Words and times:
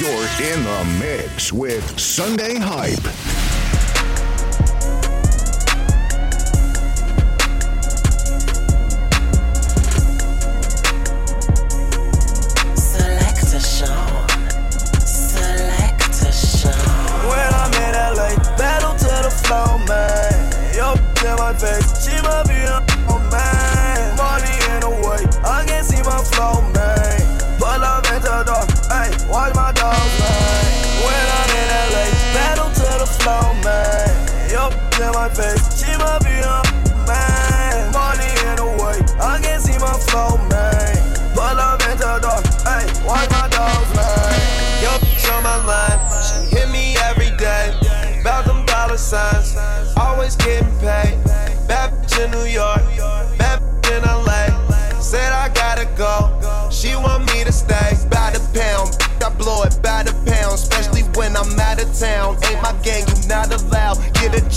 You're 0.00 0.08
in 0.08 0.64
the 0.64 0.96
mix 0.98 1.52
with 1.52 2.00
Sunday 2.00 2.54
Hype. 2.58 3.49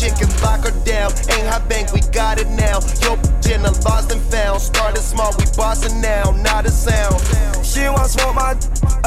Get 0.03 0.11
a 0.11 0.15
chick 0.15 0.27
and 0.27 0.41
lock 0.41 0.65
her 0.65 0.71
down. 0.83 1.11
Ain't 1.31 1.47
her 1.47 1.63
bank, 1.67 1.93
we 1.93 2.01
got 2.11 2.39
it 2.39 2.49
now. 2.49 2.79
Yo, 2.99 3.15
bitch 3.15 3.55
in 3.55 3.63
the 3.63 3.71
lost 3.85 4.11
and 4.11 4.21
found. 4.23 4.61
Started 4.61 5.01
small, 5.01 5.31
we 5.37 5.45
bossing 5.55 6.01
now, 6.01 6.31
not 6.43 6.65
a 6.65 6.71
sound. 6.71 7.21
She 7.65 7.87
want 7.87 8.11
smoke 8.11 8.35
my, 8.35 8.53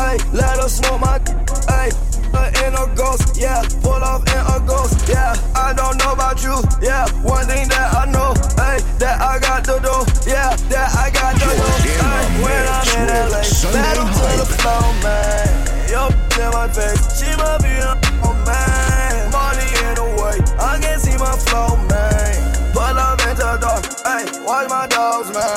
ayy, 0.00 0.32
let 0.32 0.56
her 0.58 0.68
smoke 0.68 1.00
my, 1.00 1.18
ayy. 1.18 1.92
In 2.66 2.74
a 2.74 2.86
ghost, 2.94 3.38
yeah, 3.40 3.62
pull 3.82 3.92
off 3.92 4.22
in 4.28 4.40
a 4.40 4.60
ghost, 4.66 5.08
yeah. 5.08 5.34
I 5.54 5.72
don't 5.72 5.96
know 5.98 6.12
about 6.12 6.42
you, 6.42 6.56
yeah. 6.82 7.08
One 7.22 7.46
thing 7.46 7.68
that 7.68 7.94
I 7.94 8.10
know, 8.10 8.32
ayy, 8.56 8.80
that 8.98 9.20
I 9.20 9.38
got 9.38 9.64
to 9.64 9.80
do, 9.80 9.96
yeah, 10.28 10.56
that 10.72 10.88
I 10.96 11.10
got 11.10 11.34
to 11.34 11.40
do. 11.40 11.52
You're 11.84 11.96
in 11.96 12.04
the 12.04 12.44
when 12.44 12.64
I'm 12.68 12.88
in 12.96 13.08
LA, 13.08 13.42
battle 13.72 14.08
to 14.08 14.26
the 14.36 14.44
Hype. 14.44 14.60
flow, 14.60 14.84
man. 15.04 15.76
Yo, 15.88 16.08
in 16.08 16.50
my 16.52 16.68
face, 16.68 17.20
she 17.20 17.28
might 17.36 17.60
be 17.62 17.65
my 24.68 24.86
dogs, 24.88 25.32
man. 25.32 25.55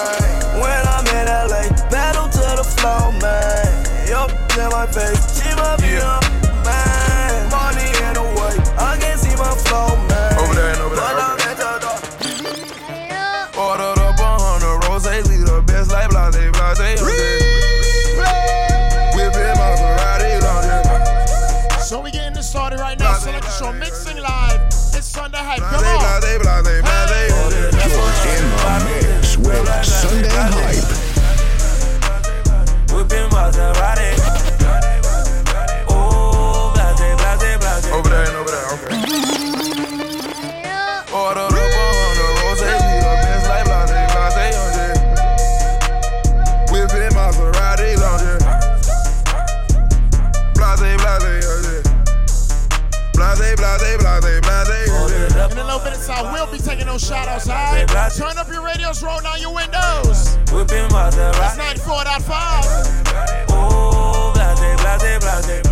Maserati. 61.89 62.19
94.5. 62.19 63.45
Oh, 63.49 64.31
blase, 64.35 64.59
blase, 64.81 65.19
blase. 65.19 65.63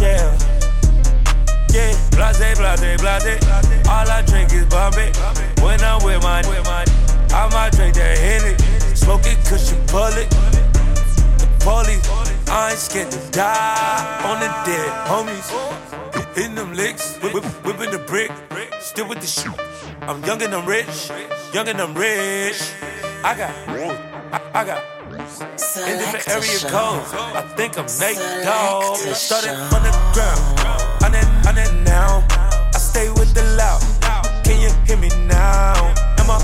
Yeah. 0.00 0.36
Yeah, 1.72 1.96
blase, 2.10 2.58
blase, 2.58 3.00
blase. 3.00 3.88
All 3.88 4.10
I 4.10 4.22
drink 4.26 4.52
is 4.52 4.66
Bombay. 4.66 5.12
When 5.62 5.80
I'm 5.82 6.04
with 6.04 6.22
my, 6.22 6.42
I 7.32 7.48
might 7.52 7.72
drink 7.72 7.94
that 7.94 8.18
Henny. 8.18 8.54
Smoke 8.94 9.22
it 9.24 9.38
cause 9.46 9.72
you 9.72 9.78
bullet. 9.90 10.28
The 10.28 11.48
police, 11.60 12.08
I 12.48 12.70
ain't 12.70 12.78
scared 12.78 13.10
to 13.12 13.30
die 13.30 14.20
on 14.24 14.40
the 14.40 14.48
dead 14.66 14.90
homies. 15.08 15.48
Hitting 16.34 16.54
them 16.54 16.74
licks, 16.74 17.16
whip, 17.18 17.44
whipping 17.64 17.90
the 17.90 17.98
brick. 17.98 18.30
Still 18.80 19.08
with 19.08 19.20
the 19.20 19.26
shit. 19.26 19.52
I'm 20.02 20.22
young 20.24 20.42
and 20.42 20.54
I'm 20.54 20.66
rich. 20.66 21.10
Young 21.54 21.68
and 21.68 21.80
I'm 21.80 21.94
rich. 21.94 22.60
I 23.24 23.34
got, 23.36 24.11
I, 24.54 24.64
got. 24.66 24.84
In 25.88 25.98
different 25.98 26.28
area 26.28 26.58
codes, 26.68 27.12
I 27.14 27.40
think 27.56 27.78
I'm 27.78 27.86
Nate 27.98 28.20
Dogg. 28.44 28.96
Started 29.14 29.56
from 29.70 29.82
the 29.82 29.90
ground, 30.12 30.40
on 31.02 31.12
that, 31.12 31.46
on 31.48 31.54
that 31.54 31.72
now. 31.86 32.22
I 32.74 32.78
stay 32.78 33.08
with 33.08 33.32
the 33.32 33.42
loud. 33.56 33.80
Can 34.44 34.60
you 34.60 34.68
hear 34.84 34.98
me 34.98 35.08
now? 35.26 35.94
Am 36.18 36.30
I 36.30 36.38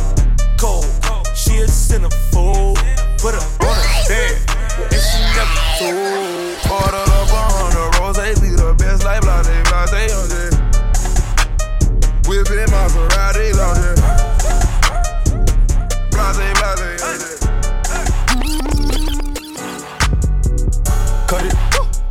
cold? 0.56 0.86
She 1.36 1.58
a 1.58 1.66
centerfold. 1.66 2.78
Put 3.18 3.34
her 3.34 3.44
on 3.66 3.76
a 3.76 4.08
bed, 4.08 4.40
and 4.88 5.02
she 5.04 5.20
never 5.36 5.60
told. 5.76 6.56
Ordered 6.64 7.12
up 7.12 7.28
a 7.28 7.57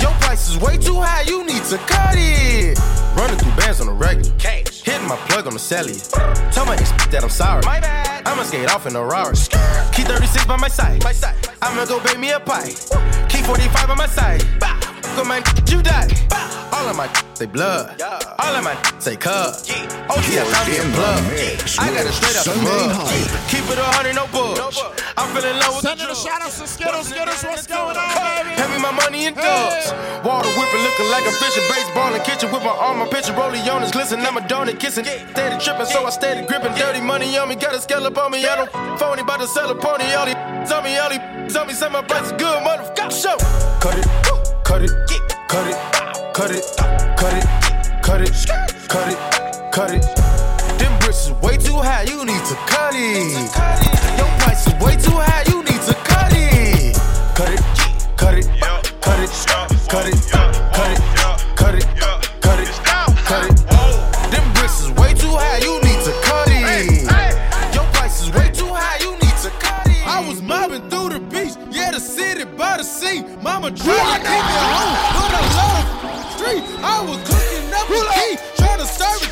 Your 0.00 0.12
price 0.20 0.48
is 0.48 0.58
way 0.58 0.76
too 0.76 1.00
high, 1.00 1.22
you 1.22 1.44
need 1.44 1.64
to 1.64 1.78
cut 1.78 2.14
it. 2.16 2.78
Running 3.16 3.36
through 3.38 3.56
bands 3.56 3.80
on 3.80 3.86
the 3.86 3.92
regular. 3.92 4.30
Hitting 4.84 5.08
my 5.08 5.16
plug 5.28 5.46
on 5.46 5.52
the 5.52 5.58
cellular. 5.58 6.00
Tell 6.52 6.64
my 6.64 6.74
ex 6.74 6.90
that 7.10 7.22
I'm 7.22 7.28
sorry. 7.28 7.62
My 7.64 7.80
bad. 7.80 8.26
I'ma 8.26 8.42
skate 8.44 8.72
off 8.72 8.86
in 8.86 8.96
a 8.96 9.04
Rari. 9.04 9.34
Key 9.92 10.04
36 10.04 10.46
by 10.46 10.56
my 10.56 10.68
side. 10.68 11.04
I'ma 11.62 11.84
go 11.84 12.02
bake 12.02 12.18
me 12.18 12.30
a 12.30 12.40
pie. 12.40 12.72
Key 13.28 13.42
45 13.42 13.90
on 13.90 13.98
my 13.98 14.06
side. 14.06 14.42
Go 15.16 15.24
my 15.24 15.42
you 15.66 15.82
die. 15.82 16.59
All 16.80 16.88
of 16.88 16.96
my 16.96 17.12
say 17.34 17.44
blood. 17.44 18.00
All 18.00 18.56
of 18.56 18.64
my 18.64 18.72
say 18.98 19.14
cub. 19.14 19.52
OG, 20.08 20.16
I 20.32 20.48
found 20.48 20.64
me 20.64 20.80
a 20.80 20.82
in 20.82 20.88
the 20.88 20.96
plug. 20.96 21.20
I 21.76 21.92
got 21.92 22.08
it 22.08 22.16
straight 22.16 22.40
up 22.40 22.44
the 22.48 22.56
Sunday 22.56 22.88
mud. 22.88 23.04
Hype. 23.04 23.52
Keep 23.52 23.68
it 23.68 23.76
a 23.76 23.84
hundred, 23.84 24.16
no 24.16 24.24
budge. 24.32 24.80
I'm 25.20 25.28
feeling 25.36 25.60
low 25.60 25.76
with 25.76 25.84
the 25.84 25.92
Sending 25.92 26.08
the 26.08 26.16
drug. 26.16 26.24
shout 26.24 26.40
outs 26.40 26.56
to 26.56 26.64
Skittles. 26.64 27.12
Skittles, 27.12 27.44
what's 27.44 27.68
going 27.68 28.00
on, 28.00 28.08
baby? 28.16 28.56
Hand 28.56 28.72
me 28.72 28.80
my 28.80 28.96
money 28.96 29.28
in 29.28 29.36
dubs. 29.36 29.92
Water 30.24 30.48
whipping, 30.56 30.80
looking 30.80 31.08
like 31.12 31.28
a 31.28 31.32
fishing. 31.36 31.68
Baseball 31.68 32.16
in 32.16 32.24
kitchen 32.24 32.48
with 32.48 32.64
my 32.64 32.72
arm, 32.72 33.04
my 33.04 33.08
pitcher. 33.12 33.36
Rollie 33.36 33.60
on 33.68 33.84
his 33.84 33.92
glisten. 33.92 34.24
I'm 34.24 34.40
a 34.40 34.42
donut 34.48 34.80
kissing. 34.80 35.04
Steady 35.04 35.60
tripping, 35.60 35.84
so 35.84 36.08
I 36.08 36.10
steady 36.16 36.48
gripping. 36.48 36.72
Dirty 36.80 37.04
money 37.04 37.36
on 37.36 37.52
me, 37.52 37.60
got 37.60 37.76
a 37.76 37.80
scallop 37.84 38.16
on 38.16 38.32
me. 38.32 38.40
I 38.48 38.56
don't 38.56 38.72
phony, 38.96 39.20
about 39.20 39.44
to 39.44 39.48
sell 39.52 39.68
a 39.68 39.76
pony. 39.76 40.08
All 40.16 40.24
these 40.24 40.72
on 40.72 40.80
me, 40.80 40.96
all 40.96 41.12
these 41.12 41.52
on 41.52 41.68
me. 41.68 41.76
Say 41.76 41.92
my 41.92 42.00
price 42.00 42.32
is 42.32 42.32
good, 42.40 42.56
motherfucker. 42.64 43.12
Show. 43.12 43.36
Cut 43.84 44.00
it, 44.00 44.08
cut 44.64 44.80
it, 44.80 44.92
cut 45.52 45.68
it, 45.68 45.99
cut 46.32 46.50
it, 46.50 46.64
cut 47.16 47.34
it, 47.34 47.44
cut 48.02 48.20
it, 48.20 48.32
cut 48.88 49.08
it, 49.08 49.18
cut 49.72 49.90
it. 49.94 50.02
Them 50.78 50.98
bricks 51.00 51.26
is 51.26 51.32
way 51.42 51.56
too 51.56 51.76
high, 51.76 52.04
you 52.04 52.24
need 52.24 52.44
to 52.44 52.54
cut 52.66 52.94
it. 52.94 53.32
Your 54.18 54.28
price 54.38 54.66
is 54.66 54.74
way 54.74 54.96
too 54.96 55.16
high, 55.16 55.44
you 55.48 55.62
need 55.64 55.82
to 55.82 55.94
cut 56.04 56.32
it. 56.32 56.96
Cut 57.34 57.50
it, 57.50 57.60
cut 58.16 58.34
it, 58.34 58.46
cut 59.00 59.20
it, 59.20 59.30
cut 59.50 59.70
it, 59.70 59.80
cut 59.88 60.06
it, 60.06 60.20
cut 61.56 61.74
it, 61.74 61.86
cut 62.40 62.60
it, 62.60 62.70
cut 63.24 63.44
it. 63.50 63.56
Them 64.30 64.52
bricks 64.54 64.80
is 64.82 64.90
way 64.92 65.14
too 65.14 65.34
high, 65.34 65.58
you 65.58 65.80
need 65.82 66.00
to 66.04 66.12
cut 66.22 66.48
it. 66.48 67.74
Your 67.74 67.84
price 67.92 68.22
is 68.22 68.30
way 68.32 68.50
too 68.50 68.72
high, 68.72 68.98
you 69.00 69.12
need 69.12 69.36
to 69.42 69.50
cut 69.58 69.86
it. 69.86 70.06
I 70.06 70.24
was 70.26 70.40
mobbing 70.42 70.88
through 70.90 71.10
the 71.10 71.20
beach, 71.20 71.54
yeah, 71.70 71.90
the 71.90 72.00
city 72.00 72.44
by 72.44 72.76
the 72.78 72.84
sea. 72.84 73.24
Mama 73.42 73.70
to 73.70 73.76
keep 73.76 73.86
me 73.86 73.94
home, 73.94 75.19
I 76.58 76.98
was 77.06 77.18
cooking 77.30 77.70
up 77.72 77.86
a 77.86 78.00
key, 78.10 78.36
trying 78.56 78.78
to 78.78 78.86
serve 78.86 79.22
it 79.22 79.29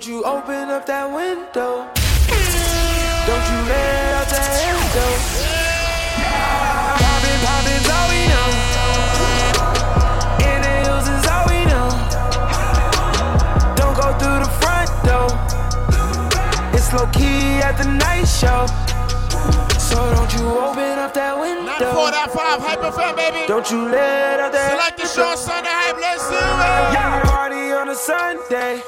Don't 0.00 0.08
you 0.08 0.24
open 0.24 0.70
up 0.70 0.86
that 0.86 1.12
window. 1.12 1.84
Don't 3.28 3.46
you 3.52 3.58
let 3.68 4.16
out 4.16 4.28
that 4.32 4.48
window. 4.64 5.12
Poppin', 7.04 7.40
poppin's 7.44 7.84
all 7.84 8.08
we 8.08 8.24
know. 8.32 8.48
In 10.48 10.56
the 10.64 10.72
hills 10.88 11.04
is 11.04 11.20
all 11.28 11.44
we 11.52 11.60
know. 11.68 11.92
Don't 13.76 13.92
go 13.92 14.16
through 14.16 14.40
the 14.40 14.48
front 14.64 14.88
door. 15.04 15.28
It's 16.72 16.88
low 16.96 17.04
key 17.12 17.60
at 17.60 17.76
the 17.76 17.84
night 17.84 18.24
show. 18.24 18.64
So 19.76 20.00
don't 20.16 20.32
you 20.32 20.48
open 20.48 20.96
up 20.96 21.12
that 21.12 21.36
window. 21.36 21.76
94.5 21.76 22.64
Hyper 22.64 22.88
FM, 22.88 23.16
baby. 23.20 23.44
Don't 23.46 23.70
you 23.70 23.84
let 23.84 24.40
out 24.40 24.52
that 24.52 24.96
Selector 24.96 25.12
Sean 25.12 25.36
Sunday 25.36 25.68
hype, 25.68 26.00
let's 26.00 26.24
do 26.24 26.40
it. 26.40 26.96
Yeah, 26.96 27.20
party 27.28 27.76
on 27.76 27.90
a 27.90 27.94
Sunday. 27.94 28.80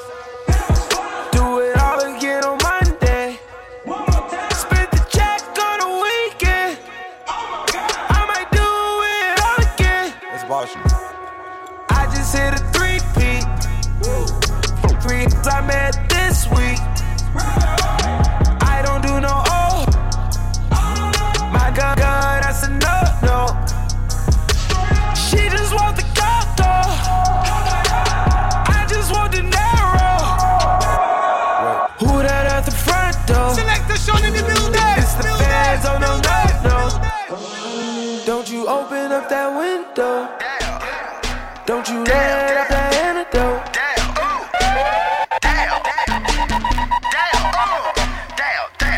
Don't 42.05 42.11
you 42.11 42.19
let 42.19 42.57
out 42.57 42.67
that 42.67 42.91
antidote. 42.99 43.63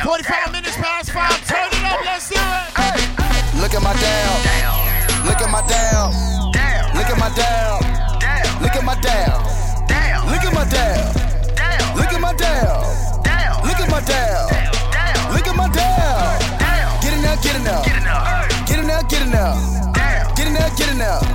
45 0.04 0.52
minutes 0.52 0.76
past 0.78 1.12
5, 1.12 1.46
turn 1.46 1.70
it 1.70 1.86
up, 1.86 2.02
let's 2.02 2.30
do 2.30 2.36
it. 2.36 2.66
Look 3.62 3.74
at 3.78 3.82
my 3.84 3.94
down. 3.94 4.42
Look 5.22 5.38
at 5.38 5.50
my 5.54 5.62
down. 5.70 6.14
Look 6.98 7.06
at 7.06 7.18
my 7.22 7.30
down. 7.38 7.86
Look 8.62 8.74
at 8.74 8.84
my 8.84 8.96
down. 8.98 9.38
Look 10.26 10.42
at 10.42 10.54
my 10.54 10.66
down. 10.66 11.14
Look 11.94 12.10
at 12.10 12.22
my 12.22 12.34
down. 12.34 12.82
Look 13.66 13.80
at 13.86 13.90
my 13.90 14.02
down. 14.02 14.50
Look 15.30 15.46
at 15.46 15.56
my 15.56 15.70
down. 15.70 16.42
Get 17.02 17.14
in 17.14 17.22
there, 17.22 17.38
get 17.38 17.54
in 17.54 17.64
there. 17.64 17.84
Get 18.66 18.80
in 18.80 18.88
there, 18.88 19.04
get 19.04 19.22
in 19.22 19.30
there. 19.30 19.54
Get 20.34 20.48
in 20.48 20.54
there, 20.56 20.70
get 20.76 20.90
in 20.90 20.98
there. 20.98 21.35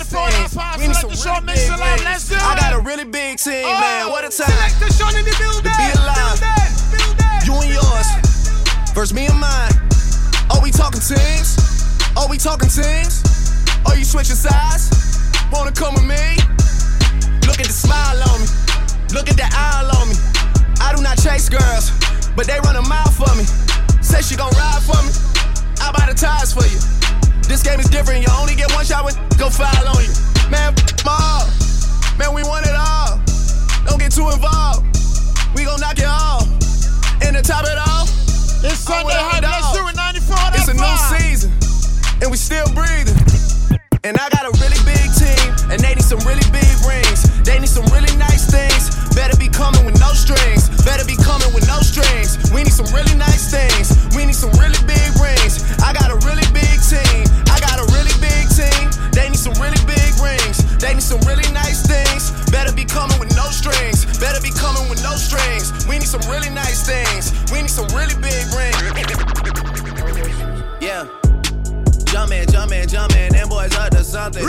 94, 0.11 0.29
things. 0.29 0.55
95, 0.55 0.79
We 0.79 0.87
need 0.87 0.95
some 0.95 1.09
really 1.09 1.45
big 1.45 1.57
it 1.57 1.71
up, 1.71 2.03
let's 2.03 2.27
do 2.27 2.35
I 2.35 2.55
got 2.59 2.73
a 2.73 2.79
really 2.79 3.05
big 3.05 3.37
team, 3.37 3.63
man. 3.63 4.09
What 4.09 4.23
a 4.23 4.29
time. 4.29 4.51
Selector 4.51 4.91
Sean 4.91 5.15
in 5.15 5.25
the 5.25 5.35
building. 5.39 5.71
To 5.71 5.77
be 5.77 5.87
alive. 5.95 6.39
You 7.47 7.55
and 7.55 7.71
yours. 7.71 8.07
Versus 8.93 9.13
me 9.13 9.27
and 9.27 9.39
mine. 9.39 9.71
Are 10.51 10.61
we 10.61 10.71
talking 10.71 10.99
teams? 10.99 11.55
Are 12.17 12.27
we 12.27 12.37
talking 12.37 12.69
teams? 12.69 13.23
Are 13.87 13.95
you 13.95 14.03
switching 14.03 14.35
sides? 14.35 14.91
Wanna 15.51 15.71
come 15.71 15.95
with 15.95 16.05
me? 16.05 16.37
Look 17.47 17.59
at 17.59 17.67
the 17.67 17.75
smile 17.75 18.19
on 18.31 18.41
me. 18.41 18.47
Look 19.15 19.29
at 19.29 19.37
the 19.37 19.47
eye 19.47 19.87
on 19.99 20.07
me. 20.09 20.15
I 20.79 20.93
do 20.95 21.01
not 21.01 21.17
chase 21.17 21.49
girls, 21.49 21.91
but 22.35 22.47
they 22.47 22.59
run 22.63 22.75
a 22.75 22.81
mile 22.83 23.11
for 23.11 23.31
me. 23.35 23.43
Say 24.01 24.21
she 24.21 24.35
gon' 24.35 24.51
ride 24.55 24.83
for 24.83 24.99
me. 25.03 25.11
I 25.79 25.91
buy 25.91 26.05
the 26.11 26.15
tires 26.17 26.53
for 26.53 26.65
you. 26.67 27.00
This 27.51 27.63
game 27.63 27.81
is 27.81 27.89
different. 27.89 28.23
You 28.25 28.31
only 28.39 28.55
get 28.55 28.71
one 28.71 28.85
shot 28.85 29.03
when 29.03 29.13
go 29.37 29.49
foul 29.49 29.67
on 29.91 29.99
you. 29.99 30.07
Man, 30.47 30.71
my 31.03 31.11
all. 31.11 31.43
Man, 32.15 32.33
we 32.33 32.43
want 32.47 32.65
it 32.65 32.71
all. 32.71 33.19
Don't 33.83 33.99
get 33.99 34.13
too 34.13 34.29
involved. 34.31 34.87
We 35.53 35.65
gon' 35.65 35.81
knock 35.81 35.99
it 35.99 36.07
off. 36.07 36.47
And 37.19 37.35
to 37.35 37.43
top 37.43 37.67
it 37.67 37.75
off, 37.75 38.07
It's 38.63 38.79
Sunday 38.79 39.11
dog. 39.11 39.43
let's 39.43 39.75
do 39.75 39.83
it. 39.83 39.95
94 39.99 40.37
it's 40.55 40.69
a 40.69 40.79
new 40.79 40.95
season, 41.19 41.51
and 42.21 42.31
we 42.31 42.37
still 42.37 42.71
breathing. 42.71 43.19
And 44.05 44.15
I 44.15 44.29
got 44.31 44.47
a 44.47 44.51
really 44.63 44.79
big 44.87 45.00
and 45.71 45.79
they 45.79 45.95
need 45.95 46.03
some 46.03 46.19
really 46.27 46.43
big 46.51 46.67
rings. 46.83 47.23
They 47.47 47.57
need 47.57 47.71
some 47.71 47.87
really 47.95 48.11
nice 48.19 48.43
things. 48.43 48.91
Better 49.15 49.39
be 49.39 49.47
coming 49.47 49.87
with 49.87 49.95
no 50.03 50.11
strings. 50.11 50.67
Better 50.83 51.07
be 51.07 51.15
coming 51.15 51.47
with 51.55 51.65
no 51.65 51.79
strings. 51.79 52.35
We 52.51 52.67
need 52.67 52.75
some 52.75 52.91
really 52.91 53.15
nice 53.15 53.47
things. 53.47 53.95
We 54.11 54.27
need 54.27 54.35
some 54.35 54.51
really 54.59 54.79
big 54.83 55.09
rings. 55.15 55.63
I 55.79 55.95
got 55.95 56.11
a 56.11 56.19
really 56.27 56.43
big 56.51 56.75
team. 56.83 57.23
I 57.47 57.57
got 57.63 57.79
a 57.79 57.87
really 57.95 58.11
big 58.19 58.51
team. 58.51 58.91
They 59.15 59.31
need 59.31 59.39
some 59.39 59.55
really 59.63 59.79
big 59.87 60.11
rings. 60.19 60.59
They 60.75 60.91
need 60.91 61.07
some 61.07 61.23
really 61.23 61.47
nice 61.55 61.87
things. 61.87 62.35
Better 62.51 62.75
be 62.75 62.83
coming 62.83 63.15
with 63.15 63.31
no 63.39 63.47
strings. 63.47 64.03
Better 64.19 64.43
be 64.43 64.51
coming 64.51 64.91
with 64.91 64.99
no 65.01 65.15
strings. 65.15 65.71
We 65.87 66.03
need 66.03 66.11
some 66.11 66.23
really 66.27 66.51
nice 66.51 66.83
things. 66.83 67.31
We 67.47 67.63
need 67.63 67.71
some 67.71 67.87
really 67.95 68.19
big 68.19 68.43
rings. 68.51 68.75
Yeah. 70.83 71.07
Jumpin', 72.11 72.43
jumpin', 72.51 72.89
jumpin', 72.89 73.31
them 73.31 73.47
boys 73.47 73.73
up 73.77 73.91
to 73.91 74.03
something. 74.03 74.43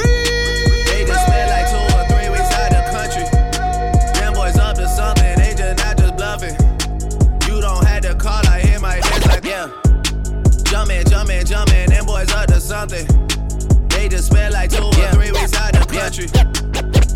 Just 14.23 14.33
spent 14.33 14.53
like 14.53 14.71
two 14.71 14.85
or 14.85 14.93
three 15.13 15.33
weeks 15.33 15.55
out 15.55 15.73
the 15.73 15.85
country. 15.91 16.27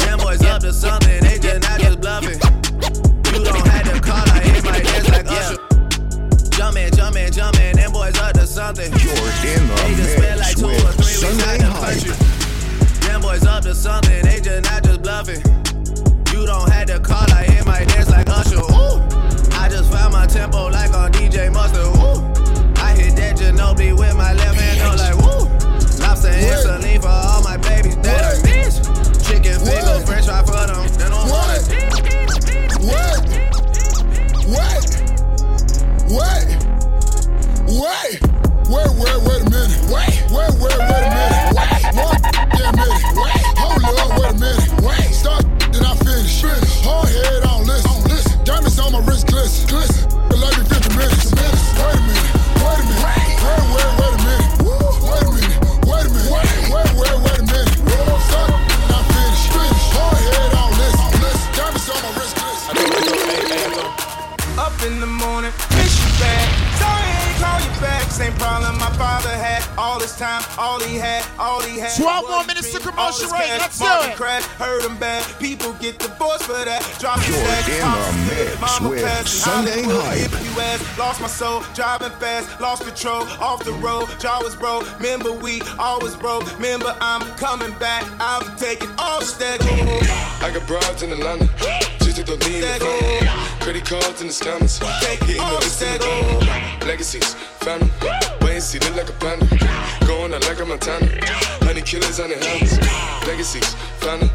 Them 0.03 0.19
boys 0.19 0.43
up 0.43 0.61
to 0.63 0.73
something, 0.73 1.21
they 1.23 1.39
just 1.39 1.63
not 1.63 1.79
just 1.79 2.01
bluffing. 2.01 2.39
You 3.31 3.45
don't 3.45 3.67
have 3.67 3.87
to 3.93 4.01
call, 4.01 4.27
I 4.35 4.41
hear 4.43 4.63
my 4.63 4.79
head 4.79 5.05
like 5.15 5.27
Usher. 5.27 5.59
Jumping, 6.57 6.91
jumping, 6.93 7.31
jumping, 7.31 7.77
them 7.77 7.93
boys 7.93 8.19
up 8.19 8.33
to 8.35 8.47
something. 8.47 8.91
You're 8.91 9.13
in 9.13 9.69
the 9.69 9.75
They 9.87 9.95
just 9.95 10.17
spent 10.17 10.41
like 10.41 10.57
two 10.57 10.67
or 10.67 10.93
three 10.99 11.17
weeks 11.23 11.43
out 11.47 11.59
the 11.63 11.71
country. 11.79 12.15
Them 13.07 13.21
boys 13.21 13.47
up 13.47 13.63
to 13.63 13.75
something, 13.75 14.23
they 14.25 14.41
just 14.41 14.65
not 14.65 14.83
just 14.83 15.03
bluffing. 15.03 15.43
You 16.33 16.47
don't 16.47 16.71
have 16.71 16.87
to 16.87 16.99
call, 16.99 17.31
I 17.31 17.45
hit 17.45 17.65
my 17.67 17.85
dance 17.85 18.11
like 18.11 18.29
Usher. 18.29 18.59
Ooh, 18.59 18.99
I 19.55 19.69
just 19.69 19.93
found 19.93 20.13
my 20.13 20.27
tempo 20.27 20.69
like 20.69 20.93
on 20.95 21.13
DJ 21.13 21.53
Mustard. 21.53 21.87
Ooh, 21.87 22.19
I 22.83 22.95
hit 22.99 23.15
that 23.17 23.37
Ginobili 23.37 23.97
with 23.97 24.17
my 24.17 24.33
left 24.35 24.59
hand, 24.59 24.79
no 24.81 24.91
like 24.97 25.17
woo. 25.23 25.56
Lobster 26.17 26.33
and 26.33 26.61
saline 26.61 27.01
for 27.01 27.09
all 27.09 27.43
my 27.43 27.59
babies 27.59 27.97
that 27.99 28.25
I 28.25 28.41
miss. 28.43 28.81
Chicken 29.29 29.61
finger, 29.61 30.01
French 30.07 30.25
fry 30.25 30.43
for 30.45 30.67
them. 30.67 30.89
They 30.97 31.09
don't 31.13 31.29
want 31.29 31.61
it. 31.61 31.69
What? 32.81 33.21
What? 34.49 34.85
What? 36.09 36.47
Wait, 37.69 38.21
wait, 38.73 38.91
wait, 38.97 39.19
wait 39.27 39.41
a 39.41 39.51
minute. 39.51 39.81
Wait, 39.93 40.15
wait, 40.33 40.53
wait, 40.57 40.73
wait 40.73 41.05
a 41.05 41.13
minute. 41.13 41.53
Wait, 41.53 41.85
one 41.93 42.21
damn 42.57 42.73
minute. 42.77 43.05
Wait, 43.13 43.45
hold 43.61 43.85
up, 43.85 44.09
wait 44.19 44.31
a 44.31 44.39
minute. 44.41 44.73
Wait, 44.81 45.13
start, 45.13 45.45
then 45.73 45.85
I 45.85 45.95
finish. 45.97 46.41
Finish. 46.41 46.81
Hard 46.83 47.09
head 47.09 47.46
All 69.79 69.99
this 69.99 70.17
time, 70.19 70.43
all 70.59 70.81
he 70.81 70.97
had, 70.97 71.25
all 71.39 71.61
he 71.61 71.79
had. 71.79 71.95
12 71.97 72.31
more 72.31 72.45
minutes 72.45 72.73
to 72.73 72.79
dream, 72.79 72.95
commercial 72.95 73.01
all 73.01 73.13
this 73.13 73.31
break. 73.31 73.43
cash, 73.45 73.61
Let's 73.61 73.79
do 73.79 73.85
market 73.85 74.11
it. 74.11 74.17
Crash, 74.17 74.45
heard 74.57 74.83
him 74.85 74.97
bad. 74.99 75.25
People 75.39 75.73
get 75.75 75.99
divorced 75.99 76.45
for 76.45 76.65
that. 76.65 76.81
Drop 76.99 77.17
You're 77.29 77.37
stacks, 77.37 77.69
in 77.69 77.83
pop 77.83 77.99
the 77.99 78.35
shit, 78.35 78.49
mix 78.49 78.61
mama 78.61 78.89
with 78.89 79.05
passed 79.05 79.29
Sunday 79.29 79.83
Hollywood, 79.83 80.05
Hype. 80.07 80.33
You 80.45 80.61
ask, 80.63 80.99
lost 80.99 81.21
my 81.21 81.27
soul, 81.29 81.63
driving 81.75 82.11
fast, 82.19 82.61
lost 82.61 82.85
control, 82.85 83.23
off 83.39 83.65
the 83.65 83.73
road, 83.75 84.09
jaw 84.19 84.41
was 84.43 84.57
broke. 84.57 84.85
Remember 84.99 85.33
we 85.33 85.61
always 85.79 86.17
broke. 86.17 86.45
Remember 86.57 86.97
I'm 87.01 87.23
coming 87.37 87.73
back. 87.79 88.05
I'm 88.19 88.57
taking 88.57 88.89
all 88.99 89.21
the 89.21 89.27
stack. 89.27 89.61
I 89.63 90.51
got 90.53 90.67
broads 90.67 91.03
in 91.03 91.13
Atlanta, 91.13 91.49
just 92.01 92.17
to 92.17 92.25
the 92.25 92.37
lean 92.49 92.63
the 92.63 92.69
family. 92.81 93.29
Credit 93.61 93.85
cards 93.85 94.21
in 94.21 94.29
the 94.29 94.33
scammers, 94.33 94.81
hitting 95.21 95.37
the 95.37 95.55
list 95.61 95.83
in 95.83 96.01
the. 96.01 96.87
Legacies, 96.87 97.35
family, 97.61 97.91
and 98.57 98.65
see, 98.65 98.79
look 98.79 98.97
like 98.97 99.09
a 99.11 99.13
panda. 99.21 99.45
Going 100.07 100.33
out 100.33 100.41
like 100.49 100.59
a 100.59 100.65
Montana, 100.65 101.07
honey 101.61 101.83
killers 101.83 102.19
on 102.21 102.31
the 102.31 102.37
helmets. 102.37 102.81
Legacies, 103.29 103.75
family, 104.01 104.31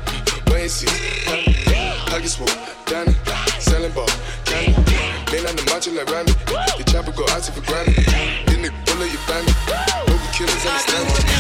family. 0.46 0.86
Pockets 2.06 2.36
full, 2.36 2.48
Danny, 2.86 3.14
selling 3.60 3.92
ball, 3.94 4.08
candy. 4.46 4.78
Man 5.32 5.48
on 5.50 5.56
the 5.56 5.66
macho 5.74 5.92
like 5.92 6.10
Randy, 6.12 6.34
the 6.78 6.84
chopper 6.86 7.12
go 7.12 7.26
out 7.34 7.44
for 7.46 7.66
granted. 7.66 7.96
Then 8.46 8.62
the 8.62 8.72
bullet 8.86 9.10
your 9.10 9.22
hope 10.06 10.22
the 10.22 10.30
killers 10.38 10.66
understand 10.66 11.31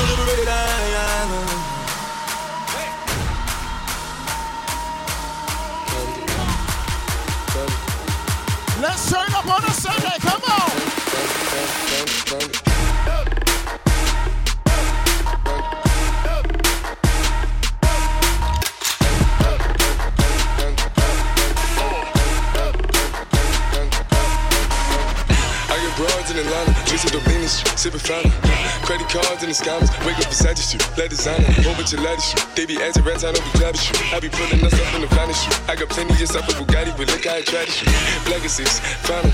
in 29.43 29.49
the 29.49 29.57
scammers, 29.57 29.89
wake 30.05 30.21
up 30.21 30.29
beside 30.29 30.53
you, 30.53 30.77
let 30.97 31.09
designer, 31.09 31.49
bunch 31.65 31.93
of 31.93 32.01
lattice 32.05 32.29
shoot. 32.29 32.45
They 32.53 32.65
be 32.69 32.77
acting 32.77 33.01
rats, 33.01 33.25
don't 33.25 33.33
be 33.33 33.51
clapping 33.57 33.81
shoot. 33.81 33.97
I 34.13 34.19
be 34.21 34.29
pulling 34.29 34.61
us 34.61 34.73
up 34.77 34.93
in 34.93 35.01
the 35.01 35.09
finest 35.17 35.41
shoot. 35.41 35.57
I 35.65 35.73
got 35.73 35.89
plenty 35.89 36.13
of 36.13 36.29
stuff 36.29 36.45
with 36.45 36.61
Bugatti, 36.61 36.93
but 36.93 37.09
look 37.09 37.25
how 37.25 37.39
I 37.39 37.41
try 37.41 37.65
to 37.65 37.71
shoot. 37.71 37.89
Legacies, 38.29 38.77
final. 39.01 39.31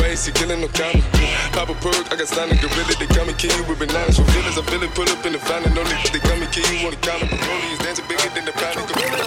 why 0.00 0.10
is 0.10 0.26
he 0.26 0.32
killing 0.34 0.58
no 0.58 0.68
comma? 0.74 0.98
Pop 1.54 1.70
a 1.70 1.74
perk, 1.78 2.02
I 2.10 2.18
got 2.18 2.26
stunning 2.26 2.58
gorilla, 2.58 2.94
they 2.98 3.06
come 3.06 3.30
and 3.30 3.38
kill 3.38 3.54
you 3.54 3.64
with 3.70 3.78
bananas. 3.78 4.18
For 4.18 4.26
feelings, 4.34 4.58
I 4.58 4.62
feel 4.66 4.82
it, 4.82 4.90
pull 4.94 5.06
up 5.06 5.22
in 5.22 5.32
the 5.34 5.42
fountain, 5.42 5.70
no 5.74 5.86
niggas, 5.86 6.10
they 6.10 6.22
come 6.24 6.42
and 6.42 6.50
kill 6.50 6.66
you 6.74 6.86
on 6.86 6.92
the 6.94 7.00
counter. 7.04 7.26
Broly 7.30 7.68
is 7.70 7.78
dancing 7.78 8.06
bigger 8.10 8.30
than 8.34 8.44
the 8.48 8.54
of 8.54 8.86
gorilla. 8.90 9.24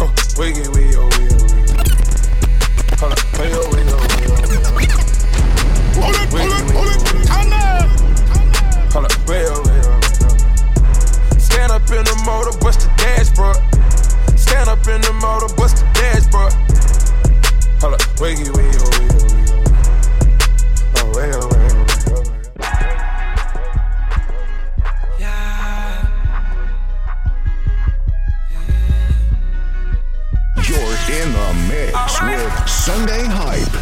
Huh, 0.00 0.08
wiggy, 0.40 0.64
wiggy, 0.72 0.96
oh, 0.96 1.04
wiggy, 1.20 1.36
oh, 1.36 1.52
wiggy. 1.52 1.84
Hold 2.96 3.12
up, 3.12 3.20
wiggy, 3.36 3.60
oh, 3.60 3.73
up 14.84 14.94
in 14.94 15.00
the 15.00 15.12
motor, 15.14 15.48
bust 15.56 15.76
the 15.78 15.84
dashboard. 15.94 16.52
Hold 17.80 17.94
up, 17.94 18.20
wiggy, 18.20 18.50
wiggy, 18.50 18.78
oh, 18.80 18.90
wiggy, 19.00 19.14
wiggy. 19.24 19.52
Oh, 20.96 21.06
wiggy, 21.14 21.34
oh, 21.34 21.48
wiggy, 21.48 21.72
oh, 21.74 21.88
wiggy, 21.88 22.10
oh. 22.10 22.24
You're 30.66 30.96
in 31.20 31.28
the 31.32 31.46
mix 31.68 31.92
with 32.22 32.54
Sunday 32.68 33.24
Hype. 33.24 33.76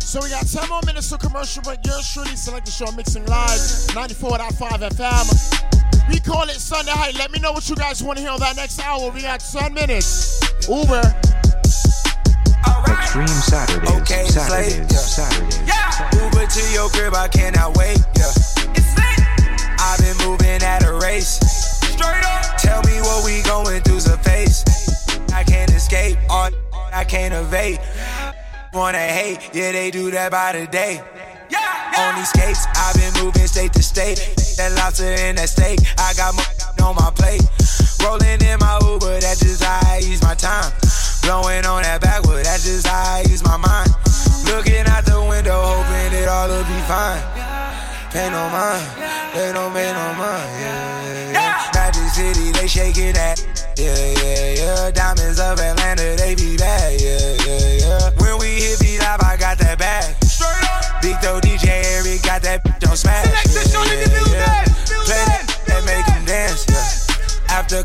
So 0.00 0.20
we 0.22 0.28
got 0.30 0.46
10 0.46 0.68
more 0.68 0.80
minutes 0.86 1.08
to 1.10 1.18
commercial 1.18 1.62
break. 1.62 1.78
Yours 1.86 2.12
truly 2.12 2.36
selector 2.36 2.70
Sean 2.70 2.96
mixing 2.96 3.24
live 3.26 3.58
94.5 3.94 4.90
FM. 4.90 5.69
We 6.10 6.18
call 6.18 6.42
it 6.48 6.58
Sunday 6.58 6.90
Hype. 6.90 7.14
Let 7.14 7.30
me 7.30 7.38
know 7.38 7.52
what 7.52 7.68
you 7.70 7.76
guys 7.76 8.02
want 8.02 8.18
to 8.18 8.22
hear 8.22 8.32
on 8.32 8.40
that 8.40 8.56
next 8.56 8.80
hour. 8.80 9.10
We 9.12 9.22
got 9.22 9.38
10 9.38 9.72
minutes. 9.72 10.40
Uber. 10.68 11.02
Extreme 12.90 13.28
Saturdays. 13.28 13.90
Okay, 14.02 14.24
Saturdays. 14.26 14.74
Slade, 14.74 14.90
yeah. 14.90 14.98
Saturdays. 14.98 15.58
Yeah. 15.66 16.24
Uber 16.24 16.46
to 16.46 16.72
your 16.72 16.88
crib, 16.90 17.14
I 17.14 17.28
cannot 17.28 17.76
wait. 17.76 17.98
Yeah. 18.18 18.26
It's 18.74 18.92
late. 18.98 19.22
I've 19.78 20.00
been 20.00 20.16
moving 20.26 20.62
at 20.62 20.84
a 20.84 20.94
race. 20.98 21.38
Straight 21.78 22.24
up. 22.24 22.56
Tell 22.58 22.82
me 22.82 23.00
what 23.00 23.24
we 23.24 23.42
going 23.42 23.80
through 23.82 24.00
the 24.00 24.18
face. 24.18 24.64
I 25.32 25.44
can't 25.44 25.70
escape, 25.70 26.18
or 26.28 26.50
I 26.92 27.04
can't 27.04 27.34
evade. 27.34 27.78
Wanna 28.72 28.98
hate, 28.98 29.50
yeah, 29.52 29.72
they 29.72 29.90
do 29.90 30.10
that 30.10 30.30
by 30.30 30.58
the 30.58 30.66
day. 30.66 31.02
On 31.54 32.14
these 32.14 32.28
skates, 32.28 32.66
I've 32.76 32.94
been 32.94 33.24
moving 33.24 33.46
state 33.46 33.72
to 33.74 33.82
state. 33.82 34.18
That 34.56 34.72
lobster 34.76 35.04
and 35.04 35.38
that 35.38 35.48
steak, 35.48 35.80
I 35.98 36.14
got 36.14 36.34
more 36.34 36.86
on 36.88 36.94
my 36.96 37.10
plate. 37.10 37.42
Rolling 38.02 38.40
in 38.40 38.58
my 38.58 38.78
Uber, 38.82 39.20
that's 39.20 39.40
just 39.40 39.62
how 39.62 39.80
I 39.90 39.98
use 39.98 40.22
my 40.22 40.34
time. 40.34 40.72
Blowing 41.22 41.66
on 41.66 41.82
that 41.82 42.00
backwood, 42.00 42.44
that's 42.44 42.64
just 42.64 42.86
how 42.86 43.16
I 43.16 43.24
use 43.28 43.44
my 43.44 43.56
mind. 43.56 43.90
Looking 44.46 44.86
out 44.88 45.04
the 45.04 45.20
window, 45.28 45.60
hoping 45.60 46.18
it 46.18 46.28
all 46.28 46.48
will 46.48 46.64
be 46.64 46.80
fine. 46.88 47.20
Pay 48.10 48.30
no 48.30 48.48
mind, 48.50 48.82
they 49.34 49.52
don't 49.52 49.72
pay 49.72 49.92
no 49.92 50.06
mind. 50.18 50.50
Yeah, 50.58 51.32
yeah. 51.32 51.70
Magic 51.74 52.08
City, 52.10 52.50
they 52.52 52.66
shaking 52.66 53.12
that. 53.14 53.38
Yeah, 53.76 53.94
yeah, 53.94 54.54
yeah. 54.54 54.69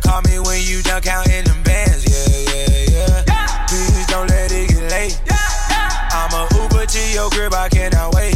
Call 0.05 0.21
me 0.21 0.39
when 0.39 0.62
you 0.62 0.81
done 0.83 1.01
counting 1.01 1.43
them 1.43 1.62
bands. 1.63 2.05
Yeah, 2.05 2.53
yeah, 2.53 3.24
yeah. 3.25 3.65
Please 3.67 4.05
don't 4.07 4.29
let 4.29 4.51
it 4.51 4.69
get 4.69 4.91
late. 4.91 5.19
I'm 6.12 6.31
a 6.33 6.47
Uber 6.62 6.85
to 6.85 7.01
your 7.09 7.29
crib, 7.29 7.53
I 7.53 7.67
cannot 7.69 8.13
wait. 8.13 8.35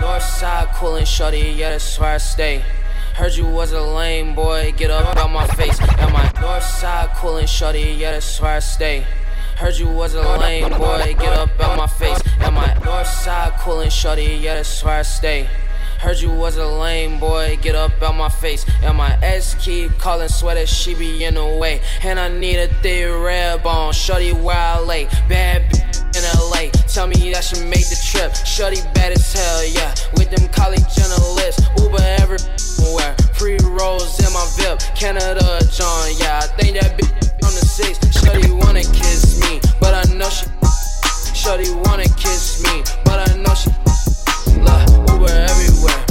Northside 0.00 0.72
coolin' 0.74 1.04
shorty, 1.04 1.54
yeah, 1.58 1.70
that's 1.70 1.98
where 1.98 2.14
I 2.14 2.18
stay. 2.18 2.64
Heard 3.14 3.36
you 3.36 3.46
was 3.46 3.72
a 3.72 3.80
lame 3.80 4.34
boy, 4.34 4.72
get 4.76 4.90
up 4.90 5.16
out 5.16 5.30
my 5.30 5.46
face. 5.48 5.78
At 5.80 6.10
my 6.12 6.24
Northside 6.40 7.14
coolin' 7.16 7.46
shorty, 7.46 7.96
yeah, 7.98 8.12
that's 8.12 8.40
where 8.40 8.56
I 8.56 8.60
stay. 8.60 9.04
Heard 9.56 9.76
you 9.76 9.88
was 9.88 10.14
a 10.14 10.22
lame 10.38 10.70
boy, 10.78 11.14
get 11.18 11.36
up 11.36 11.60
out 11.60 11.76
my 11.76 11.86
face. 11.86 12.18
At 12.40 12.52
my 12.52 12.68
Northside 12.86 13.58
coolin' 13.58 13.90
shorty, 13.90 14.38
yeah, 14.40 14.54
that's 14.54 14.82
where 14.82 15.00
I 15.00 15.02
stay. 15.02 15.48
Heard 15.98 16.18
you 16.18 16.30
was 16.30 16.56
a 16.56 16.66
lame 16.66 17.20
boy, 17.20 17.58
get 17.60 17.74
up 17.74 18.00
out 18.00 18.16
my 18.16 18.29
face. 18.40 18.64
And 18.82 18.96
my 18.96 19.16
ex 19.22 19.54
keep 19.54 19.96
calling, 19.98 20.28
sweater, 20.28 20.66
she 20.66 20.94
be 20.94 21.24
in 21.24 21.34
the 21.34 21.46
way. 21.46 21.80
And 22.02 22.18
I 22.18 22.28
need 22.28 22.56
a 22.56 22.68
thick 22.82 23.06
red 23.08 23.62
bone, 23.62 23.92
shorty 23.92 24.32
where 24.32 24.56
I 24.56 24.80
lay. 24.80 25.04
Bad 25.28 25.62
in 26.16 26.22
LA, 26.50 26.70
tell 26.88 27.06
me 27.06 27.32
that 27.32 27.44
she 27.44 27.62
made 27.64 27.86
the 27.86 27.98
trip. 28.10 28.34
Shorty 28.34 28.80
bad 28.94 29.12
as 29.12 29.32
hell, 29.32 29.64
yeah. 29.66 29.94
With 30.16 30.30
them 30.30 30.48
college 30.48 30.82
journalists, 30.96 31.62
Uber 31.78 32.02
everywhere. 32.18 33.14
Free 33.34 33.58
rolls 33.62 34.18
in 34.18 34.32
my 34.32 34.44
VIP, 34.56 34.80
Canada 34.96 35.60
John, 35.70 36.08
yeah. 36.18 36.40
I 36.42 36.46
think 36.58 36.80
that 36.80 36.98
bitch 36.98 37.44
on 37.44 37.52
the 37.54 37.64
six. 37.64 38.00
Shorty 38.20 38.50
wanna 38.50 38.82
kiss 38.82 39.40
me, 39.40 39.60
but 39.80 39.94
I 39.94 40.02
know 40.14 40.28
she. 40.28 40.46
Shorty 41.34 41.70
wanna 41.84 42.08
kiss 42.16 42.62
me, 42.64 42.82
but 43.04 43.28
I 43.28 43.36
know 43.36 43.54
she. 43.54 43.70
Love 44.60 44.88
Uber 45.10 45.30
everywhere. 45.30 46.09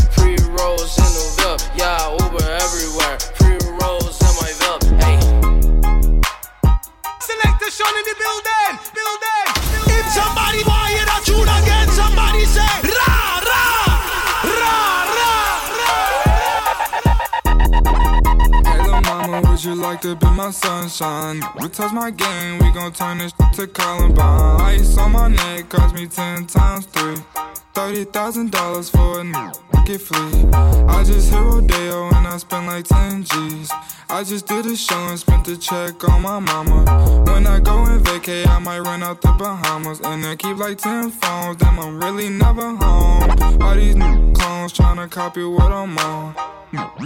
In 7.99 8.05
the 8.05 8.15
building, 8.15 8.73
building. 8.95 9.47
If 9.91 10.05
somebody 10.13 10.63
buy 10.63 10.95
it, 10.95 11.07
a 11.07 11.17
tune 11.25 11.49
again. 11.59 11.87
Somebody 11.89 12.45
say 12.45 12.88
would 19.59 19.65
you 19.65 19.75
like 19.75 19.99
to 19.99 20.15
be 20.15 20.25
my 20.27 20.51
sunshine? 20.51 21.41
We 21.59 21.67
touch 21.67 21.91
my 21.91 22.11
game, 22.11 22.59
we 22.59 22.71
gon' 22.71 22.93
turn 22.93 23.17
this 23.17 23.33
to 23.55 23.67
Columbine. 23.67 24.61
Ice 24.61 24.97
on 24.97 25.11
my 25.11 25.27
neck 25.27 25.67
cost 25.67 25.93
me 25.93 26.07
ten 26.07 26.45
times 26.45 26.85
three. 26.85 27.17
Thirty 27.73 28.05
thousand 28.05 28.51
dollars 28.51 28.89
for 28.89 29.19
a 29.19 29.51
get 29.85 29.99
free. 29.99 30.45
I 30.53 31.03
just 31.03 31.29
hit 31.29 31.41
Rodeo 31.41 32.07
and 32.07 32.25
I 32.25 32.37
spent 32.37 32.67
like 32.67 32.85
ten 32.85 33.23
G's. 33.23 33.69
I 34.09 34.23
just 34.23 34.47
did 34.47 34.65
a 34.65 34.77
show 34.77 34.95
and 35.09 35.19
spent 35.19 35.43
the 35.43 35.57
check 35.57 36.07
on 36.07 36.21
my 36.21 36.39
mama. 36.39 36.85
When 37.25 37.45
I 37.45 37.59
go 37.59 37.83
and 37.83 38.01
vacay, 38.05 38.47
I 38.47 38.59
might 38.59 38.79
run 38.79 39.03
out 39.03 39.21
the 39.21 39.33
Bahamas 39.33 39.99
and 40.05 40.23
then 40.23 40.37
keep 40.37 40.55
like 40.55 40.77
ten 40.77 41.11
phones. 41.11 41.57
Damn, 41.57 41.79
I'm 41.79 42.01
really 42.01 42.29
never 42.29 42.75
home. 42.77 43.61
All 43.61 43.75
these 43.75 43.97
new 43.97 44.31
clones 44.33 44.71
tryna 44.71 45.09
copy 45.09 45.43
what 45.43 45.71
I'm 45.71 45.97
on. 45.97 46.33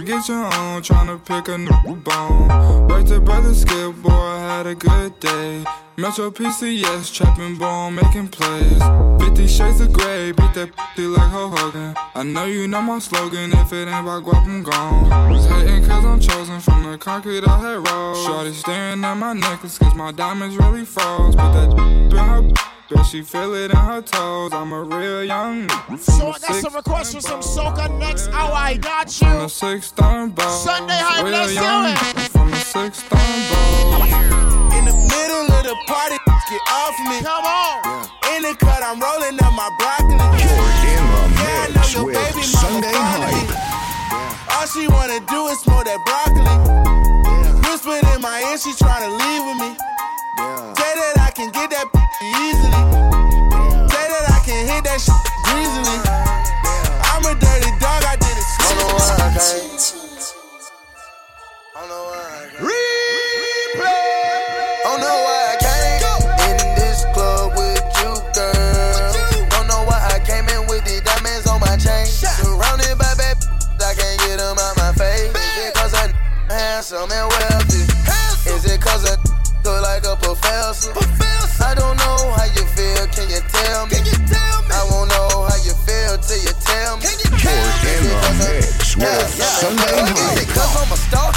Get 0.04 0.28
your 0.28 0.44
own, 0.44 0.82
tryna 0.82 1.24
pick 1.24 1.48
a 1.48 1.56
new 1.56 1.96
bone. 1.96 2.43
Right 2.88 3.06
to 3.06 3.20
brother 3.20 3.54
Skip, 3.54 3.96
boy, 4.02 4.10
I 4.10 4.38
had 4.38 4.66
a 4.66 4.74
good 4.74 5.18
day. 5.20 5.64
Metro 5.96 6.30
PCS, 6.30 7.14
trapping 7.14 7.56
ball, 7.56 7.90
making 7.90 8.28
plays. 8.28 8.82
50 9.20 9.46
shades 9.46 9.80
of 9.80 9.92
gray, 9.92 10.32
beat 10.32 10.54
that 10.54 10.70
p 10.96 11.06
like 11.06 11.30
Hulk 11.30 11.58
Hogan. 11.58 11.94
I 12.14 12.22
know 12.22 12.46
you 12.46 12.66
know 12.66 12.82
my 12.82 12.98
slogan, 12.98 13.52
if 13.52 13.72
it 13.72 13.88
ain't 13.88 14.06
about 14.06 14.24
guap, 14.24 14.44
I'm 14.44 14.62
gone. 14.62 15.30
Was 15.30 15.46
hating 15.46 15.86
cause 15.86 16.04
I'm 16.04 16.20
chosen 16.20 16.60
from 16.60 16.90
the 16.90 16.98
concrete 16.98 17.46
I 17.46 17.58
had 17.58 17.88
rolled. 17.88 18.26
Shorty 18.26 18.52
staring 18.52 19.04
at 19.04 19.14
my 19.14 19.32
necklace 19.32 19.78
cause 19.78 19.94
my 19.94 20.10
diamonds 20.12 20.56
really 20.56 20.84
froze. 20.84 21.36
Put 21.36 21.52
that 21.52 21.72
in 21.78 22.16
her 22.16 22.42
Bet 22.42 23.06
she 23.06 23.22
feel 23.22 23.54
it 23.54 23.70
in 23.70 23.76
her 23.76 24.02
toes. 24.02 24.52
I'm 24.52 24.72
a 24.72 24.82
real 24.82 25.24
young. 25.24 25.68
So 25.98 26.26
oh, 26.26 26.32
I 26.32 26.38
got 26.38 26.54
some 26.62 26.74
requests 26.74 27.14
for 27.14 27.20
some 27.20 27.40
soca 27.40 27.98
next 27.98 28.28
hour. 28.28 28.52
I 28.52 28.76
got 28.76 29.08
you. 29.20 29.26
From 29.26 29.38
the 29.38 29.48
six 29.48 29.86
stone 29.86 30.30
ball. 30.30 30.50
Sunday 30.50 30.98
hype, 30.98 31.24
let's 31.24 31.54
do 31.54 32.20
it. 32.20 32.23
From 32.84 32.92
the 32.92 32.96
stone. 33.00 34.04
In 34.76 34.84
the 34.84 34.92
middle 34.92 35.48
of 35.56 35.64
the 35.64 35.72
party, 35.88 36.20
get 36.52 36.60
off 36.68 36.92
me. 37.08 37.16
Come 37.24 37.48
on. 37.48 38.04
In 38.28 38.42
the 38.44 38.52
cut, 38.60 38.84
I'm 38.84 39.00
rolling 39.00 39.40
up 39.40 39.56
my 39.56 39.72
broccoli. 39.80 40.20
You're 40.36 40.52
in 40.52 41.00
the 41.00 41.24
Yeah, 41.32 41.64
I 41.64 41.72
know 41.72 41.80
mix 41.80 41.94
your 41.94 42.04
with 42.04 42.12
baby 42.12 42.44
Sunday 42.44 42.92
fond 42.92 43.24
of 43.24 43.32
me. 43.32 43.40
Hype. 43.48 44.60
All 44.60 44.66
she 44.68 44.84
wanna 44.88 45.24
do 45.24 45.48
is 45.48 45.64
smoke 45.64 45.88
that 45.88 45.96
broccoli. 46.04 46.44
Whispered 47.64 48.04
in 48.12 48.20
my 48.20 48.44
ear, 48.52 48.58
she 48.60 48.76
tryna 48.76 49.16
leave 49.16 49.44
with 49.48 49.64
me. 49.64 49.70
Say 50.76 50.92
that 51.00 51.24
I 51.24 51.32
can 51.32 51.48
get 51.56 51.72
that 51.72 51.88
easily. 51.88 52.84
Say 53.88 54.04
that 54.12 54.28
I 54.28 54.44
can 54.44 54.60
hit 54.68 54.84
that 54.84 55.00
shit 55.00 55.24
greasily. 55.48 56.04
I'm 57.00 57.24
a 57.24 57.32
dirty 57.32 57.72
dog, 57.80 58.04
I 58.04 58.20
did 58.20 58.36
it. 58.36 58.44
I 58.60 59.83
don't 61.84 61.92
know 61.92 62.04
why 62.08 62.24
I 62.24 62.46
can't. 62.48 63.76
Don't 64.84 65.00
know 65.00 65.18
why 65.20 65.40
I 65.52 65.56
came 65.60 66.00
in 66.48 66.74
this 66.80 67.04
club 67.12 67.52
with 67.56 67.84
you, 68.00 68.12
girl. 68.32 69.48
Don't 69.52 69.68
know 69.68 69.84
why 69.84 70.00
I 70.00 70.18
came 70.24 70.48
in 70.48 70.64
with 70.64 70.84
the 70.88 71.04
diamonds 71.04 71.46
on 71.46 71.60
my 71.60 71.76
chain. 71.76 72.06
Surrounded 72.08 72.96
by 72.96 73.12
bad, 73.20 73.36
I 73.84 73.92
can't 73.92 74.18
get 74.24 74.38
them 74.40 74.56
out 74.56 74.76
my 74.80 74.92
face. 74.96 75.28
Is 75.28 75.68
it 75.68 75.74
cause 75.74 75.92
I 75.92 76.08
handsome 76.48 77.10
and 77.12 77.28
wealthy? 77.28 77.84
Is 78.48 78.64
it 78.64 78.80
cause 78.80 79.04
I 79.04 79.20
look 79.64 79.82
like 79.84 80.04
a 80.08 80.16
professor? 80.16 80.92
I 81.60 81.74
don't 81.74 81.96
know 82.00 82.32
how 82.32 82.48
you 82.48 82.64
feel, 82.72 83.04
can 83.12 83.28
you 83.28 83.44
tell 83.52 83.86
me? 83.92 84.00
I 84.72 84.80
won't 84.88 85.10
know 85.10 85.44
how 85.44 85.58
you 85.60 85.76
feel 85.84 86.16
till 86.16 86.40
you 86.40 86.54
tell 86.64 86.96
me. 86.96 87.12
You're 87.44 87.52
in 87.92 88.04
the 88.08 88.32
mix 88.40 88.96
with 88.96 89.36
Sunday 89.36 90.00
Is 90.00 90.42
it 90.42 90.48
cause 90.48 90.76
I'm 90.80 90.92
a 90.92 90.96
star? 90.96 91.33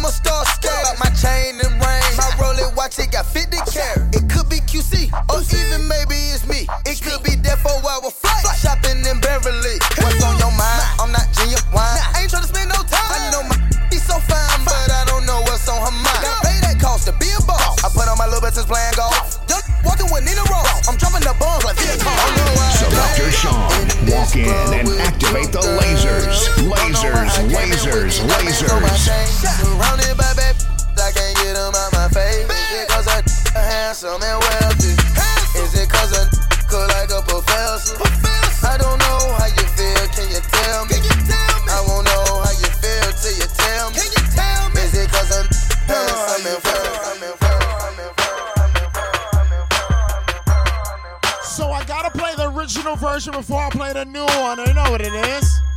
It 0.00 0.08
maybe 0.08 0.08
could 0.08 0.08
be 0.08 0.08
my 0.08 0.10
star 0.10 0.44
star. 0.46 0.80
About 0.80 0.98
my 0.98 1.10
chain 1.12 1.60
and 1.60 1.74
ring. 1.76 2.16
My 2.16 2.30
Rolex 2.40 2.74
watch, 2.76 2.98
it 2.98 3.12
got 3.12 3.26
50 3.26 3.56
carat. 3.68 4.14
It 4.16 4.28
could 4.30 4.48
be 4.48 4.60
QC, 4.64 5.12
or 5.28 5.40
even 5.44 5.88
maybe 5.88 6.16
it's 6.32 6.46
me. 6.46 6.66
It 6.86 7.00
could 7.02 7.22
be 7.22 7.36
that 7.44 7.58
four 7.60 7.76
hour 7.84 8.10
flight. 8.10 8.44
Shopping 8.56 9.04
in 9.04 9.20
Beverly. 9.20 9.76
What's 10.00 10.22
on 10.24 10.38
your 10.38 10.52
mind? 10.56 10.84
I'm 11.00 11.12
not 11.12 11.28
genuine. 11.36 11.60
I 11.76 12.22
ain't 12.22 12.32
tryna 12.32 12.48
spend 12.48 12.68
no 12.70 12.80
time. 12.88 13.12
I 13.12 13.30
know 13.32 13.42
my 13.44 13.56
She's 14.00 14.06
so 14.06 14.16
fine, 14.20 14.64
but 14.64 14.88
I 14.88 15.04
don't 15.04 15.26
know 15.26 15.42
what's 15.44 15.68
on 15.68 15.76
her 15.76 15.92
mind. 15.92 16.24
Pay 16.40 16.56
that 16.64 16.80
cost 16.80 17.04
to 17.04 17.12
be 17.20 17.28
a 17.36 17.42
boss. 17.44 17.84
I 17.84 17.92
put 17.92 18.08
on 18.08 18.16
my 18.16 18.24
little 18.24 18.40
bits 18.40 18.64
playing 18.64 18.96
golf. 18.96 19.36
Just 19.44 19.68
walking 19.84 20.08
with 20.08 20.24
Nina 20.24 20.40
Ross. 20.48 20.88
I'm 20.88 20.96
dropping 20.96 21.20
the 21.20 21.36
bombs 21.36 21.64
like 21.68 21.76
this. 21.76 22.00
Selector 22.80 23.28
Sean. 23.28 23.68
Walk 24.08 24.32
in 24.36 24.48
and 24.72 24.88
activate 25.04 25.52
the 25.52 25.60
lasers. 25.60 26.48
Lasers, 26.64 27.34
lasers, 27.52 28.24
lasers. 28.24 29.49
Version 53.20 53.38
before 53.38 53.62
I 53.62 53.68
play 53.68 53.92
the 53.92 54.06
new 54.06 54.24
one. 54.40 54.58
You 54.66 54.72
know 54.72 54.90
what 54.90 55.02
it 55.02 55.12
is. 55.12 55.69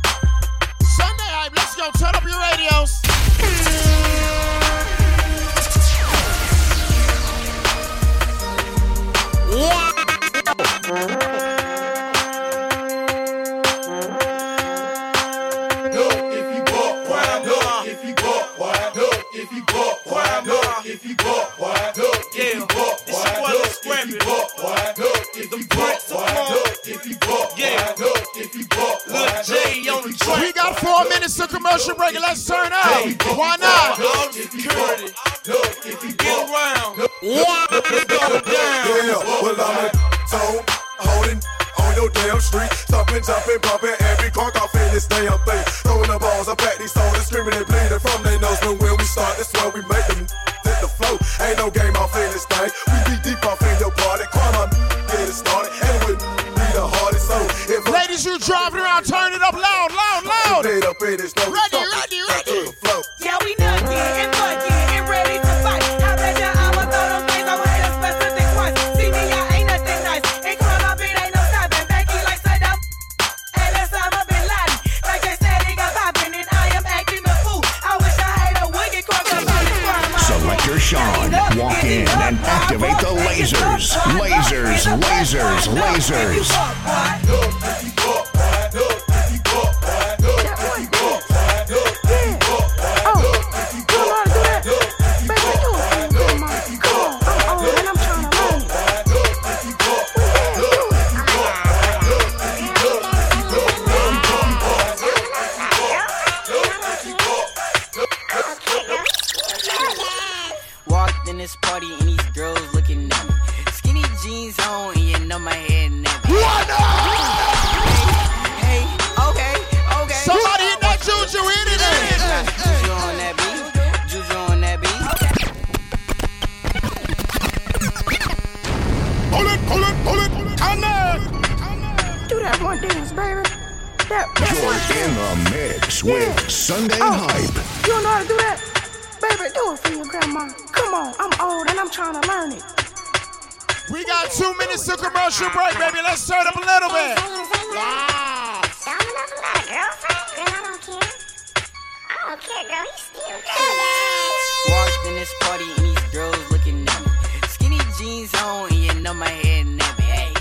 on, 158.44 158.72
you 158.72 158.92
know 159.00 159.14
my 159.14 159.28
head 159.28 159.66
nappy. 159.66 160.02
Hey, 160.02 160.32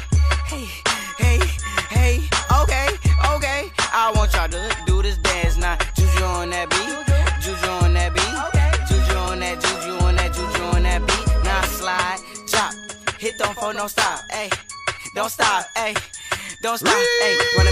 hey, 0.52 0.68
hey, 1.18 1.40
hey, 1.90 2.30
okay, 2.62 2.90
okay. 3.36 3.72
I 3.94 4.12
want 4.16 4.34
y'all 4.34 4.50
to 4.50 4.76
do 4.86 5.02
this 5.02 5.18
dance 5.18 5.58
now. 5.58 5.78
Juju 5.96 6.24
on 6.24 6.50
that 6.52 6.70
beat, 6.70 6.94
juju 7.44 7.68
on 7.84 7.94
that 7.94 8.14
beat, 8.14 8.36
juju 8.88 9.18
on 9.18 9.40
that, 9.40 9.60
juju 9.64 9.94
on 10.06 10.16
that, 10.16 10.34
juju 10.34 10.64
on 10.76 10.84
that 10.84 11.02
beat. 11.08 11.28
Now 11.44 11.62
slide, 11.64 12.20
chop, 12.48 12.74
hit 13.20 13.36
don't 13.40 13.56
phone, 13.56 13.76
don't 13.76 13.90
stop, 13.90 14.20
hey, 14.32 14.50
don't 15.16 15.30
stop, 15.30 15.66
hey, 15.76 15.94
don't 16.62 16.78
stop, 16.78 16.94
hey. 17.22 17.63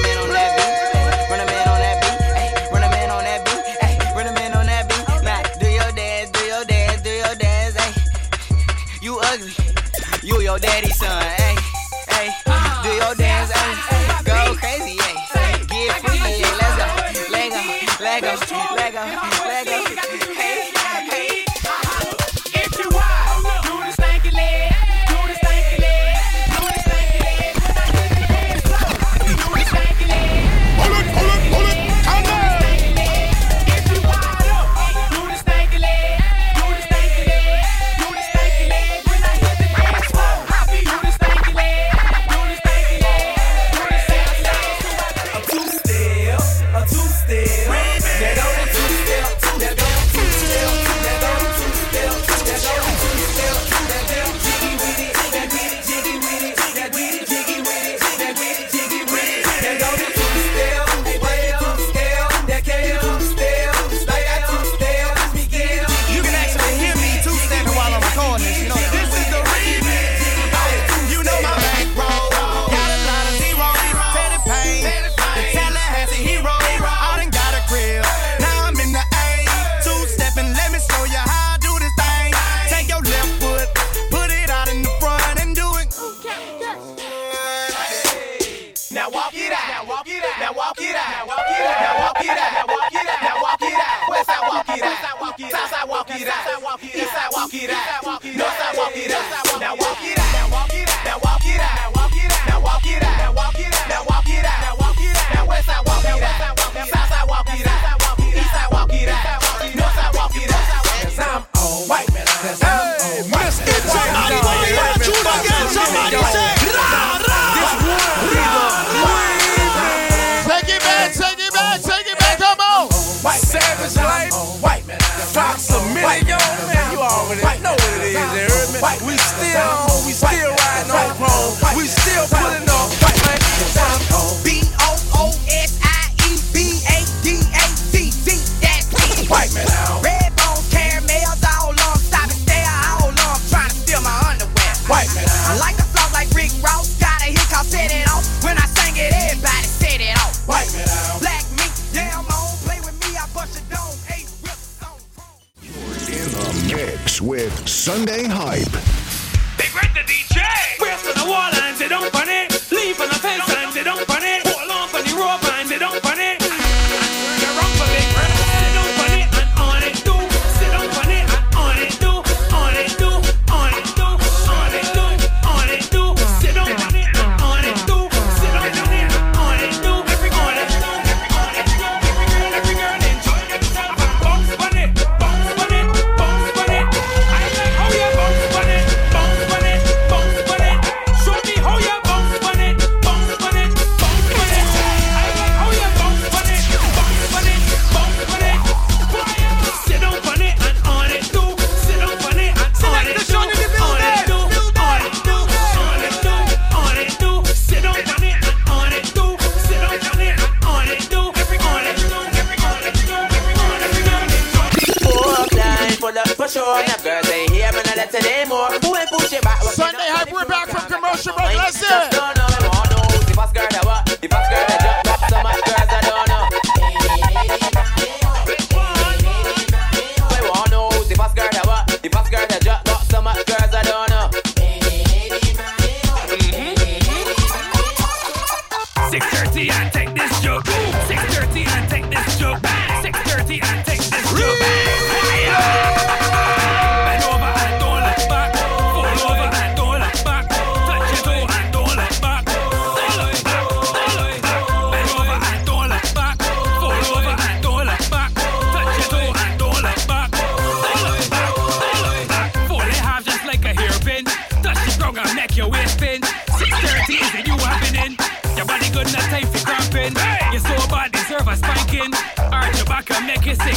time 269.08 269.48
for 269.48 269.66
cramping. 269.66 270.16
You're 270.52 270.62
so 270.62 270.88
bad, 270.88 271.12
deserve 271.12 271.48
a 271.48 271.56
spanking. 271.56 272.14
Arch 272.52 272.76
your 272.78 272.86
back 272.86 273.10
and 273.12 273.26
make 273.26 273.48
it. 273.48 273.60
Eh? 273.60 273.68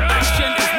Action 0.00 0.54
ah, 0.58 0.71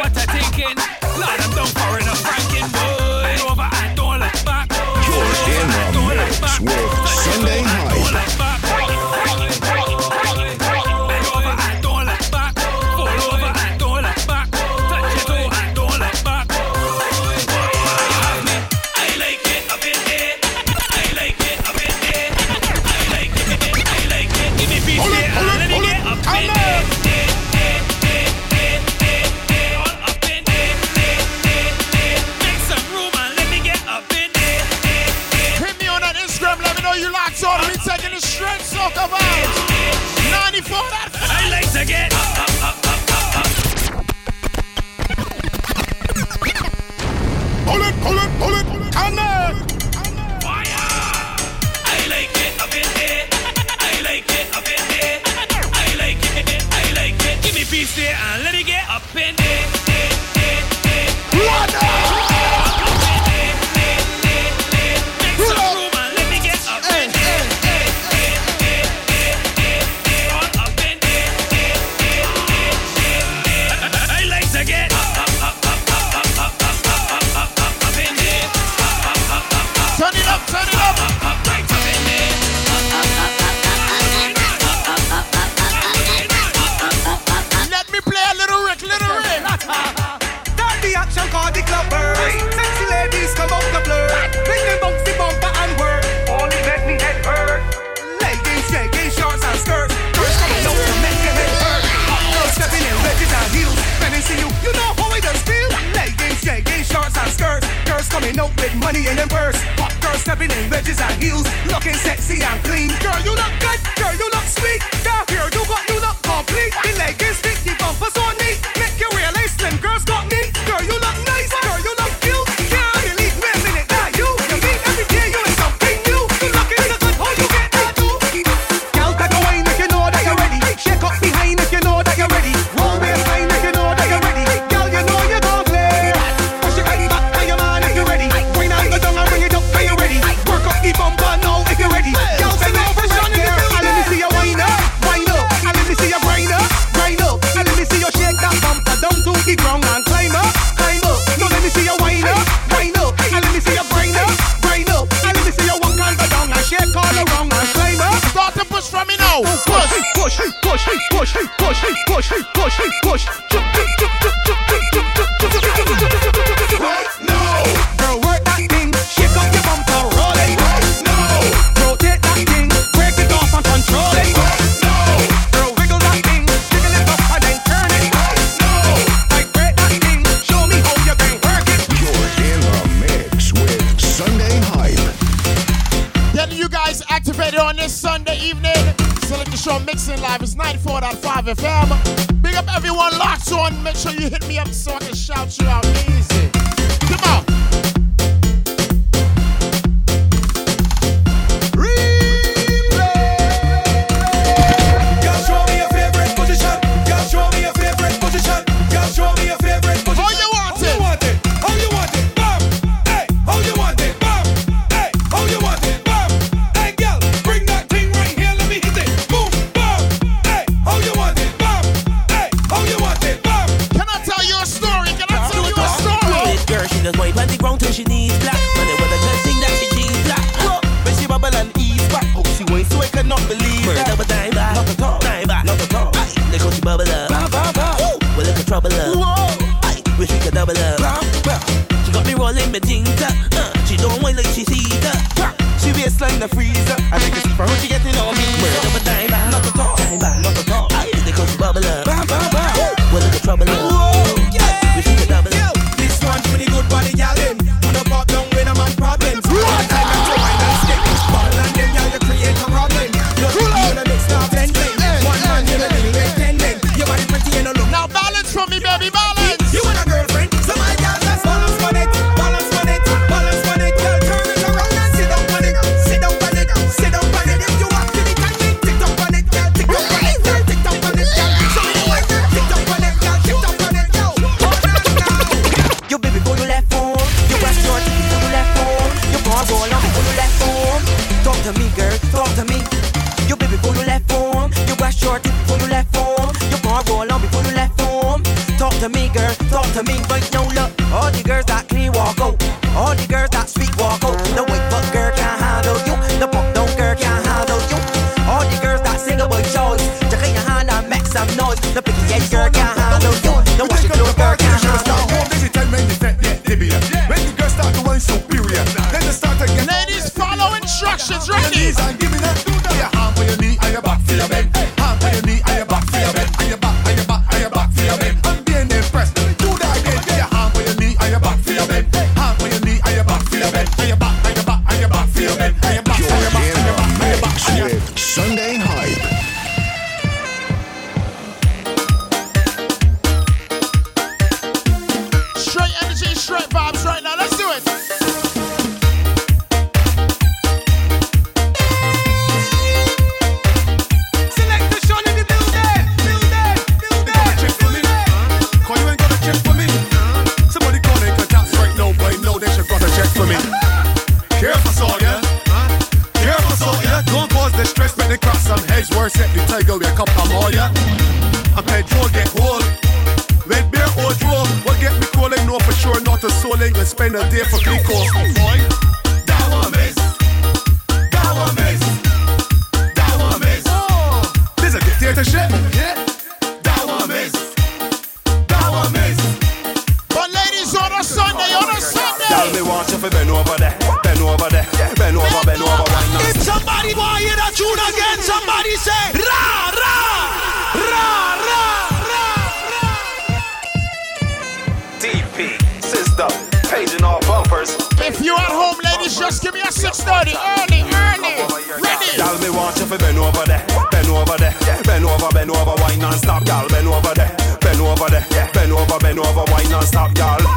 Give 409.73 409.81
me 409.81 409.89
a 409.89 409.91
630, 409.91 410.53
early, 410.53 411.01
early. 411.01 411.57
Ready? 411.97 412.38
Y'all 412.38 412.62
me 412.62 412.69
want 412.69 412.95
you 412.99 413.09
to 413.09 413.17
bend 413.17 413.39
over 413.39 413.65
there, 413.65 413.83
bend 414.12 414.27
over 414.29 414.55
there, 414.55 414.75
bend 415.01 415.25
over, 415.25 415.49
bend 415.49 415.71
over, 415.71 415.95
wine 415.97 416.19
non-stop, 416.19 416.67
y'all 416.67 416.88
bend 416.89 417.07
over 417.07 417.33
there, 417.33 417.49
bend 417.81 417.99
over 417.99 418.29
there, 418.29 418.45
bend 418.71 418.91
over, 418.91 419.17
bend 419.17 419.39
over, 419.39 419.65
wine 419.71 419.89
non-stop, 419.89 420.38
y'all. 420.38 420.72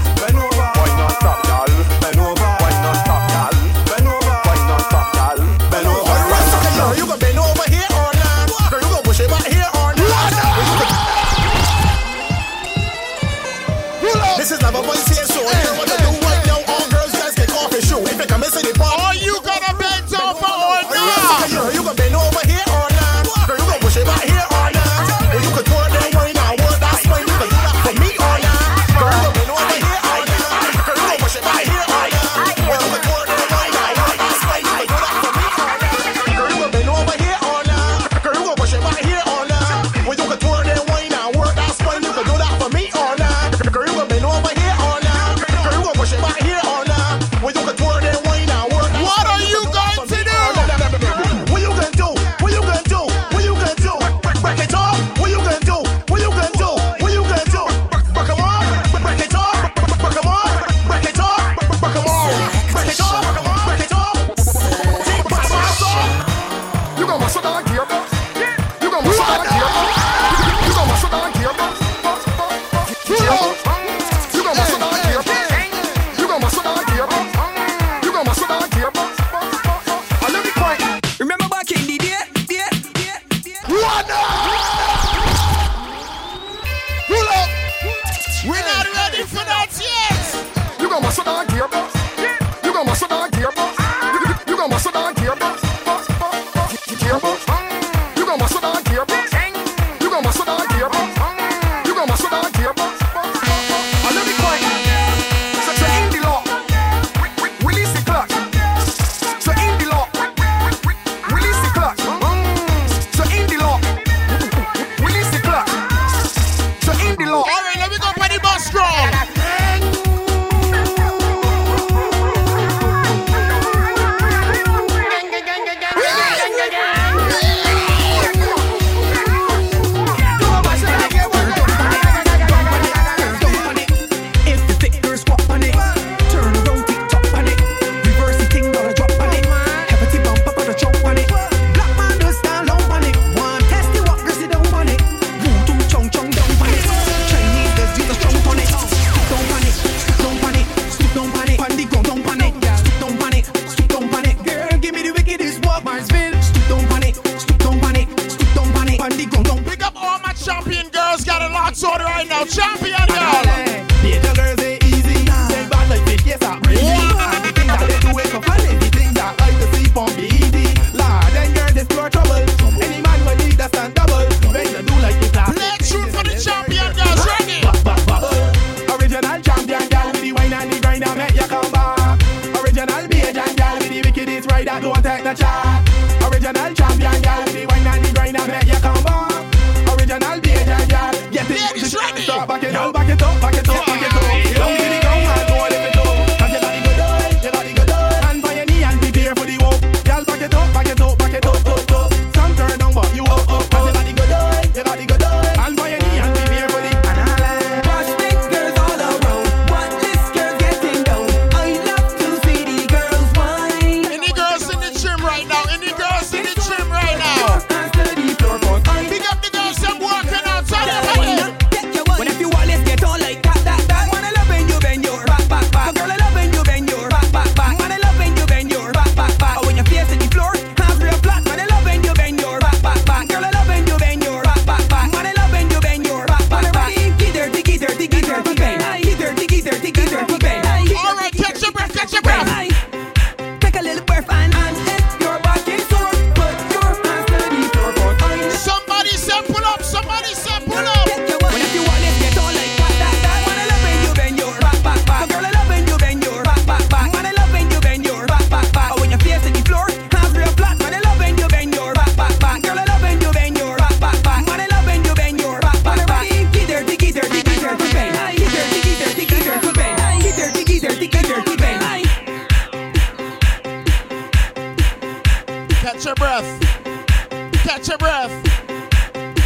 breath. 278.06 278.44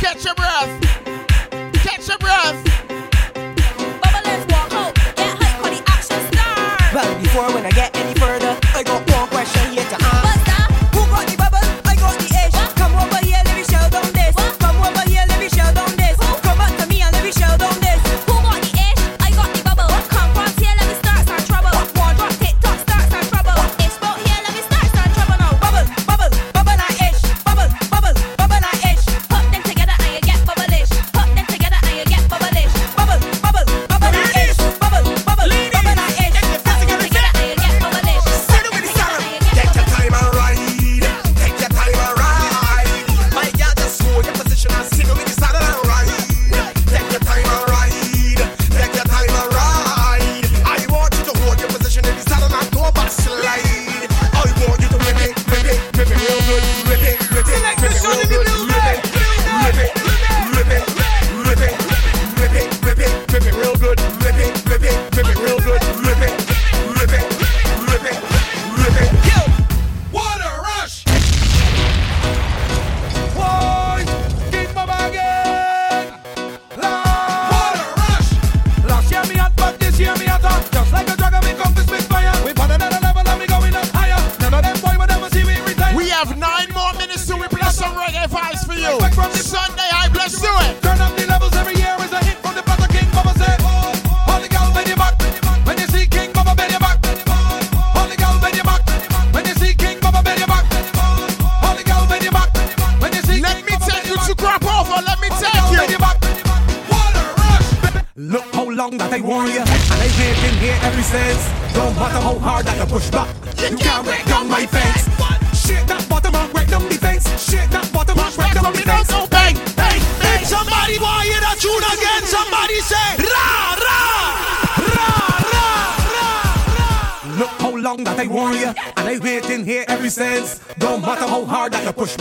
Catch 0.03 0.27
your 0.27 0.35
breath. 0.35 0.80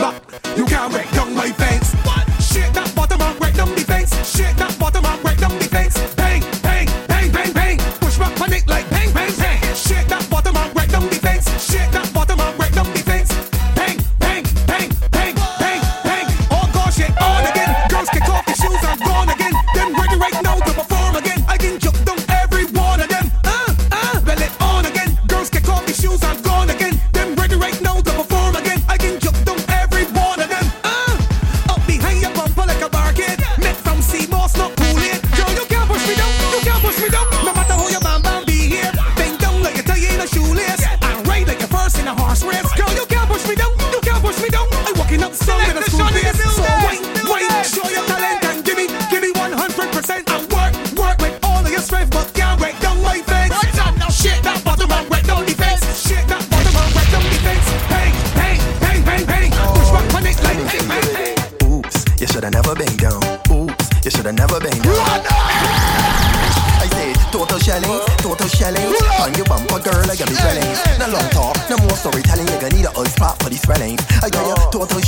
back. 0.00 0.22
You 0.56 0.64
can't 0.64 0.92
break 0.92 1.10
down 1.12 1.34
my 1.34 1.50
fence. 1.52 1.90
Shake 2.52 2.72
that 2.72 2.92
bottom 2.96 3.20
and 3.20 3.38
break 3.38 3.54
down 3.54 3.68
the 3.74 3.82
fence. 3.82 4.12
Shake 4.36 4.56
that 4.56 4.76
bottom 4.78 5.04
and 5.04 5.22
break 5.22 5.38
down 5.38 5.56
the 5.58 5.64
fence. 5.64 6.19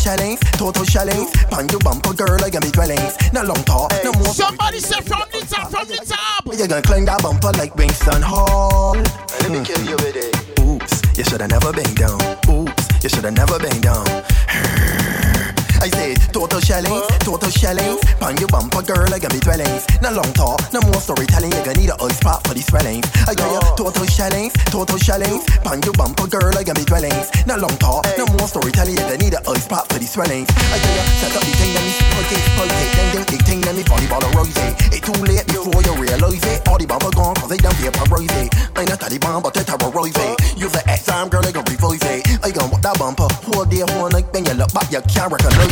challenge, 0.02 0.40
total 0.58 0.84
challenge. 0.84 1.32
Pan 1.50 1.68
you 1.70 1.78
bumper 1.78 2.12
girl, 2.12 2.42
I 2.42 2.50
got 2.50 2.64
me 2.64 2.70
dwellings. 2.70 3.14
No 3.32 3.42
long 3.44 3.62
talk, 3.64 3.92
no 4.02 4.12
more. 4.12 4.34
Somebody 4.34 4.80
say 4.80 5.00
from 5.00 5.22
the 5.30 5.46
top, 5.46 5.70
from 5.70 5.86
the 5.86 5.96
top. 6.04 6.44
You're 6.46 6.66
gonna 6.66 6.82
climb 6.82 7.04
that 7.06 7.22
bumper 7.22 7.52
like 7.52 7.74
Winston 7.76 8.22
Hall. 8.22 8.96
Let 8.96 9.50
me 9.50 9.64
kill 9.64 9.82
you 9.86 9.96
with 9.96 10.16
it. 10.16 10.58
Oops, 10.60 11.02
you 11.16 11.24
should 11.24 11.40
have 11.40 11.50
never 11.50 11.72
been 11.72 11.94
down. 11.94 12.20
Oops, 12.48 13.04
you 13.04 13.08
should 13.08 13.24
have 13.24 13.34
never 13.34 13.58
been 13.58 13.80
down. 13.80 14.06
I 15.82 15.90
say 15.90 16.14
total 16.30 16.60
shellings, 16.60 17.02
total 17.26 17.50
shellings. 17.50 17.98
Bang 18.20 18.38
your 18.38 18.46
bumper, 18.46 18.82
girl, 18.82 19.02
I 19.12 19.18
got 19.18 19.34
me 19.34 19.40
dwellings. 19.40 19.82
No 19.98 20.14
long 20.14 20.30
talk, 20.32 20.62
no 20.72 20.78
more 20.80 21.02
storytelling. 21.02 21.50
You 21.50 21.58
gonna 21.66 21.74
need 21.74 21.90
a 21.90 21.96
old 21.98 22.12
spot 22.12 22.46
for 22.46 22.54
these 22.54 22.66
swellings. 22.70 23.02
I 23.26 23.34
got 23.34 23.50
your 23.50 23.66
total 23.74 24.06
shellings, 24.06 24.52
total 24.70 24.96
shellings. 24.98 25.42
Bang 25.66 25.82
your 25.82 25.94
bumper, 25.94 26.28
girl, 26.28 26.54
I 26.54 26.62
got 26.62 26.78
me 26.78 26.84
dwellings. 26.84 27.34
No 27.50 27.56
long 27.56 27.74
talk, 27.82 28.06
no 28.16 28.26
more 28.38 28.46
storytelling. 28.46 28.94
You 28.94 29.02
gonna 29.02 29.18
need 29.18 29.34
a 29.34 29.42
old 29.42 29.58
spot 29.58 29.90
for 29.90 29.98
these 29.98 30.12
swellings. 30.14 30.46
I 30.54 30.78
got 30.78 30.94
your 30.94 31.06
set 31.18 31.34
up 31.34 31.42
the 31.42 31.50
thing, 31.50 31.74
let 31.74 31.82
me 31.82 31.92
rotate, 32.14 32.46
rotate, 32.54 32.90
ding 32.94 33.10
ding, 33.10 33.26
big 33.26 33.42
thing, 33.42 33.60
let 33.66 33.74
me 33.74 33.82
volleyball 33.82 34.22
a 34.22 34.30
rotate. 34.38 34.92
Too 35.02 35.18
late 35.26 35.42
before 35.50 35.82
you 35.82 35.98
realize 35.98 36.46
it. 36.46 36.62
All 36.68 36.78
the 36.78 36.86
bumper 36.86 37.10
gone, 37.10 37.34
cause 37.34 37.50
they 37.50 37.58
done 37.58 37.74
be 37.74 37.88
a 37.88 37.90
parade. 37.90 38.30
Ain't 38.30 38.86
a 38.86 38.94
Taliban, 38.94 39.42
but 39.42 39.52
they 39.52 39.66
terrorize 39.66 40.14
it. 40.14 40.38
Use 40.54 40.70
the 40.70 40.78
X 40.86 41.06
time, 41.06 41.28
girl, 41.28 41.42
they 41.42 41.50
gon' 41.50 41.64
revoice 41.66 42.06
it. 42.06 42.22
I 42.38 42.54
gon' 42.54 42.70
walk 42.70 42.82
that 42.86 42.94
bumper, 43.02 43.26
whole 43.50 43.66
the 43.66 43.82
whole 43.90 44.08
night. 44.14 44.30
When 44.30 44.46
you 44.46 44.54
look 44.54 44.70
back, 44.72 44.92
you 44.94 45.02
can't 45.10 45.26
recognize 45.26 45.71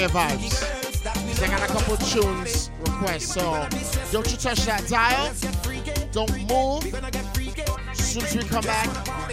reggae 0.00 0.08
vibes. 0.08 1.40
They 1.40 1.46
got 1.48 1.62
a 1.62 1.72
couple 1.72 1.96
tunes 1.98 2.70
requests, 2.80 3.32
so 3.34 3.68
don't 4.12 4.30
you 4.30 4.36
touch 4.36 4.64
that 4.66 4.86
dial. 4.88 5.32
Don't 6.12 6.30
move. 6.48 6.84
Soon 7.94 8.24
as 8.24 8.36
we 8.36 8.42
come 8.44 8.64
back 8.64 8.88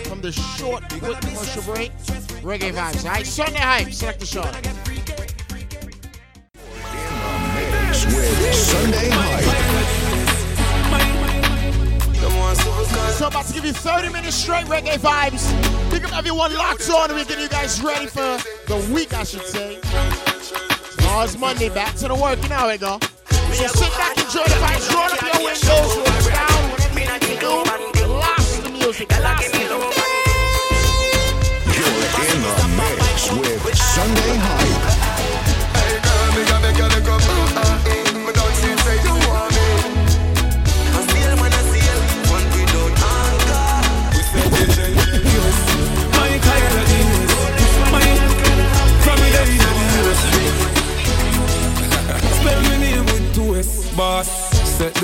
from 0.05 0.21
the 0.21 0.31
short, 0.31 0.83
quick 0.89 1.19
commercial 1.21 1.63
break, 1.63 1.91
reggae 2.43 2.73
vibes. 2.73 3.05
Alright, 3.05 3.25
Sunday 3.25 3.59
hype. 3.59 3.93
Selector 3.93 4.25
Sean. 4.25 4.53
With 8.07 8.55
Sunday 8.55 9.09
Hype. 9.09 9.43
So 13.17 13.27
about 13.27 13.45
to 13.45 13.53
give 13.53 13.65
you 13.65 13.73
30 13.73 14.13
minutes 14.13 14.35
straight 14.35 14.65
reggae 14.67 14.97
vibes. 14.99 15.49
Pick 15.91 16.05
up 16.05 16.15
everyone 16.15 16.53
locked 16.55 16.89
on 16.89 17.09
and 17.09 17.19
we're 17.19 17.25
getting 17.25 17.43
you 17.43 17.49
guys 17.49 17.81
ready 17.81 18.05
for 18.05 18.37
the 18.67 18.91
week, 18.93 19.13
I 19.13 19.23
should 19.23 19.43
say. 19.43 19.76
It's 21.19 21.35
Monday, 21.35 21.69
back 21.69 21.95
to 21.95 22.07
the 22.07 22.15
work. 22.15 22.41
You 22.43 22.49
know 22.49 22.55
how 22.55 22.69
it 22.69 22.79
go. 22.79 22.99
So 23.31 23.67
sit 23.67 23.91
back, 23.97 24.17
enjoy 24.17 24.43
the 24.43 24.55
vibes, 24.61 24.87
roll 24.93 25.03
up 25.03 25.19
your 25.19 25.43
windows, 25.43 25.97
roll 25.97 26.05
down, 26.29 26.69
whatever 26.69 26.99
you 26.99 27.09
need 27.09 27.21
to 27.21 27.39
do. 27.41 27.53
Relax 28.05 28.57
the 28.59 28.69
music, 28.69 29.09
relax 29.09 29.51
the 29.51 29.57
music. 29.57 29.77
You're 31.73 31.89
in 32.31 32.41
the 32.43 32.67
mix 32.77 33.31
with 33.33 33.77
Sunday 33.77 34.35
Hype. 34.37 34.96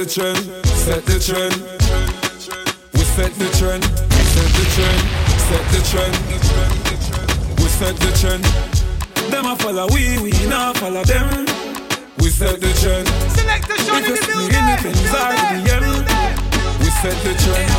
The 0.04 0.10
trend, 0.20 0.38
set 0.84 1.06
the 1.06 1.16
trend. 1.16 1.56
We 2.91 3.08
set 3.16 3.32
the 3.39 3.47
trend, 3.56 3.84
set 3.88 4.49
the 4.51 4.66
trend, 4.76 4.99
set 5.47 5.64
the 5.72 5.80
trend. 5.88 6.16
We 7.56 7.68
set 7.72 7.95
the 8.04 8.12
trend. 8.20 8.43
Them 9.32 9.45
a 9.45 9.56
follow 9.56 9.88
we, 9.95 10.20
we 10.20 10.32
not 10.51 10.76
follow 10.76 11.08
them. 11.08 11.47
We 12.20 12.28
set 12.36 12.60
the 12.60 12.76
trend. 12.84 13.08
Selector 13.32 13.80
Sean 13.88 14.04
in 14.04 14.12
the 14.12 14.20
it's 14.20 14.28
building. 14.28 14.51
me 14.51 14.60
in 14.60 14.68
the 14.68 14.91
Benz 14.91 15.08
or 15.08 15.32
the 15.39 15.47
BM, 15.72 15.88
we 16.84 16.89
set 16.99 17.16
the 17.24 17.34
trend. 17.39 17.72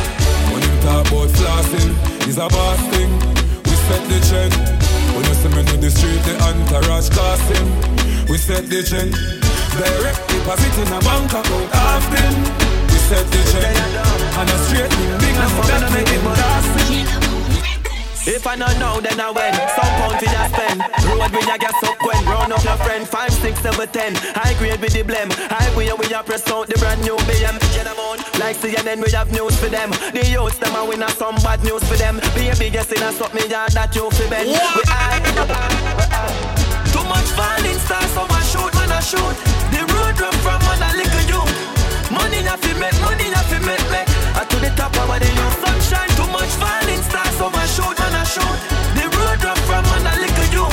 When 0.49 0.65
him 0.65 0.81
talk 0.81 1.05
about 1.05 1.29
flossing, 1.29 1.93
is 2.25 2.41
a 2.41 2.49
boss 2.49 2.81
thing. 2.89 3.13
We 3.69 3.75
set 3.85 4.01
the 4.09 4.17
trend. 4.25 4.53
When 5.13 5.29
you 5.29 5.35
see 5.37 5.49
me 5.53 5.61
in 5.61 5.79
the 5.79 5.91
street, 5.93 6.25
the 6.25 6.33
entourage 6.41 7.05
casting. 7.13 7.69
We 8.25 8.39
set 8.39 8.65
the 8.65 8.81
trend. 8.81 9.34
Direct 9.75 10.23
deposit 10.31 10.71
in 10.79 10.87
a 10.87 10.99
bank 11.03 11.35
account. 11.35 11.67
We 12.87 12.97
set 13.11 13.27
the 13.27 13.41
trend. 13.51 13.75
And 14.39 14.47
a 14.47 14.57
straight 14.63 14.87
big 15.19 15.35
and 15.35 15.91
make 15.91 16.07
it 16.07 16.23
lasting. 16.23 17.35
If 18.23 18.47
I 18.47 18.55
not 18.55 18.71
know, 18.79 19.01
then 19.01 19.19
I 19.19 19.35
win. 19.35 19.51
Some 19.75 19.91
pound 19.99 20.15
for 20.17 20.31
ya 20.31 20.47
spend. 20.47 20.79
Road 21.11 21.27
with 21.27 21.45
ya 21.45 21.57
gas 21.57 21.75
up 21.83 21.99
when. 22.07 22.23
Round 22.23 22.53
up 22.53 22.63
your 22.63 22.77
friend. 22.87 23.05
Five, 23.05 23.33
six, 23.33 23.59
seven, 23.59 23.87
ten. 23.89 24.15
High 24.15 24.55
grade 24.59 24.79
with 24.79 24.93
the 24.93 25.03
blem. 25.03 25.27
High 25.51 25.75
way 25.75 25.91
we 25.91 26.07
a 26.07 26.23
press 26.23 26.47
out 26.47 26.67
the 26.67 26.79
brand 26.79 27.01
new 27.03 27.17
BM. 27.27 27.59
Get 27.75 27.83
them 27.83 27.99
on. 27.99 28.17
Like 28.39 28.55
CNN, 28.55 29.03
we 29.03 29.11
have 29.11 29.29
news 29.35 29.59
for 29.59 29.67
them. 29.67 29.91
The 30.15 30.23
youths, 30.23 30.57
them 30.57 30.73
a 30.73 30.87
win 30.87 31.03
a 31.03 31.09
some 31.11 31.35
bad 31.43 31.61
news 31.67 31.83
for 31.83 31.97
them. 31.99 32.23
Be 32.31 32.47
a 32.47 32.55
biggest 32.55 32.95
in 32.95 33.03
a 33.03 33.11
something 33.11 33.51
yard 33.51 33.75
that 33.75 33.93
you. 33.93 34.07
We 34.07 34.23
high. 34.87 35.19
Too 36.95 37.03
much 37.11 37.27
falling 37.35 37.79
stars, 37.83 38.09
so 38.15 38.23
I 38.23 38.44
shoot, 39.01 39.19
man, 39.19 39.35
I 39.35 39.35
shoot. 39.35 39.35
The 39.71 39.79
road 39.93 40.19
run 40.19 40.33
from 40.43 40.59
man, 40.63 40.81
a 40.83 40.89
little 40.95 41.25
you. 41.27 41.41
Money 42.13 42.43
ya 42.43 42.55
fi 42.55 42.73
make, 42.79 42.99
money 43.01 43.29
ya 43.29 43.41
fi 43.49 43.59
make, 43.59 43.85
make. 43.91 44.09
I 44.35 44.45
to 44.45 44.57
the 44.59 44.69
top 44.75 44.95
of 44.95 45.07
the 45.19 45.27
youth, 45.27 45.57
sunshine. 45.63 46.09
Too 46.15 46.27
much 46.31 46.53
falling 46.59 47.01
stars, 47.03 47.35
so 47.37 47.47
I 47.51 47.65
shoot, 47.67 47.97
man, 47.99 48.15
I 48.15 48.23
shoot. 48.23 48.57
The 48.95 49.03
road 49.15 49.43
run 49.43 49.57
from 49.67 49.83
man, 49.83 50.05
a 50.07 50.13
little 50.19 50.49
you. 50.53 50.67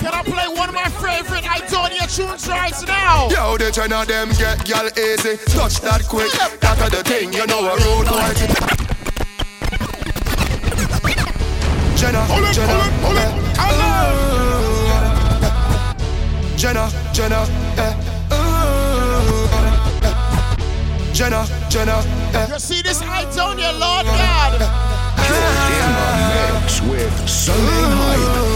Can 0.00 0.12
I 0.12 0.22
play 0.22 0.48
one 0.48 0.68
of 0.68 0.74
my 0.74 0.88
favorite 1.00 1.44
Idonia 1.44 2.06
tunes 2.14 2.46
right 2.48 2.74
now? 2.86 3.28
Yo, 3.30 3.56
the 3.56 3.70
ten 3.70 3.92
of 3.92 4.06
them 4.06 4.28
get 4.36 4.64
gal 4.64 4.86
easy. 4.98 5.36
Touch 5.52 5.80
that 5.80 6.04
quick. 6.08 6.30
That 6.60 6.78
a 6.80 6.90
the 6.90 7.02
thing, 7.04 7.32
you 7.32 7.46
know 7.46 7.60
a 7.64 7.76
road 7.80 8.06
boy. 8.08 8.34
Jenna, 11.96 12.26
Jenna, 12.52 12.78
Jenna, 16.56 16.90
Jenna, 16.90 17.03
eh. 17.18 17.94
Ooh, 18.32 19.48
eh. 20.02 20.12
Jenna, 21.12 21.46
Jenna, 21.68 22.02
eh. 22.34 22.46
You 22.52 22.58
see 22.58 22.82
this 22.82 23.00
Idonia, 23.02 23.72
Lord 23.78 24.06
God. 24.06 24.60
You're 25.28 25.54
in 25.78 25.90
the 25.94 26.08
mix 26.60 26.80
with 26.82 27.28
Sunday 27.28 27.84
Hype. 27.98 28.54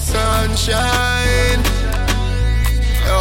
Sunshine. 0.00 1.62
Yo, 3.06 3.18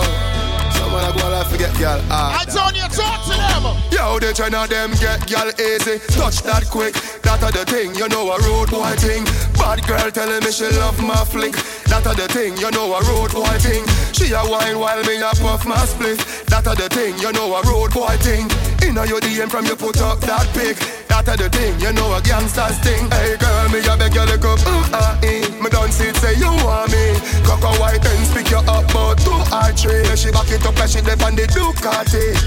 someone 0.96 1.14
I 1.14 1.20
go 1.20 1.34
and 1.34 1.48
forget, 1.48 1.74
girl. 1.78 2.00
Idonia, 2.10 2.88
talk 2.96 3.24
to 3.26 3.36
them. 3.36 3.64
Yo, 3.92 4.20
the 4.20 4.34
China 4.34 4.68
them 4.68 4.92
get 5.00 5.28
gal 5.28 5.50
easy. 5.60 6.00
Touch 6.16 6.42
that 6.44 6.66
quick. 6.70 6.94
That 7.24 7.44
a 7.44 7.52
the 7.52 7.66
thing, 7.66 7.96
you 7.96 8.08
know 8.08 8.32
a 8.32 8.40
road 8.48 8.70
boy 8.72 8.96
thing. 8.98 9.26
Bad 9.56 9.86
girl 9.88 10.12
telling 10.12 10.44
me 10.44 10.52
she 10.52 10.68
love 10.80 11.02
my 11.02 11.16
flick. 11.26 11.54
That 11.92 12.06
a 12.06 12.16
the 12.16 12.28
thing, 12.28 12.58
you 12.58 12.72
know 12.72 12.94
a 12.94 13.02
road 13.04 13.32
boy 13.32 13.56
thing. 13.60 13.84
She 14.14 14.32
a 14.34 14.42
wine 14.44 14.80
while 14.80 15.04
me 15.04 15.18
a 15.22 15.32
puff 15.36 15.66
my 15.66 15.78
split. 15.86 16.20
That 16.48 16.68
a 16.68 16.76
the 16.76 16.90
thing, 16.90 17.18
you 17.20 17.32
know 17.32 17.56
a 17.56 17.62
road 17.64 17.92
boy 17.92 18.16
thing. 18.20 18.48
Inna 18.86 19.02
your 19.10 19.20
DM 19.20 19.50
from 19.50 19.66
your 19.66 19.76
put 19.76 19.98
up 19.98 20.22
that 20.22 20.46
pic. 20.54 20.78
That 21.10 21.26
a 21.26 21.34
the 21.34 21.50
thing, 21.50 21.74
you 21.82 21.90
know 21.98 22.14
a 22.14 22.22
gangster's 22.22 22.78
thing. 22.86 23.10
Hey 23.10 23.34
girl, 23.42 23.66
me 23.74 23.82
a 23.82 23.98
beg 23.98 24.14
you 24.14 24.22
look 24.30 24.46
up, 24.46 24.62
ooh 24.62 24.94
ah 24.94 25.18
eh. 25.26 25.42
Me 25.58 25.70
done 25.74 25.90
see 25.90 26.14
it, 26.14 26.18
say 26.22 26.38
you 26.38 26.54
want 26.62 26.94
me. 26.94 27.18
Cock 27.42 27.66
white 27.82 28.06
and 28.06 28.26
speak 28.30 28.54
you 28.54 28.62
up, 28.62 28.86
but 28.94 29.18
two 29.26 29.34
or 29.34 29.70
three. 29.74 30.06
She 30.14 30.30
back 30.30 30.54
it 30.54 30.62
up 30.62 30.78
and 30.78 30.86
she 30.86 31.02
left 31.02 31.26
on 31.26 31.34
the 31.34 31.50
Ducati. 31.50 32.38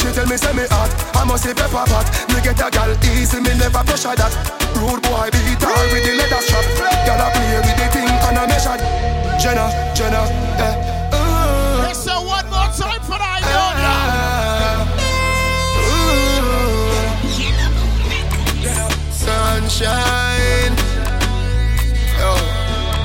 She 0.00 0.08
tell 0.16 0.24
me 0.24 0.40
say 0.40 0.56
me 0.56 0.64
hot, 0.72 0.88
I 1.12 1.28
must 1.28 1.44
say 1.44 1.52
pepper 1.52 1.84
pot. 1.84 2.08
Me 2.32 2.40
get 2.40 2.56
a 2.56 2.72
gal 2.72 2.96
easy, 3.12 3.36
me 3.44 3.52
never 3.60 3.84
pressure 3.84 4.16
that. 4.16 4.32
Rude 4.80 5.04
boy 5.04 5.28
beat 5.28 5.60
her 5.60 5.76
with 5.92 6.08
the 6.08 6.16
leather 6.16 6.40
strap. 6.40 6.64
Gal 7.04 7.20
a 7.20 7.28
play 7.36 7.60
with 7.60 7.76
the 7.76 7.86
thing 7.92 8.08
and 8.08 8.38
a 8.40 8.48
measure. 8.48 8.80
Jenna, 9.36 9.68
Jenna, 9.92 10.24
eh. 10.56 10.85
Sunshine. 19.68 20.76
Yo, 22.14 22.36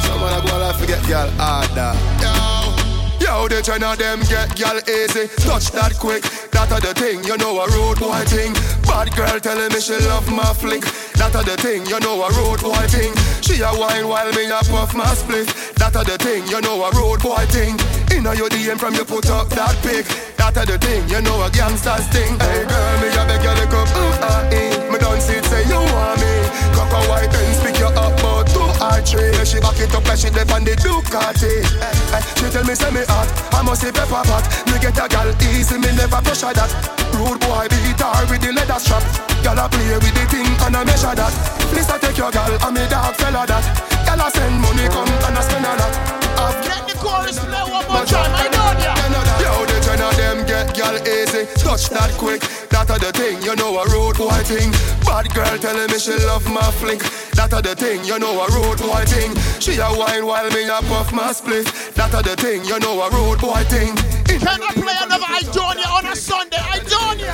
someone 0.06 0.32
I 0.32 0.42
go 0.46 0.62
and 0.62 0.78
forget 0.78 1.02
girl 1.08 1.28
harder. 1.42 1.98
Yo, 2.22 3.26
yo, 3.26 3.48
the 3.48 3.64
China 3.64 3.96
them 3.98 4.22
get 4.30 4.54
girl 4.54 4.78
easy. 4.86 5.26
Touch 5.42 5.72
that 5.72 5.98
quick. 5.98 6.22
That 6.52 6.70
a 6.70 6.78
the 6.80 6.94
thing, 6.94 7.24
you 7.24 7.36
know 7.38 7.58
a 7.62 7.68
road 7.74 7.98
boy 7.98 8.22
thing. 8.30 8.54
Bad 8.86 9.10
girl 9.16 9.40
telling 9.40 9.74
me 9.74 9.82
she 9.82 9.98
love 10.06 10.30
my 10.30 10.54
flick. 10.54 10.86
That 11.18 11.34
a 11.34 11.42
the 11.42 11.58
thing, 11.58 11.84
you 11.88 12.00
know 12.00 12.22
a 12.22 12.30
road 12.30 12.62
boy 12.62 12.86
thing. 12.94 13.10
She 13.42 13.62
a 13.66 13.74
wine 13.74 14.08
while 14.08 14.32
me 14.32 14.46
a 14.46 14.62
puff 14.70 14.94
my 14.94 15.10
split. 15.18 15.48
That 15.82 15.98
a 15.98 16.06
the 16.06 16.18
thing, 16.22 16.46
you 16.46 16.62
know 16.62 16.86
a 16.86 16.92
road 16.94 17.24
boy 17.24 17.42
thing. 17.50 17.74
Inna 18.12 18.36
your 18.36 18.50
DM 18.50 18.78
from 18.78 18.94
you 18.94 19.06
put 19.06 19.30
up 19.30 19.48
that 19.56 19.76
pic. 19.82 20.04
That 20.36 20.58
a 20.60 20.68
the 20.68 20.76
thing, 20.78 21.08
you 21.08 21.22
know 21.24 21.40
a 21.42 21.50
gangster's 21.50 22.04
thing. 22.12 22.36
Hey 22.44 22.68
girl, 22.68 22.94
me 23.00 23.08
a 23.08 23.24
beg 23.24 23.40
you 23.40 23.54
look 23.56 23.72
up, 23.72 23.88
ooh 23.96 24.26
ah 24.28 24.44
eh. 24.52 24.76
Me 24.92 25.00
done 25.00 25.22
see 25.24 25.40
it, 25.40 25.46
say 25.48 25.64
you 25.70 25.80
want 25.80 26.20
me. 26.20 26.34
Cock 26.76 26.92
a 26.92 27.00
white 27.08 27.32
and 27.32 27.56
speak 27.56 27.80
you 27.80 27.88
up, 27.88 28.12
but 28.20 28.52
two 28.52 28.60
or 28.60 29.00
three. 29.08 29.32
She 29.48 29.64
back 29.64 29.80
it 29.80 29.96
up 29.96 30.04
and 30.04 30.20
she 30.20 30.30
left 30.30 30.52
on 30.52 30.68
the 30.68 30.76
Ducati. 30.76 31.64
Eh, 31.64 32.18
eh. 32.20 32.22
She 32.36 32.48
tell 32.52 32.66
me 32.68 32.76
say 32.76 32.92
me 32.92 33.08
hot, 33.08 33.32
I 33.56 33.64
must 33.64 33.80
say 33.80 33.96
pepper 33.96 34.24
pot. 34.28 34.44
Me 34.68 34.76
get 34.84 35.00
a 35.00 35.08
gal 35.08 35.32
easy, 35.48 35.80
me 35.80 35.90
never 35.96 36.20
pressure 36.20 36.52
that. 36.52 36.72
Rude 37.16 37.40
boy 37.48 37.72
beat 37.72 37.96
her 37.96 38.22
with 38.28 38.44
the 38.44 38.52
leather 38.52 38.82
strap. 38.82 39.08
Gal 39.40 39.56
a 39.56 39.72
play 39.72 39.96
with 40.04 40.12
the 40.12 40.26
thing 40.28 40.52
and 40.68 40.76
I 40.76 40.84
measure 40.84 41.16
that. 41.16 41.34
Please 41.72 41.88
I 41.88 41.96
take 41.96 42.20
your 42.20 42.32
gal 42.32 42.52
and 42.52 42.74
me 42.76 42.84
dog 42.92 43.16
fella 43.16 43.48
that. 43.48 43.64
Gal 44.04 44.20
a 44.20 44.28
send 44.30 44.60
money 44.60 44.90
come 44.92 45.08
and 45.08 45.38
I 45.38 45.42
spend 45.48 45.64
a 45.64 45.74
lot. 45.80 46.21
Chorus 47.02 47.40
play 47.40 47.66
one 47.66 47.86
more 47.90 48.06
time. 48.06 48.30
Idonia. 48.38 48.94
Yo, 49.42 49.66
the 49.66 49.78
China 49.82 50.10
them 50.14 50.46
get 50.46 50.74
gal 50.78 50.96
easy. 51.02 51.50
Touch 51.58 51.90
that 51.90 52.14
quick. 52.22 52.42
That 52.70 52.90
a 52.94 53.00
the 53.02 53.12
thing, 53.12 53.42
you 53.42 53.56
know 53.56 53.74
a 53.82 53.86
road 53.90 54.18
boy 54.18 54.42
thing. 54.46 54.70
Bad 55.02 55.34
girl 55.34 55.58
telling 55.58 55.90
me 55.90 55.98
she 55.98 56.14
love 56.30 56.46
my 56.46 56.62
flick. 56.78 57.02
That 57.34 57.54
a 57.54 57.62
the 57.62 57.76
thing, 57.76 58.06
you 58.06 58.20
know 58.20 58.38
a 58.38 58.48
road 58.54 58.78
boy 58.78 59.04
thing. 59.10 59.34
She 59.60 59.82
a 59.82 59.90
wine 59.90 60.26
while 60.26 60.50
me 60.52 60.70
a 60.70 60.80
puff 60.86 61.12
my 61.12 61.32
split. 61.34 61.66
That 61.98 62.14
a 62.14 62.22
the 62.22 62.36
thing, 62.38 62.64
you 62.66 62.78
know 62.80 63.02
a 63.02 63.10
road 63.10 63.42
boy 63.42 63.64
thing. 63.66 63.98
Can 64.30 64.62
I 64.62 64.72
play 64.74 64.98
another 65.02 65.26
Idonia 65.42 65.90
on 65.90 66.06
a 66.06 66.16
Sunday? 66.16 66.58
Idonia. 66.58 67.34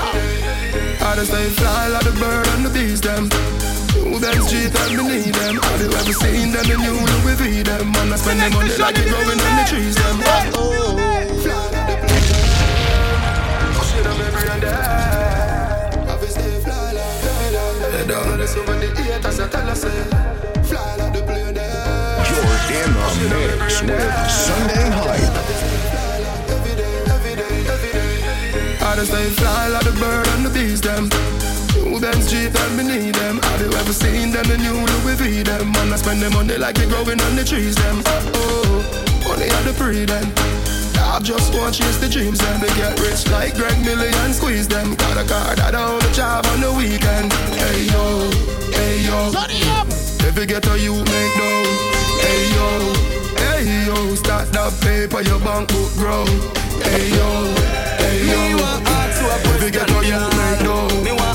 I 1.03 1.15
just 1.15 1.28
stay 1.32 1.49
fly 1.59 1.88
like 1.88 2.03
the 2.03 2.15
bird 2.20 2.47
and 2.55 2.65
the 2.65 2.70
bees 2.72 3.01
them. 3.01 3.30
Them 4.18 4.41
street 4.41 4.74
and 4.74 4.97
me 4.97 5.03
need 5.22 5.36
them. 5.36 5.55
Have 5.61 5.80
you 5.80 5.93
ever 5.93 6.11
seen 6.11 6.49
them 6.51 6.65
in 6.65 6.80
new 6.82 6.97
Louis 7.05 7.36
V 7.38 7.61
them? 7.61 7.91
Man, 7.91 8.11
I 8.11 8.15
spend 8.15 8.39
them 8.39 8.51
money 8.51 8.76
like 8.76 8.97
it 8.97 9.05
growing 9.09 9.39
on 9.39 9.53
the 9.61 9.65
trees 9.70 9.93
them. 9.93 10.18
Oh, 10.26 10.57
oh. 10.57 10.97
fly 11.43 11.70
like 11.70 11.86
the 11.86 11.95
bird. 12.01 12.26
Shit, 13.86 14.07
I'm 14.09 14.18
every 14.18 14.49
and 14.49 14.61
there. 14.63 14.74
Have 16.09 16.22
you 16.22 16.28
stay 16.34 16.59
fly 16.65 16.97
like 16.97 17.22
fly 17.22 17.45
like 17.53 17.91
They 17.93 18.05
don't 18.09 18.38
listen 18.39 18.65
when 18.65 18.80
the 18.80 18.89
haters 18.89 19.38
a 19.38 19.47
tell 19.49 19.70
us 19.70 19.82
say. 19.82 20.01
Fly 20.65 20.95
like 20.97 21.13
the 21.13 21.22
plane 21.22 21.53
there. 21.53 22.26
You're 22.26 22.41
in 22.74 23.59
mix 23.59 23.82
with 23.86 24.01
Sunday 24.34 24.89
Hype. 24.97 25.38
I 28.82 28.95
just 28.95 29.11
stay 29.11 29.30
fly 29.30 29.68
like 29.68 29.86
the 29.86 29.91
bird 29.99 30.28
and 30.30 30.43
the 30.43 30.49
bees 30.49 30.82
them. 30.82 31.37
Who 31.98 32.02
them 32.06 32.22
street 32.22 32.54
and 32.54 32.78
me 32.78 32.84
need 32.84 33.16
them. 33.16 33.41
Have 33.41 33.60
you 33.60 33.74
ever 33.74 33.91
seen 33.91 34.30
them 34.30 34.45
in 34.52 34.62
new 34.62 34.86
Louis 35.02 35.18
V 35.18 35.41
them? 35.41 35.72
Man, 35.72 35.91
I 35.91 35.95
spend 35.95 36.22
them 36.22 36.34
money 36.34 36.56
like 36.56 36.78
it 36.78 36.89
growing 36.89 37.20
on 37.20 37.36
the 37.36 37.43
trees 37.43 37.74
them. 37.74 38.04
Oh, 38.06 38.38
oh, 38.38 39.26
money 39.26 39.50
at 39.50 39.64
the 39.66 39.74
pre 39.74 40.06
them. 40.06 40.30
I 41.02 41.18
just 41.24 41.58
want 41.58 41.74
to 41.74 41.82
chase 41.82 41.98
the 41.98 42.08
dreams 42.08 42.38
them. 42.38 42.62
They 42.62 42.70
get 42.78 43.00
rich 43.02 43.26
like 43.34 43.56
Greg 43.56 43.82
Million, 43.84 44.32
squeeze 44.32 44.68
them. 44.68 44.93
Got 44.93 45.18
a 45.18 45.26
car 45.26 45.56
that 45.56 45.74
I 45.74 45.82
own 45.89 45.98
a 45.98 46.14
job 46.14 46.45
on 46.54 46.62
the 46.62 46.70
weekend. 46.70 47.34
Hey 47.58 47.89
yo, 47.89 48.30
hey 48.78 49.02
yo. 49.02 49.34
If 50.22 50.38
you 50.38 50.45
get 50.45 50.70
a 50.70 50.78
you 50.78 50.93
make 50.93 51.34
no. 51.41 51.52
Hey 52.22 52.45
yo, 52.54 52.70
hey 53.41 53.89
yo. 53.89 54.14
Start 54.14 54.54
that 54.54 54.70
paper, 54.86 55.26
your 55.26 55.39
bank 55.39 55.74
book 55.74 55.89
grow. 55.98 56.30
Hey 56.78 57.10
yo, 57.10 57.30
hey 57.98 58.54
yo. 58.54 58.97
If 59.30 59.63
you 59.63 59.71
get 59.71 59.89
a 59.89 59.93
you 60.05 60.19
make 60.38 60.61
no. 60.63 60.88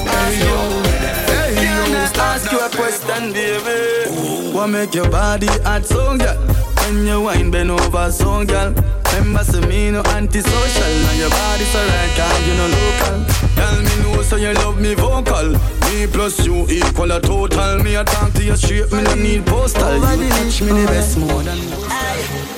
Hey 0.04 0.38
yo, 0.40 0.82
hey 1.26 1.64
yo. 1.64 2.22
Ask 2.22 2.50
you 2.50 2.60
a 2.60 2.68
question, 2.70 3.32
baby. 3.32 4.52
What 4.52 4.68
make 4.68 4.94
your 4.94 5.10
body 5.10 5.46
hot 5.64 5.84
so, 5.84 6.16
girl? 6.16 6.36
When 6.84 7.06
you 7.06 7.20
wine, 7.20 7.50
bend 7.50 7.70
over 7.70 8.10
so, 8.10 8.44
girl. 8.44 8.74
Remember, 9.14 9.44
say 9.44 9.60
me 9.66 9.90
no 9.90 10.02
antisocial 10.16 10.84
And 10.84 11.18
your 11.18 11.28
body 11.28 11.64
so 11.64 11.78
right, 11.84 12.10
cause 12.16 12.46
you 12.48 12.54
no 12.54 12.66
local 12.66 13.24
Tell 13.54 13.82
me 13.82 13.94
no, 14.02 14.22
so 14.22 14.36
you 14.36 14.54
love 14.54 14.80
me 14.80 14.94
vocal 14.94 15.52
Me 15.90 16.06
plus 16.06 16.46
you 16.46 16.66
equal 16.70 17.12
a 17.12 17.20
total 17.20 17.82
Me 17.82 17.94
a 17.94 18.04
talk 18.04 18.32
to 18.32 18.42
you 18.42 18.56
straight, 18.56 18.90
me 18.90 19.02
no 19.02 19.14
need 19.14 19.44
postal 19.44 19.84
Over 19.84 20.14
You 20.16 20.30
touch 20.30 20.62
me 20.62 20.68
the 20.68 20.86
best 20.86 21.18
more 21.18 21.42
than 21.42 21.58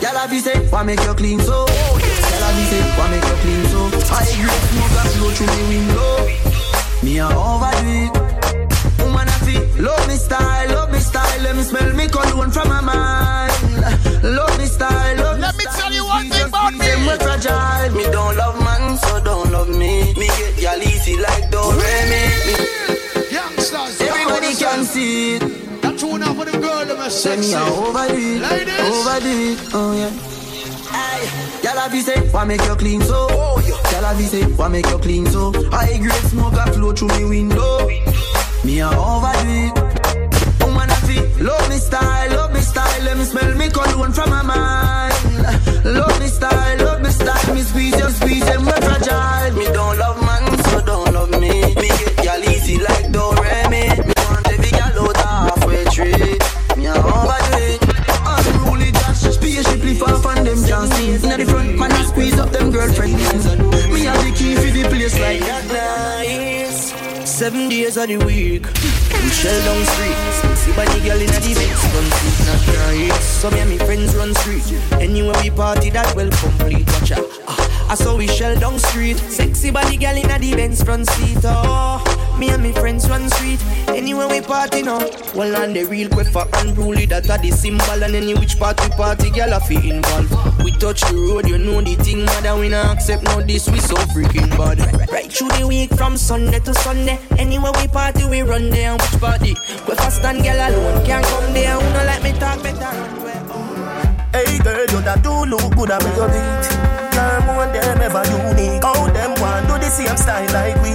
Y'all 0.00 0.14
have 0.16 0.32
you 0.32 0.38
say, 0.40 0.64
why 0.68 0.84
make 0.84 1.02
you 1.02 1.14
clean 1.14 1.40
so? 1.40 1.66
Say, 2.70 2.82
why 2.96 3.06
make 3.10 3.24
you 3.24 3.36
clean 3.42 3.64
so? 3.72 3.80
I 4.14 4.24
grip 4.40 4.62
smoke 4.70 4.96
and 5.00 5.10
flow 5.14 5.30
through 5.36 5.52
me 5.54 5.62
window. 5.70 6.12
Me 7.04 7.18
a 7.18 7.26
overdo 7.28 7.94
it. 8.04 8.12
Woman 9.00 9.28
I 9.28 9.36
feel, 9.44 9.64
love 9.84 10.06
me 10.08 10.16
style, 10.16 10.68
love 10.70 10.90
me 10.92 10.98
style. 10.98 11.40
Let 11.42 11.56
me 11.56 11.62
smell 11.62 11.92
me 11.94 12.06
cologne 12.08 12.50
from 12.50 12.68
my 12.68 12.80
mind. 12.80 13.52
Love 14.24 14.56
me 14.58 14.64
style, 14.66 15.16
love 15.16 15.38
Let 15.38 15.56
me 15.58 15.64
tell 15.64 15.92
you 15.92 16.04
one 16.06 16.30
thing 16.30 16.48
about 16.48 16.72
me. 16.72 16.78
we 16.78 17.14
fragile. 17.24 17.92
Me 17.94 18.04
don't 18.04 18.36
love 18.36 18.58
man, 18.64 18.96
so 18.96 19.20
don't 19.22 19.52
love 19.52 19.68
me. 19.68 20.14
Me 20.14 20.26
get 20.38 20.62
y'all 20.62 20.82
easy 20.82 21.16
like 21.18 21.50
don't 21.50 21.76
me. 21.76 22.22
Youngsters, 23.30 24.00
Everybody 24.00 24.54
can 24.54 24.84
see 24.84 25.36
it. 25.36 25.42
That 25.82 25.98
tune 25.98 26.22
out 26.22 26.36
for 26.36 26.46
the 26.46 26.56
girl, 26.58 26.84
them 26.86 26.98
me 26.98 27.10
sexy. 27.10 27.52
a 27.52 27.60
overdo 27.60 28.16
it, 28.16 28.80
overdo 28.80 29.28
it. 29.52 29.58
Oh 29.74 29.92
yeah. 29.92 30.43
Y'all 31.62 31.78
have 31.78 32.02
say, 32.02 32.20
why 32.30 32.44
make 32.44 32.62
you 32.62 32.76
clean 32.76 33.00
so? 33.02 33.28
Y'all 33.30 34.04
have 34.04 34.20
say, 34.20 34.42
why 34.44 34.68
make 34.68 34.86
you 34.86 34.98
clean 34.98 35.26
so? 35.26 35.52
High 35.70 35.98
grade 35.98 36.12
smoke 36.30 36.54
a 36.54 36.72
flow 36.72 36.92
through 36.92 37.08
me 37.08 37.24
window. 37.24 37.88
Me 38.64 38.80
a 38.80 38.88
overdo 38.88 39.48
it. 39.48 39.72
Oh, 39.76 40.66
Woman 40.66 40.90
I 40.90 40.94
feel, 41.06 41.24
love 41.46 41.68
me 41.68 41.76
style, 41.76 42.30
love 42.30 42.52
me 42.52 42.60
style. 42.60 43.02
Let 43.04 43.16
me 43.16 43.24
smell 43.24 43.54
me 43.56 43.68
cologne 43.70 44.12
from 44.12 44.30
my 44.30 44.42
mind. 44.42 45.14
Love 45.84 46.18
me 46.20 46.26
style, 46.26 46.78
love 46.84 47.00
me 47.02 47.10
style. 47.10 47.54
Me 47.54 47.62
squeeze 47.62 47.98
you, 47.98 48.10
squeeze 48.10 48.44
them, 48.44 48.64
we 48.64 48.72
fragile. 48.72 49.52
Me 49.54 49.64
don't 49.66 49.98
love 49.98 50.20
man, 50.22 50.58
so 50.64 50.80
don't 50.80 51.12
love 51.12 51.30
me. 51.40 51.50
Me 51.74 51.88
get 51.88 52.24
y'all 52.24 52.44
easy 52.50 52.78
like 52.78 53.10
don't 53.12 53.33
girlfriend. 62.74 63.33
Seven 67.44 67.68
days 67.68 67.98
of 67.98 68.08
the 68.08 68.16
week. 68.24 68.64
We 68.64 69.28
shell 69.28 69.64
down 69.66 69.84
street. 69.84 70.16
See 70.56 70.72
body 70.72 70.98
girl 71.06 71.20
in 71.20 71.28
a 71.28 71.38
the 71.44 71.52
Benz 71.52 71.84
run 71.92 72.08
street. 72.16 72.38
Not 72.46 72.66
nice. 72.88 73.22
So 73.22 73.50
me 73.50 73.58
and 73.58 73.68
me 73.68 73.76
friends 73.76 74.16
run 74.16 74.34
street. 74.36 74.64
Anywhere 74.92 75.38
we 75.42 75.50
party, 75.50 75.90
that 75.90 76.16
well 76.16 76.30
complete. 76.30 76.86
Watch 76.86 77.12
out. 77.12 77.28
Ah, 77.46 77.92
I 77.92 77.96
saw 77.96 78.16
we 78.16 78.28
shell 78.28 78.58
down 78.58 78.78
street. 78.78 79.18
Sexy 79.18 79.70
body 79.70 79.98
girl 79.98 80.16
in 80.16 80.30
a 80.30 80.38
the 80.38 80.54
Benz 80.56 80.82
front 80.82 81.06
seat. 81.06 81.36
Oh, 81.44 82.00
me 82.40 82.48
and 82.48 82.62
me 82.62 82.72
friends 82.72 83.10
run 83.10 83.28
street. 83.28 83.62
Anywhere 83.88 84.26
we 84.26 84.40
party 84.40 84.80
now. 84.80 85.00
Well, 85.34 85.54
on 85.54 85.74
the 85.74 85.84
real 85.84 86.08
quick 86.08 86.28
for 86.28 86.46
unruly. 86.54 87.04
That 87.04 87.28
are 87.28 87.36
the 87.36 87.50
symbol. 87.50 88.02
And 88.02 88.14
any 88.14 88.32
which 88.32 88.58
party 88.58 88.88
party 88.96 89.28
girl 89.28 89.52
I 89.52 89.58
feel 89.58 89.84
involved. 89.84 90.64
We 90.64 90.70
touch 90.72 91.02
the 91.02 91.14
road, 91.14 91.46
you 91.46 91.58
know 91.58 91.82
the 91.82 91.94
thing, 91.96 92.24
mother. 92.24 92.56
We 92.56 92.70
not 92.70 92.96
accept 92.96 93.24
no 93.24 93.42
this. 93.42 93.68
We 93.68 93.80
so 93.80 93.96
freaking 93.96 94.48
bad. 94.56 94.80
Right 95.12 95.30
through 95.30 95.50
the 95.50 95.66
week 95.66 95.94
from 95.94 96.16
Sunday 96.16 96.60
to 96.60 96.72
Sunday. 96.72 97.18
Anywhere 97.38 97.72
we 97.80 97.88
party, 97.88 98.24
we 98.24 98.42
run. 98.42 98.72
And 98.72 99.00
which 99.00 99.20
party? 99.20 99.54
We 99.88 99.94
fast 99.94 100.24
and 100.24 100.42
girl 100.42 100.56
alone 100.56 101.04
can't 101.04 101.24
come 101.24 101.52
there. 101.52 101.74
Who 101.74 101.86
no 101.92 102.04
let 102.04 102.22
me 102.22 102.32
talk 102.32 102.62
better? 102.62 102.92
Hey 104.32 104.58
girl, 104.58 104.86
you 104.90 105.00
that 105.02 105.22
do 105.22 105.44
look 105.46 105.74
good 105.76 105.94
me, 105.94 106.10
your 106.18 106.28
beat. 106.28 106.66
Girl, 107.14 107.40
more 107.46 107.66
them 107.70 108.00
ever 108.02 108.24
unique. 108.26 108.84
All 108.84 108.94
oh, 108.96 109.10
them 109.12 109.34
want 109.40 109.68
do 109.68 109.78
the 109.78 109.90
same 109.90 110.16
style 110.16 110.50
like 110.52 110.74
we? 110.82 110.90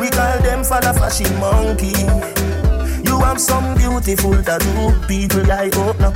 We 0.00 0.10
call 0.10 0.38
them 0.42 0.62
for 0.62 0.80
the 0.80 0.94
fashion 0.94 1.34
monkey. 1.40 1.94
You 3.08 3.18
have 3.20 3.40
some 3.40 3.74
beautiful 3.76 4.40
tattoo, 4.42 4.94
people 5.08 5.44
like 5.44 5.74
oh 5.76 5.94
no. 5.98 6.12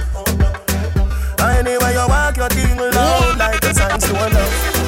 Anyway, 1.44 1.92
you 1.92 2.06
walk 2.08 2.36
your 2.36 2.48
thing 2.48 2.76
loud 2.76 3.38
like 3.38 3.64
a 3.64 3.74
sign 3.74 3.98
to 3.98 4.12
love. 4.12 4.79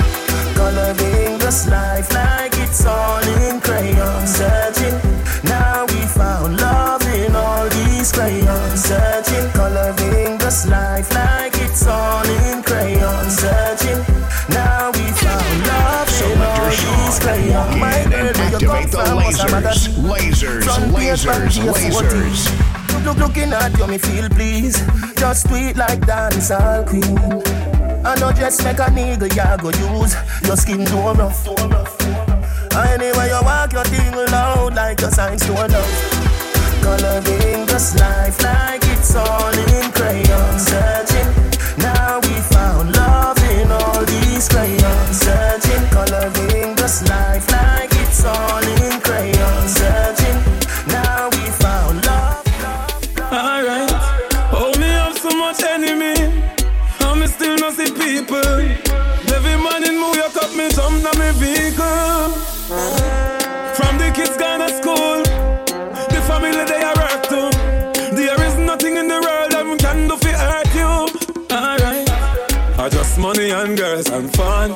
Coloring 0.62 1.38
this 1.38 1.66
life 1.66 2.14
like 2.14 2.54
it's 2.58 2.86
all 2.86 3.20
in 3.42 3.60
crayon. 3.60 4.26
Searching, 4.28 4.94
now 5.42 5.84
we 5.86 6.00
found 6.06 6.60
love 6.60 7.02
in 7.12 7.34
all 7.34 7.68
these 7.68 8.12
crayons. 8.12 8.84
Searching, 8.84 9.50
coloring 9.58 10.38
this 10.38 10.68
life 10.68 11.12
like 11.14 11.52
it's 11.56 11.84
all 11.84 12.24
in 12.46 12.62
crayon. 12.62 13.28
Searching, 13.28 14.00
now 14.50 14.92
we 14.94 15.04
found 15.18 15.66
love 15.66 16.08
in 16.30 16.40
all 16.40 16.70
these 16.70 17.18
crayons. 17.18 17.76
My 17.80 18.04
girl, 18.08 18.30
where 18.32 18.50
you 18.52 18.60
come 18.60 18.88
from? 18.88 19.16
Matter? 19.50 19.74
Lasers, 20.06 20.62
Front 20.62 20.94
page, 20.94 21.24
lasers, 21.26 21.58
lasers. 21.74 22.30
is? 22.30 23.04
Look, 23.04 23.16
looking 23.18 23.52
at 23.52 23.76
you, 23.76 23.86
me 23.88 23.98
feel 23.98 24.28
please. 24.28 24.78
Just 25.16 25.48
sweet 25.48 25.76
like 25.76 25.98
dancehall 26.06 26.86
queen. 26.86 27.81
I 28.04 28.18
know 28.18 28.32
just 28.32 28.64
make 28.64 28.78
a 28.80 28.86
nigga 28.90 29.28
ya 29.36 29.56
go 29.56 29.70
use 29.70 30.16
your 30.44 30.56
skin 30.56 30.84
too 30.84 30.96
rough. 30.96 31.46
Anyway, 32.74 33.28
you 33.28 33.40
walk 33.44 33.72
your 33.72 33.84
thing 33.84 34.14
loud 34.32 34.74
like 34.74 35.00
a 35.02 35.10
sign 35.10 35.38
to 35.38 35.52
love. 35.52 36.22
Coloring 36.82 37.66
this 37.66 37.94
life 38.00 38.42
like 38.42 38.82
it's 38.84 39.14
all 39.14 39.52
in 39.52 39.92
crayon. 39.92 40.58
Searching, 40.58 41.11
and 73.72 73.78
girls 73.78 74.10
and 74.10 74.34
fun. 74.36 74.70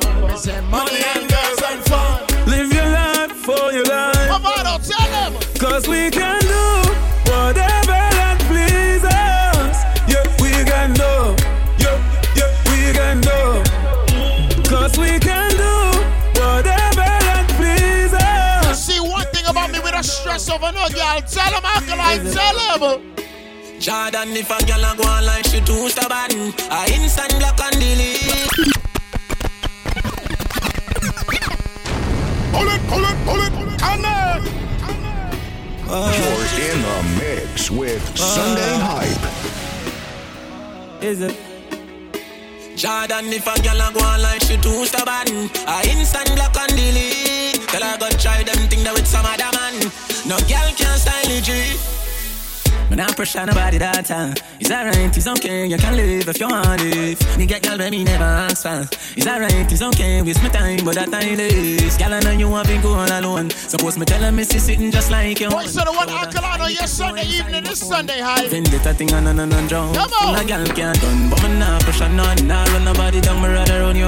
Money 0.71 0.97
and 1.13 1.29
girls 1.29 1.61
and 1.69 1.83
fun. 1.85 2.25
Live 2.47 2.73
your 2.73 2.85
life 2.85 3.31
for 3.31 3.71
your 3.71 3.85
life. 3.85 4.27
Come 4.27 4.45
on, 4.45 4.63
don't 4.65 4.83
tell 4.83 5.09
them. 5.11 5.33
Cause 5.59 5.87
we 5.87 6.09
can 6.09 6.41
do 6.41 6.65
whatever 7.29 7.99
that 8.17 8.37
please 8.49 9.03
us. 9.05 9.77
Yeah, 10.09 10.25
we 10.41 10.51
can 10.65 10.93
do. 10.93 11.13
Yeah, 11.77 11.97
yeah, 12.37 12.51
we 12.69 12.93
can 12.97 13.21
do. 13.21 13.41
Cause 14.69 14.97
we 14.97 15.19
can 15.19 15.51
do 15.51 15.75
whatever 16.39 17.09
that 17.27 17.45
please 17.57 18.13
us. 18.13 18.83
See 18.83 18.99
one 18.99 19.27
thing 19.27 19.45
about 19.45 19.71
me 19.71 19.79
with 19.79 19.93
a 19.93 20.03
stress 20.03 20.49
over 20.49 20.71
no 20.71 20.87
girl. 20.89 21.21
Tell 21.21 21.51
them, 21.51 21.65
Alkaline, 21.65 22.33
tell 22.33 22.89
them. 22.89 23.13
Jordan, 23.79 24.35
if 24.35 24.49
a 24.49 24.65
girl 24.65 24.83
a 24.83 24.95
go 24.97 25.07
on 25.07 25.25
like 25.25 25.45
she 25.45 25.61
too 25.61 25.87
stubborn, 25.89 26.53
I 26.71 26.89
instant 26.95 27.37
block 27.37 27.59
and 27.61 27.79
delete. 27.79 28.76
Pull 32.57 32.69
it, 32.69 32.81
pull 32.89 33.05
it, 33.05 33.17
pull 33.23 33.39
it, 33.39 33.53
and 33.83 34.03
then. 34.03 34.41
You're 35.87 36.49
in 36.71 36.81
the 36.81 36.97
mix 37.19 37.69
with 37.69 38.17
Sunday 38.17 38.73
Hype. 38.81 39.25
Is 41.03 41.21
it? 41.21 41.37
Jordan, 42.75 43.31
if 43.31 43.45
a 43.45 43.61
girl 43.61 43.79
a 43.79 43.93
go 43.93 43.99
on 44.03 44.21
like 44.23 44.41
she 44.41 44.57
too 44.57 44.85
stubborn, 44.85 45.49
I 45.67 45.85
instant 45.87 46.33
block 46.33 46.57
and 46.57 46.71
delete. 46.75 47.61
Tell 47.69 47.83
her 47.83 47.97
go 47.99 48.09
try 48.17 48.41
them 48.41 48.67
thing 48.67 48.83
that 48.85 48.93
with 48.95 49.05
some 49.05 49.25
other 49.25 49.51
man. 49.55 49.91
No 50.25 50.37
girl 50.49 50.73
can 50.73 50.97
style 50.97 51.29
it, 51.29 51.43
G. 51.43 51.77
Man, 52.89 53.01
I 53.01 53.11
pressure 53.13 53.45
nobody 53.45 53.77
that 53.79 54.05
time. 54.05 54.33
It's 54.59 54.71
alright, 54.71 55.15
it's 55.15 55.27
okay, 55.27 55.67
you 55.67 55.77
can 55.77 55.95
live 55.97 56.27
if 56.27 56.39
you 56.39 56.47
want 56.47 56.81
it. 56.81 57.19
Me 57.37 57.45
get 57.45 57.61
girl, 57.61 57.77
baby, 57.77 58.03
never 58.03 58.23
ask 58.23 58.63
for. 58.63 58.87
It's 59.15 59.27
alright, 59.27 59.69
it's 59.69 59.81
okay, 59.81 60.21
waste 60.21 60.41
my 60.41 60.49
time, 60.49 60.85
but 60.85 60.95
that 60.95 61.11
time 61.11 61.37
is. 61.37 61.97
Girl, 61.97 62.13
I 62.13 62.19
know 62.21 62.31
you 62.31 62.47
want 62.47 62.67
to 62.69 62.81
go 62.81 62.93
all 62.93 63.11
alone. 63.11 63.49
Suppose 63.49 63.97
me 63.97 64.05
tell 64.05 64.21
her, 64.21 64.31
me 64.31 64.45
see 64.45 64.59
sitting 64.59 64.89
just 64.89 65.11
like 65.11 65.39
you. 65.39 65.49
Voice 65.49 65.75
of 65.75 65.83
the 65.83 65.91
one 65.91 66.07
Alkaline 66.07 66.61
on 66.61 66.71
your 66.71 66.87
Sunday 66.87 67.27
evening, 67.27 67.63
this 67.65 67.85
Sunday 67.85 68.19
high. 68.19 68.47
Vendetta 68.47 68.93
thing 68.93 69.13
on 69.13 69.27
and 69.27 69.39
on 69.41 69.51
and 69.51 69.67
drown. 69.67 69.93
Come 69.93 70.13
on. 70.23 70.39
Of 70.39 70.47
gal 70.47 70.65
can't 70.67 71.01
done, 71.01 71.29
but 71.29 71.43
me 71.43 71.59
nah 71.59 71.79
pressure 71.79 72.07
none. 72.07 72.47
Nah 72.47 72.63
run 72.71 72.85
nobody 72.85 73.19
down, 73.19 73.41
me 73.41 73.49
rather 73.49 73.81
run 73.81 73.97
you. 73.97 74.07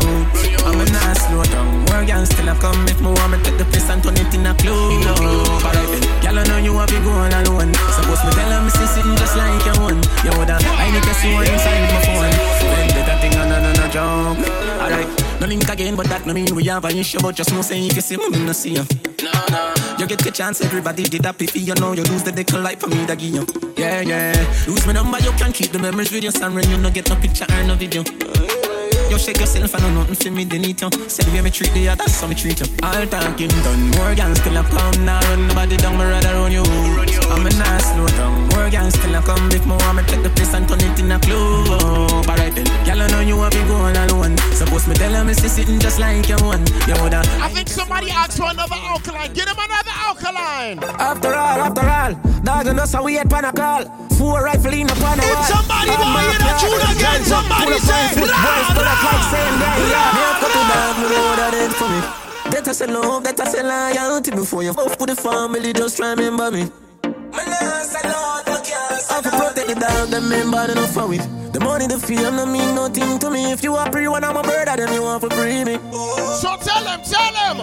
I'm 0.63 0.80
a 0.80 0.86
nah 0.88 1.13
slow 1.19 1.43
down. 1.43 1.84
More 1.91 2.05
gal 2.05 2.25
still 2.25 2.47
a 2.47 2.55
come 2.55 2.88
if 2.88 3.01
me 3.01 3.11
want 3.11 3.32
me 3.36 3.43
take 3.43 3.57
the 3.57 3.65
place 3.65 3.89
and 3.89 4.01
turn 4.01 4.15
it 4.15 4.34
in 4.34 4.47
a 4.47 4.55
club. 4.55 5.67
Alright 5.67 5.89
then, 5.91 6.21
gal 6.23 6.39
I 6.39 6.43
know 6.47 6.57
you 6.63 6.73
want 6.73 6.89
to 6.91 6.99
go 7.03 7.11
all 7.11 7.27
alone. 7.27 7.73
Suppose 7.99 8.23
me 8.23 8.32
tell 8.32 8.51
her, 8.51 8.68
see 8.70 8.88
sitting 8.88 9.15
just 9.15 9.36
like 9.36 9.65
you 9.65 9.82
one. 9.82 10.01
You 10.24 10.32
woulda, 10.38 10.57
I 10.61 10.91
need 10.91 11.03
to 11.03 11.13
see 11.13 11.34
one 11.34 11.47
inside 11.47 11.82
my 11.89 11.99
phone. 12.05 12.32
Vendetta 12.76 13.15
thing 13.22 13.36
on 13.36 13.51
and 13.51 13.65
on 13.65 13.84
and 13.84 13.91
drown. 13.91 14.38
Alright, 14.82 15.41
no 15.41 15.47
link 15.47 15.67
again, 15.70 15.95
but 15.95 16.07
that 16.07 16.26
no 16.26 16.34
mean 16.34 16.55
we 16.55 16.63
have 16.65 16.86
an 16.86 16.97
issue. 16.97 17.20
But 17.22 17.36
just 17.36 17.51
know 17.51 17.61
say 17.61 17.86
if 17.86 17.95
you 17.95 18.01
see 18.01 18.17
me, 18.17 18.30
me 18.30 18.45
no 18.45 18.51
see 18.51 18.74
you. 18.74 18.86
No, 19.24 19.32
no. 19.49 19.74
You 19.97 20.07
get 20.07 20.20
the 20.20 20.32
chance, 20.32 20.61
everybody 20.61 21.03
did 21.03 21.24
that 21.24 21.41
if 21.41 21.55
you 21.55 21.76
know 21.76 21.93
you 21.93 22.03
lose 22.03 22.24
the 22.24 22.32
decal 22.32 22.63
life 22.63 22.80
for 22.80 22.88
me 22.88 23.05
that 23.05 23.17
give 23.20 23.34
you. 23.34 23.45
Yeah, 23.78 24.01
yeah. 24.01 24.65
Lose 24.67 24.86
my 24.86 24.93
number, 24.93 25.20
you 25.20 25.32
can 25.32 25.51
keep 25.51 25.72
the 25.72 25.80
memories 25.80 26.11
with 26.11 26.24
your 26.24 26.32
son 26.32 26.53
when 26.55 26.70
you 26.70 26.78
no 26.78 26.89
get 26.89 27.09
no 27.09 27.15
picture 27.15 27.45
or 27.49 27.63
no 27.63 27.76
video. 27.76 28.03
You 29.10 29.18
shake 29.18 29.39
yourself 29.39 29.74
and 29.74 29.84
know 29.84 30.01
nothing 30.01 30.16
for 30.16 30.32
me, 30.32 30.43
they 30.43 30.60
need 30.60 30.80
you. 30.82 30.89
Say 31.10 31.24
the 31.24 31.32
way 31.34 31.41
me 31.41 31.49
treat 31.49 31.74
the 31.74 31.89
others, 31.89 32.14
so 32.14 32.28
me 32.28 32.36
treat 32.36 32.60
you. 32.60 32.68
All 32.84 33.05
talking 33.07 33.49
done, 33.49 33.89
more 33.97 34.14
guns 34.14 34.39
still 34.39 34.57
a 34.57 34.64
come 34.64 35.05
now. 35.05 35.20
Run 35.30 35.47
nobody 35.47 35.78
down, 35.78 35.97
me 35.97 36.05
rather 36.05 36.34
run 36.34 36.51
you. 36.51 36.64
I'm 37.34 37.45
a 37.45 37.49
nice 37.49 37.89
slow 37.89 38.07
down. 38.14 38.47
More 38.49 38.70
guns 38.70 38.93
still 38.93 39.16
a 39.16 39.22
come 39.22 39.49
if 39.51 39.66
want 39.66 39.97
me 39.97 40.03
take 40.03 40.22
the 40.22 40.30
place 40.30 40.53
and 40.53 40.68
turn 40.70 40.82
it 40.82 40.99
in 40.99 41.12
a 41.12 41.20
club. 41.20 42.30
Alright 42.30 42.53
then, 42.53 42.68
I 42.86 43.07
know 43.07 43.22
you 43.22 43.38
want 43.38 43.55
me 43.55 43.64
going 43.66 43.97
alone. 43.97 44.38
Suppose 44.53 44.88
me 44.88 44.93
tell 44.93 45.14
her 45.14 45.24
me 45.24 45.34
see 45.34 45.47
sitting 45.47 45.80
just 45.80 45.99
like 45.99 46.30
you 46.30 46.38
one. 46.45 46.62
You 46.86 46.93
woulda. 47.01 47.24
I 47.41 47.49
think 47.49 47.68
somebody 47.68 48.12
asked 48.12 48.38
for 48.38 48.49
another 48.51 48.76
Alkaline. 48.76 49.34
Get 49.34 49.47
him 49.47 49.57
another 49.57 49.95
Alkaline. 50.05 50.80
After 50.99 51.34
all, 51.34 51.60
after 51.66 51.88
all, 51.88 52.14
dog 52.43 52.68
and 52.68 52.80
us 52.80 52.93
how 52.93 53.03
we 53.03 53.16
had 53.16 53.30
pan 53.30 53.45
a 53.45 53.51
call. 53.53 53.86
Four 54.20 54.43
rifle 54.43 54.74
in 54.74 54.84
a 54.84 54.93
wall. 54.99 55.16
somebody 55.47 55.95
All 55.95 56.12
want 56.12 56.28
that 56.28 56.43
plan, 56.43 56.60
tune 56.60 56.84
again, 56.91 57.24
somebody 57.24 57.80
say, 57.80 58.20
on 59.03 59.21
foot, 59.23 59.31
"Rah, 59.31 59.53
boys 59.53 59.59
pull 59.59 59.59
up 59.59 59.59
like 59.59 59.59
rah, 59.59 59.79
saying, 59.79 59.91
yeah, 59.91 60.11
Me 60.13 60.21
have 60.21 60.39
cut 60.41 60.55
rah." 60.55 60.61
it 60.61 60.67
down, 60.67 60.95
me 61.01 61.09
know 61.09 61.35
that 61.37 61.53
ain't 61.55 61.73
for 61.75 61.89
me. 61.89 62.01
I 62.67 62.73
say 62.73 62.87
love, 62.87 63.25
I 63.27 63.45
say 63.51 63.63
loyalty 63.63 64.31
before 64.31 64.63
you 64.63 64.73
fuck 64.73 64.99
with 64.99 65.09
the 65.09 65.15
family, 65.15 65.73
just 65.73 65.99
remember 65.99 66.51
me. 66.51 66.65
For 67.31 67.43
protect 67.43 67.88
the 69.74 69.80
dog, 69.80 70.09
them 70.09 70.30
member, 70.30 70.67
they 70.67 70.74
not 70.74 70.89
for 70.89 71.13
it. 71.13 71.22
The 71.53 71.59
money, 71.59 71.88
the 71.88 71.99
fame, 71.99 72.36
no 72.36 72.45
mean 72.45 72.76
nothing 72.76 73.20
to 73.20 73.30
me. 73.30 73.51
If 73.51 73.63
you 73.63 73.76
are 73.76 73.91
free, 73.91 74.07
when 74.07 74.24
I'm 74.24 74.38
a 74.38 74.43
bird, 74.43 74.67
then 74.67 74.93
you 74.93 75.01
want 75.01 75.22
to 75.24 75.30
free 75.30 75.63
me. 75.63 75.78
So 76.41 76.57
tell 76.57 76.84
them, 76.84 77.01
tell 77.03 77.34
them. 77.34 77.57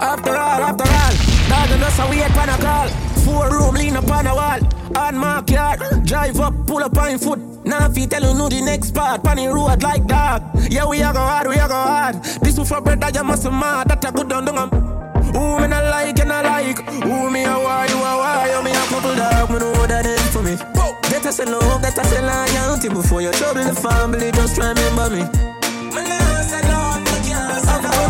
After 0.00 0.30
all, 0.30 0.62
after 0.62 0.84
all, 0.84 1.14
dog 1.48 1.70
and 1.70 1.82
us 1.82 1.96
how 1.96 2.10
we 2.10 2.18
had 2.18 2.32
pan 2.32 2.48
a 2.48 2.56
call. 2.58 2.88
Four 3.24 3.50
room 3.50 3.74
lean 3.74 3.96
up 3.96 4.10
on 4.10 4.26
a 4.26 4.34
wall. 4.34 4.60
On 4.96 5.16
my 5.16 5.42
yard, 5.48 5.80
drive 6.06 6.40
up, 6.40 6.54
pull 6.66 6.82
up 6.82 6.96
on 6.96 7.18
foot. 7.18 7.40
Now 7.64 7.86
if 7.86 7.98
you 7.98 8.06
tell 8.06 8.22
you 8.22 8.34
know 8.38 8.48
the 8.48 8.60
next 8.62 8.94
part, 8.94 9.22
pan 9.22 9.36
the 9.36 9.46
road 9.52 9.82
like 9.82 10.06
dog. 10.06 10.42
Yeah, 10.70 10.86
we 10.86 11.02
are 11.02 11.12
go 11.12 11.20
hard, 11.20 11.48
we 11.48 11.58
are 11.58 11.68
go 11.68 11.74
hard. 11.74 12.22
This 12.42 12.56
one 12.56 12.66
for 12.66 12.80
bread 12.80 13.00
that 13.00 13.14
you 13.14 13.24
must 13.24 13.44
mad, 13.44 13.88
that 13.88 14.04
a 14.04 14.12
good 14.12 14.28
down 14.28 14.44
down. 14.44 14.58
Um. 14.58 14.70
Who 15.34 15.60
me 15.60 15.66
not 15.66 15.84
like 15.90 16.18
and 16.20 16.32
I 16.32 16.42
like. 16.42 16.78
Who 17.02 17.30
me 17.30 17.44
a 17.44 17.58
why, 17.58 17.86
you 17.88 17.96
a 17.96 18.16
why. 18.16 18.50
You 18.52 18.62
me 18.62 18.70
a 18.70 18.86
couple 18.86 19.14
dog, 19.16 19.50
me 19.50 19.58
know 19.58 19.86
that 19.86 20.05
is 20.05 20.05
for 20.36 20.42
me. 20.42 20.56
Get 21.08 21.24
us 21.24 21.38
a 21.38 21.44
love, 21.44 21.80
get 21.82 21.98
us 21.98 22.12
a 22.12 22.20
loyalty 22.20 22.88
before 22.88 23.22
you 23.22 23.32
trouble 23.32 23.64
the 23.64 23.74
family. 23.74 24.30
Just 24.32 24.58
remember 24.58 25.08
me. 25.10 25.22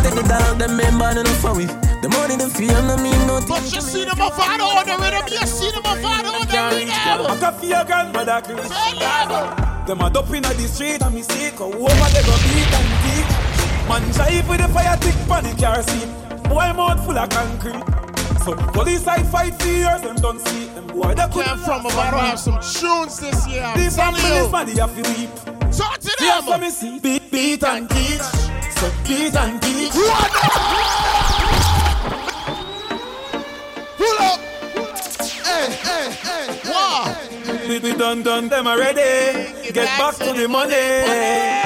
Take 0.02 0.14
the 0.14 0.22
dog, 0.28 0.58
them 0.58 0.76
member, 0.76 1.14
no 1.14 1.24
for 1.42 1.54
we. 1.54 1.66
The 2.02 2.08
money, 2.10 2.36
the 2.36 2.48
fame, 2.48 2.86
no 2.86 2.96
mean 2.98 3.26
nothing. 3.26 3.48
But 3.48 3.72
you 3.72 3.80
see 3.80 4.04
them 4.04 4.20
off 4.20 4.38
out 4.38 4.60
on 4.60 4.86
the 4.86 4.96
rhythm, 4.98 5.26
you 5.30 5.46
see 5.46 5.70
them 5.70 5.86
off 5.86 6.04
out 6.04 6.26
on 6.26 6.46
the 6.46 6.58
rhythm. 6.74 7.26
I 7.26 7.36
can 7.38 7.52
feel 7.60 7.70
your 7.70 7.84
grandmother 7.84 8.40
Chris. 8.42 8.70
Them 9.86 10.00
a 10.00 10.10
dope 10.10 10.34
inna 10.34 10.48
the 10.54 10.66
street 10.66 11.02
and 11.02 11.14
me 11.14 11.22
see 11.22 11.50
go 11.56 11.66
over 11.66 12.08
they 12.10 12.22
go 12.26 12.34
beat 12.42 12.74
and 12.74 12.90
teach. 13.06 13.32
Man 13.88 14.02
drive 14.12 14.48
with 14.48 14.60
the 14.60 14.68
fire 14.74 14.96
tick 14.98 15.14
pon 15.28 15.44
the 15.44 15.54
car 15.54 15.82
seat. 15.82 16.08
Boy 16.48 16.72
mouth 16.74 17.04
full 17.04 17.18
of 17.18 17.28
concrete. 17.30 18.05
So 18.44 18.54
police 18.72 19.02
side 19.02 19.26
fight 19.26 19.54
for 19.60 19.68
years 19.68 20.00
them 20.02 20.16
don't 20.16 20.40
see 20.48 20.66
them 20.66 20.86
boy 20.88 21.14
they 21.14 21.28
Came 21.28 21.58
from 21.58 21.80
about 21.86 22.10
to 22.10 22.18
have 22.18 22.38
some 22.38 22.54
tunes 22.60 23.18
this 23.20 23.46
year. 23.48 23.62
I'm 23.64 23.78
The 23.78 23.90
telling 23.90 24.20
family 24.20 24.20
is 24.22 24.46
you. 24.46 24.74
they 24.74 24.80
have 24.80 24.94
to 24.94 25.02
weep. 25.20 25.30
Talk 25.76 25.98
to 25.98 26.16
them. 26.18 26.46
let 26.48 26.60
me 26.60 26.70
see. 26.70 26.98
Beat, 27.00 27.30
beat 27.30 27.62
and 27.64 27.88
teach. 27.90 28.20
So 28.78 28.90
beat 29.06 29.34
and 29.34 29.60
teach. 29.62 29.92
Pull 33.98 34.16
up. 34.20 34.40
Hey, 35.44 35.66
hey, 35.86 36.10
hey. 36.10 36.70
Wow. 36.70 37.16
We, 37.68 37.78
we 37.80 37.94
done 37.96 38.22
done 38.22 38.48
them 38.48 38.66
already. 38.66 39.52
Get 39.72 39.86
back 39.98 40.14
to 40.16 40.32
the 40.32 40.48
money. 40.48 41.65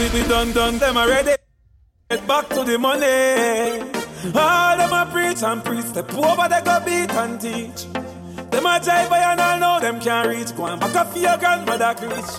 We, 0.00 0.08
we 0.08 0.26
done 0.26 0.50
done 0.52 0.78
them 0.78 0.96
already. 0.96 1.34
Get 2.08 2.26
back 2.26 2.48
to 2.48 2.64
the 2.64 2.78
money. 2.78 3.82
All 4.34 4.76
them 4.78 4.92
a 4.94 5.04
preach 5.12 5.42
and 5.42 5.62
preach. 5.62 5.84
Step 5.84 6.14
over 6.14 6.48
they 6.48 6.62
go 6.62 6.80
beat 6.86 7.10
and 7.10 7.38
teach. 7.38 7.84
Them 8.50 8.64
a 8.64 8.80
jive 8.80 9.10
by 9.10 9.18
and 9.18 9.38
all 9.38 9.58
know 9.58 9.78
them 9.78 10.00
can't 10.00 10.26
reach. 10.26 10.56
Go 10.56 10.64
and 10.64 10.80
back 10.80 10.96
up 10.96 11.12
for 11.12 11.18
your 11.18 11.36
grandmother 11.36 11.94
preach. 11.98 12.32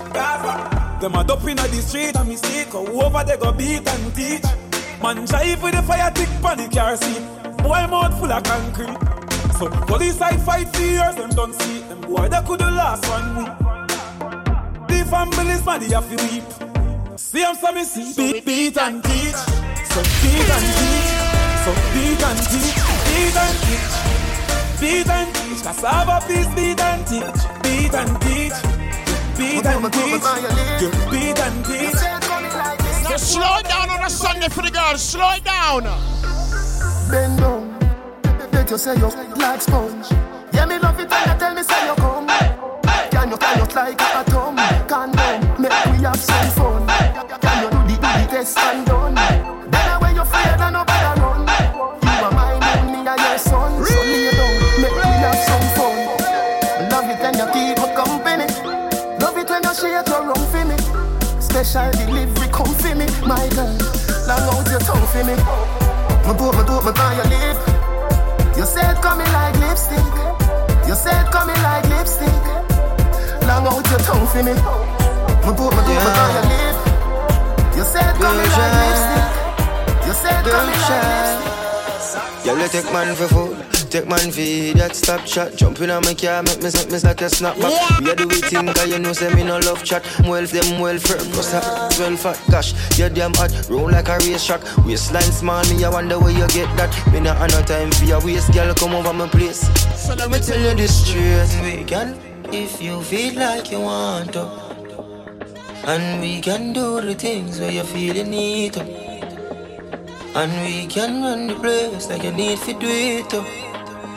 Them 1.02 1.14
a 1.14 1.24
dope 1.24 1.48
inna 1.48 1.68
the 1.68 1.82
street 1.84 2.16
and 2.16 2.40
see 2.40 2.66
go 2.66 2.82
over 3.00 3.24
they 3.24 3.38
go 3.38 3.52
beat 3.52 3.88
and 3.88 4.16
teach. 4.16 4.44
Man 5.04 5.28
jive 5.28 5.62
with 5.62 5.76
the 5.76 5.84
fire 5.84 6.10
tick 6.16 6.30
pon 6.42 6.58
the 6.58 6.68
car 6.68 6.98
seat. 6.98 7.22
Boy 7.58 7.86
mouth 7.86 8.18
full 8.18 8.32
of 8.32 8.42
concrete. 8.42 8.98
So 9.60 9.70
police 9.86 10.18
side 10.18 10.42
fight 10.42 10.68
for 10.76 10.82
years 10.82 11.14
them 11.14 11.30
don't 11.30 11.54
see 11.54 11.82
them 11.82 12.02
boy 12.02 12.28
they 12.28 12.42
could 12.42 12.60
the 12.60 12.72
last 12.72 13.08
one 13.08 13.38
week. 13.38 14.88
The 14.88 15.06
families 15.12 15.64
man 15.64 15.80
they 15.80 15.94
have 15.94 16.10
to 16.10 16.26
weep. 16.26 16.71
See 17.18 17.42
them 17.42 17.56
so 17.56 17.72
me 17.74 17.84
see 17.84 18.14
beat 18.16 18.46
beat 18.46 18.78
and 18.78 19.04
teach. 19.04 19.36
So 19.92 20.02
beat 20.22 20.50
and 20.56 20.68
teach. 20.78 21.12
So 21.64 21.72
beat 21.92 22.24
and 22.24 22.40
teach. 22.48 22.78
Beat 23.08 23.36
and 23.36 23.58
teach. 23.64 23.94
Beat 24.80 25.10
and 25.10 25.36
teach. 25.36 25.62
Cassava 25.62 26.20
please 26.26 26.48
beat 26.56 26.80
and 26.80 27.06
teach. 27.06 27.42
Beat 27.64 27.94
and 27.94 28.22
teach. 28.22 28.54
Beat 29.38 29.66
and 29.66 29.94
teach. 29.94 30.24
Beat 31.12 31.40
and 31.40 31.66
teach. 31.66 32.02
Now 33.04 33.18
slow 33.18 33.58
it 33.58 33.68
down 33.68 33.90
on 33.90 34.04
a 34.06 34.10
Sunday 34.10 34.48
for 34.48 34.62
the 34.62 34.72
girls. 34.72 35.02
Slow 35.04 35.32
it 35.32 35.44
down. 35.44 35.84
Bend 37.12 37.40
down, 37.40 37.78
let 38.54 38.70
you 38.70 38.78
say 38.78 38.96
you're 38.98 39.10
like 39.36 39.62
sponge. 39.62 40.08
Yeah, 40.54 40.66
me 40.66 40.80
love 40.80 41.00
it 41.00 41.10
when 41.10 41.28
you 41.28 41.40
tell 41.40 41.54
me 41.54 41.64
say 41.64 41.88
you 41.88 41.96
come. 41.96 42.28
Can 43.12 43.30
you 43.30 43.38
can 43.38 43.58
you 43.60 43.76
like 43.76 44.00
a 44.00 44.18
atom? 44.18 44.61
The 48.44 48.48
do 48.48 48.50
the 48.50 48.50
test 48.50 48.58
and 48.58 48.86
done? 48.86 49.16
Better 49.70 50.00
when 50.02 50.16
you 50.16 50.22
afraid 50.22 50.60
and 50.60 50.74
nobody 50.74 51.22
run. 51.22 51.46
You 52.02 52.26
are 52.26 52.32
mine 52.32 52.64
and 52.64 52.88
me 52.92 53.00
and 53.08 53.22
your 53.22 53.38
son. 53.38 53.86
So 53.86 54.02
lay 54.02 54.32
down, 54.32 54.82
make 54.82 54.96
we 54.96 55.06
have 55.22 55.42
some 55.46 55.68
fun. 55.78 55.96
Love 56.90 57.10
it 57.10 57.20
when 57.22 57.34
you 57.38 57.48
keep 57.54 57.78
me 57.78 57.88
company. 57.94 58.48
Love 59.22 59.38
it 59.38 59.50
when 59.50 59.64
you 59.64 59.74
shake 59.74 60.08
your 60.10 60.36
for 60.50 60.66
me. 60.66 60.78
Special 61.40 61.92
delivery 61.92 62.48
come 62.50 62.74
for 62.74 62.96
me, 62.96 63.08
my 63.26 63.48
girl. 63.54 63.78
Long 64.28 64.46
out 64.50 64.68
your 64.70 64.82
tongue 64.82 65.08
for 65.12 65.24
me. 65.24 65.36
Me 66.26 66.34
put 66.34 66.56
me 66.58 66.64
put 66.66 66.96
me 66.96 67.02
on 67.02 67.16
your 67.18 67.28
lip. 67.30 67.58
You 68.58 68.66
said 68.66 68.98
coming 69.02 69.32
like 69.34 69.58
lipstick. 69.60 70.14
You 70.88 70.96
said 70.96 71.30
coming 71.32 71.62
like 71.62 71.86
lipstick. 71.90 72.34
Long 73.46 73.68
out 73.68 73.86
your 73.90 74.00
tongue 74.02 74.28
for 74.28 74.44
me. 74.44 74.54
Me 74.54 75.52
put 75.54 75.58
me 75.58 75.78
put 75.78 75.88
me 75.88 75.96
on 75.98 76.34
your 76.34 76.46
lip. 76.50 76.71
You 77.82 77.88
said 77.88 78.14
coming 78.14 78.46
like 78.46 78.74
lipstick. 78.78 80.06
You 80.06 80.14
said 80.14 80.46
coming 80.46 80.82
like 80.86 81.02
lipstick. 81.90 82.46
Y'all 82.46 82.68
take 82.70 82.94
man 82.94 83.16
for 83.16 83.28
food, 83.28 83.90
take 83.90 84.08
man 84.08 84.30
for 84.30 84.78
that 84.78 84.96
stop 84.96 85.26
chat. 85.26 85.56
Jump 85.56 85.82
in 85.82 85.90
on 85.90 86.04
my 86.04 86.14
car, 86.14 86.44
make 86.44 86.62
me 86.62 86.70
suck 86.70 86.92
me 86.92 87.00
like 87.00 87.22
a 87.22 87.26
snapback. 87.26 87.74
We 88.00 88.12
a 88.12 88.16
do 88.16 88.30
it 88.30 88.46
thing, 88.46 88.68
cause 88.68 88.88
you 88.88 89.00
know 89.00 89.14
say 89.14 89.34
me 89.34 89.44
no 89.44 89.58
love 89.58 89.84
chat. 89.84 90.06
Well, 90.22 90.46
them 90.46 90.80
well 90.80 91.00
firm, 91.00 91.26
cause 91.34 91.56
I 91.56 91.90
well 91.98 92.16
fat. 92.18 92.40
Gosh, 92.52 93.00
you 93.00 93.10
damn 93.10 93.34
hot, 93.34 93.50
roll 93.68 93.90
like 93.90 94.10
a 94.10 94.18
race 94.20 94.46
track. 94.46 94.62
Waistline 94.86 95.24
small, 95.24 95.64
me 95.74 95.84
I 95.84 95.90
wonder 95.90 96.20
where 96.20 96.30
you 96.30 96.48
get 96.50 96.70
that. 96.78 96.94
Me 97.12 97.20
not 97.20 97.38
have 97.38 97.50
no 97.50 97.64
time 97.64 97.90
for 97.90 98.06
your 98.06 98.24
waist, 98.24 98.54
girl, 98.54 98.72
come 98.76 98.94
over 98.94 99.12
my 99.12 99.28
place. 99.28 99.66
So 99.98 100.14
let 100.14 100.30
me 100.30 100.38
tell 100.38 100.62
you 100.62 100.76
this 100.76 100.94
straight, 101.04 101.50
we 101.64 101.84
can, 101.84 102.16
if 102.54 102.80
you 102.80 103.02
feel 103.02 103.34
like 103.40 103.72
you 103.72 103.80
want 103.80 104.34
to. 104.34 104.61
And 105.84 106.22
we 106.22 106.40
can 106.42 106.74
do 106.74 107.02
the 107.02 107.16
things 107.16 107.60
where 107.60 107.72
you 107.72 107.84
feel 107.84 108.16
you 108.16 108.24
need 108.24 108.74
to. 108.74 108.82
And 110.36 110.52
we 110.64 110.86
can 110.86 111.24
run 111.24 111.48
the 111.48 111.56
place 111.56 112.08
like 112.08 112.24
you 112.24 112.32
need 112.32 112.60
to 112.60 112.74
do 112.74 112.88
it 112.88 113.30
to. 113.32 113.38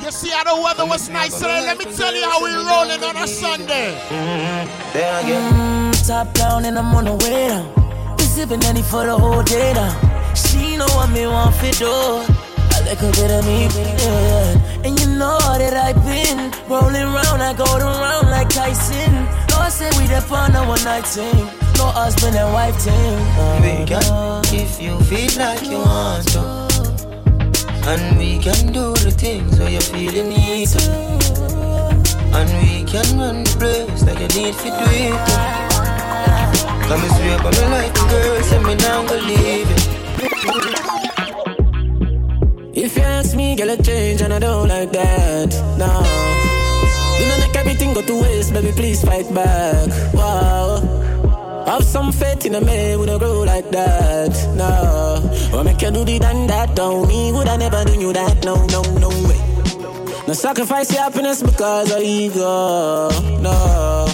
You 0.05 0.11
see 0.11 0.29
how 0.29 0.45
the 0.45 0.63
weather 0.63 0.85
was 0.85 1.09
nice 1.09 1.39
today. 1.39 1.63
Let 1.65 1.79
me 1.79 1.87
tell 1.87 2.15
you 2.15 2.25
how 2.25 2.45
we 2.45 2.53
rolling 2.53 3.03
on 3.03 3.17
a 3.17 3.27
Sunday. 3.27 3.97
Then 4.93 5.25
again. 5.25 5.53
Mm, 5.55 6.07
top 6.07 6.35
down 6.35 6.67
and 6.67 6.79
I'm 6.79 6.95
on 6.95 7.07
the 7.07 7.15
way 7.25 7.49
down. 7.49 8.17
Been 8.17 8.27
sipping 8.27 8.63
any 8.65 8.83
for 8.83 9.07
the 9.07 9.17
whole 9.17 9.43
day 9.43 9.73
now. 9.73 10.35
She 10.35 10.77
know 10.77 10.87
what 10.89 11.11
me 11.11 11.27
want 11.27 11.55
for 11.55 11.71
do. 11.73 11.89
A 12.77 12.79
little 12.85 13.11
bit 13.13 13.31
of 13.31 13.47
me, 13.47 13.69
yeah. 13.73 14.85
And 14.85 15.01
you 15.01 15.07
know 15.07 15.39
that 15.39 15.73
I've 15.73 15.97
been 16.05 16.53
rolling 16.69 17.09
round, 17.15 17.41
I 17.43 17.55
go 17.55 17.65
around 17.65 18.31
like 18.31 18.51
Tyson. 18.51 19.44
No, 19.65 19.69
I 19.69 19.71
say 19.71 19.89
we 19.99 20.07
the 20.07 20.21
fun 20.21 20.55
a 20.55 20.63
one 20.69 20.85
night 20.85 21.07
thing. 21.07 21.47
No 21.79 21.87
husband 21.87 22.37
and 22.37 22.53
wife 22.53 22.77
thing. 22.77 23.19
Uh, 23.41 23.61
we 23.65 23.87
can, 23.87 24.05
if 24.53 24.77
you 24.79 25.01
feel 25.09 25.33
like 25.41 25.65
you 25.65 25.79
want 25.79 26.29
to. 26.37 26.41
And 27.89 28.19
we 28.19 28.39
can 28.39 28.73
do 28.75 28.93
the 28.93 29.11
things 29.11 29.59
where 29.59 29.71
you 29.71 29.81
feel 29.81 30.13
you 30.13 30.25
need 30.25 30.69
to. 30.69 30.83
And 32.37 32.51
we 32.61 32.85
can 32.85 33.09
run 33.19 33.43
the 33.45 33.57
place 33.57 34.03
like 34.05 34.21
you 34.21 34.29
need 34.37 34.53
to 34.53 34.69
do 34.69 34.85
it. 35.01 35.17
to. 35.33 35.37
Come 36.85 37.01
and 37.01 37.13
sweep 37.17 37.41
by 37.41 37.49
me 37.57 37.65
like 37.73 37.97
a 37.97 38.05
girl, 38.13 38.43
say 38.43 38.61
me 38.63 38.75
now 38.75 39.01
go 39.09 39.17
leave 39.17 39.71
it. 39.71 39.83
If 42.77 42.97
you 42.99 43.03
ask 43.03 43.35
me, 43.35 43.57
girl, 43.57 43.71
I 43.71 43.77
change 43.77 44.21
and 44.21 44.35
I 44.35 44.39
don't 44.41 44.69
like 44.69 44.93
that. 44.93 45.49
No. 45.79 46.34
Go 47.95 48.03
to 48.03 48.23
waste, 48.23 48.53
baby, 48.53 48.73
please 48.73 49.03
fight 49.03 49.33
back. 49.33 49.89
Wow. 50.13 50.83
Have 51.67 51.85
some 51.85 52.13
faith 52.13 52.45
in 52.45 52.55
a 52.57 52.61
man, 52.61 52.99
we 52.99 53.07
don't 53.07 53.19
grow 53.19 53.43
like 53.43 53.71
that. 53.71 54.33
No. 54.57 55.57
Or 55.57 55.65
make 55.65 55.81
you 55.81 55.91
do 55.93 56.05
the 56.05 56.19
done 56.19 56.47
that, 56.49 56.75
don't 56.75 57.07
me, 57.09 57.33
would 57.33 57.49
I 57.49 57.57
never 57.57 57.85
do 57.85 57.95
you 57.99 58.13
that? 58.13 58.45
No, 58.45 58.67
no, 58.67 58.83
no 58.99 59.09
way. 59.09 59.41
No 60.27 60.35
sacrifice 60.35 60.93
your 60.93 61.03
happiness 61.03 61.43
because 61.43 61.93
of 61.93 62.03
ego. 62.03 63.09
No. 63.41 64.07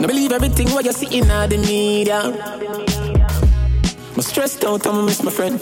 No 0.00 0.06
believe 0.06 0.32
everything 0.32 0.68
what 0.70 0.84
you 0.84 0.92
see 0.92 1.18
in 1.18 1.28
the 1.28 1.58
media. 1.58 2.20
I'm 4.14 4.22
stressed 4.22 4.64
out, 4.64 4.86
I'ma 4.86 5.02
miss 5.02 5.22
my 5.22 5.30
friend. 5.30 5.60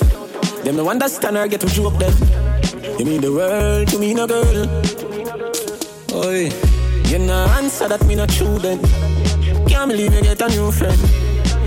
Them 0.64 0.77
no 0.77 0.89
understand 0.89 1.37
her, 1.37 1.47
get 1.47 1.61
to 1.61 1.66
joke 1.66 1.99
them. 1.99 2.14
You 2.99 3.05
mean 3.05 3.21
the 3.21 3.33
world 3.33 3.89
to 3.89 3.99
me, 3.99 4.14
no 4.14 4.27
girl. 4.27 4.66
Oi, 6.14 6.51
you 7.11 7.19
no 7.19 7.47
answer 7.57 7.89
that 7.89 8.05
me 8.07 8.15
not 8.15 8.29
true 8.29 8.59
then. 8.59 8.79
Can't 9.67 9.91
believe 9.91 10.13
you 10.15 10.23
get 10.23 10.41
a 10.43 10.49
new 10.49 10.71
friend. 10.71 10.99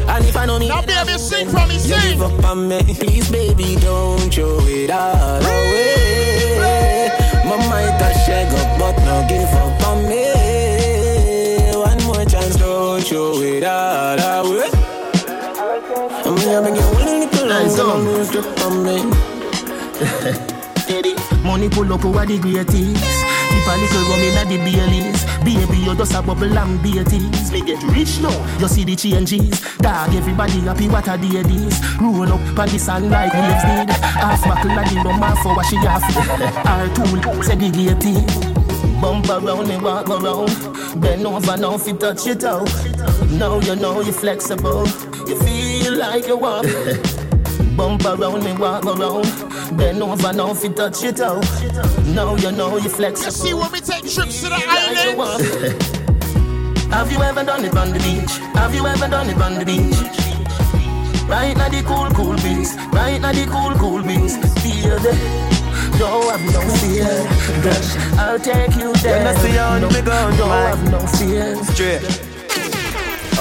And 0.08 0.26
if 0.26 0.36
I 0.38 0.46
know 0.46 0.60
me, 0.60 0.68
now 0.68 0.82
baby, 0.82 1.18
sing 1.18 1.48
for 1.48 1.66
me, 1.68 1.74
you 1.76 1.80
sing. 1.80 2.18
give 2.18 2.22
up 2.22 2.44
on 2.46 2.68
me. 2.68 2.82
Please, 2.84 3.30
baby, 3.32 3.76
don't 3.78 4.32
throw 4.34 4.60
it 4.62 4.92
all 4.92 5.42
away. 5.42 7.10
My 7.46 7.58
might 7.70 7.98
have 8.02 8.16
shake 8.26 8.52
up, 8.54 8.80
but 8.80 8.98
no 9.06 9.26
give 9.28 9.54
up 9.54 9.88
on 9.88 10.08
me. 10.08 10.26
One 11.76 12.04
more 12.06 12.26
chance, 12.26 12.56
don't 12.58 13.02
throw 13.02 13.42
it 13.42 13.64
all 13.64 14.20
away. 14.46 14.70
I'm 16.26 16.36
gonna 16.36 16.62
make 16.62 16.76
you 16.76 16.86
one 16.86 17.06
little 17.06 17.48
Nice 17.48 17.78
longer, 17.78 17.94
song. 17.94 18.06
lose 18.06 18.30
grip 18.32 18.60
on 18.62 18.84
me. 18.84 18.98
Money 21.44 21.70
pull 21.70 21.92
up 21.94 22.06
over 22.06 22.26
the 22.26 22.38
greatest. 22.40 23.41
Dip 23.52 23.68
a 23.68 23.76
little 23.76 24.04
rum 24.08 24.24
inna 24.24 24.44
the 24.48 24.58
Baileys. 24.64 25.22
Baby, 25.44 25.78
you 25.84 25.96
just 25.96 26.14
a 26.14 26.22
bubble 26.22 26.58
and 26.58 26.82
beaties. 26.82 27.52
Me 27.52 27.62
get 27.62 27.84
rich 27.84 28.20
now. 28.22 28.32
You 28.60 28.68
see 28.68 28.84
the 28.84 28.96
changes. 28.96 29.60
Dog, 29.78 30.14
everybody 30.16 30.60
happy. 30.62 30.88
What 30.88 31.08
a 31.08 31.18
day 31.18 31.44
this. 31.44 31.76
Roll 32.00 32.32
up 32.32 32.60
on 32.60 32.70
the 32.70 32.80
sun 32.80 33.10
like 33.10 33.34
waves 33.34 33.64
did. 33.64 33.90
Half 33.90 34.44
buckle 34.44 34.72
and 34.72 34.90
the 34.90 35.02
rum 35.04 35.22
half 35.22 35.44
what 35.46 35.66
she 35.66 35.76
have. 35.78 36.04
Our 36.66 36.88
tool 36.96 37.44
segregated. 37.44 38.26
Bump 39.02 39.28
around 39.30 39.70
and 39.70 39.84
walk 39.84 40.10
around. 40.10 41.02
Bend 41.02 41.26
over 41.26 41.58
now 41.58 41.76
if 41.76 41.88
you 41.88 41.98
touch 41.98 42.28
it 42.28 42.44
out. 42.44 42.70
Now 43.32 43.60
you 43.60 43.76
know 43.76 44.02
you're 44.02 44.14
flexible. 44.14 44.88
You 45.28 45.40
feel 45.42 45.98
like 45.98 46.28
you 46.28 46.38
walk. 46.38 46.66
Bump 47.76 48.06
around 48.06 48.46
and 48.46 48.60
walk 48.60 48.86
around. 48.86 49.51
Bend 49.78 50.04
over 50.04 50.34
now 50.34 50.52
if 50.52 50.64
you 50.64 50.70
touch 50.70 51.04
it 51.04 51.20
out. 51.22 51.44
Now 52.08 52.36
you 52.36 52.52
know 52.52 52.78
you 52.78 52.90
flex. 52.90 53.26
You 53.26 53.32
see 53.32 53.54
when 53.54 53.72
we 53.72 53.80
take 53.80 54.10
trips 54.10 54.42
to 54.42 54.50
the 54.50 54.60
island. 54.68 55.82
Have 56.92 57.12
you 57.12 57.22
ever 57.22 57.44
done 57.44 57.64
it 57.64 57.76
on 57.78 57.92
the 57.92 58.00
beach? 58.00 58.38
Have 58.54 58.76
you 58.76 58.86
ever 58.86 59.08
done 59.08 59.30
it 59.30 59.42
on 59.42 59.56
the 59.56 59.66
beach? 59.66 59.96
Right 61.30 61.56
now 61.56 61.70
the 61.70 61.82
cool, 61.84 62.10
cool 62.10 62.36
breeze. 62.38 62.76
Right 62.92 63.22
now 63.22 63.32
the 63.32 63.46
cool, 63.46 63.74
cool 63.80 64.04
breeze. 64.04 64.36
Feel 64.62 65.00
the 65.00 65.42
don't 65.98 66.32
have 66.32 66.54
no 66.54 66.62
fear, 66.78 67.06
girl. 67.62 68.20
I'll 68.20 68.40
take 68.40 68.76
you 68.76 68.92
there. 68.94 69.18
When 69.20 69.28
I 69.28 69.36
see 69.40 69.54
you 69.54 69.60
on 69.60 69.82
no, 69.82 69.90
gun, 69.90 70.38
don't 70.38 70.50
man. 70.50 70.78
have 70.78 70.92
no 70.92 71.00
fear. 71.08 71.64
Straight. 71.64 72.31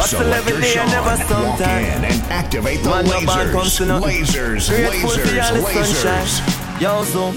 Hustle 0.01 0.33
every 0.33 0.59
day 0.63 0.79
and 0.79 0.91
never 0.91 1.11
Walk 1.11 1.29
sometime. 1.29 1.85
in 1.85 2.05
and 2.05 2.23
activate 2.33 2.83
the 2.83 2.89
Man, 2.89 3.05
no 3.05 3.21
to 3.21 3.27
lasers. 3.27 4.01
Lasers, 4.01 4.71
lasers, 4.71 5.51
all 5.51 5.61
lasers. 5.61 6.81
Yo, 6.81 7.05
so 7.05 7.29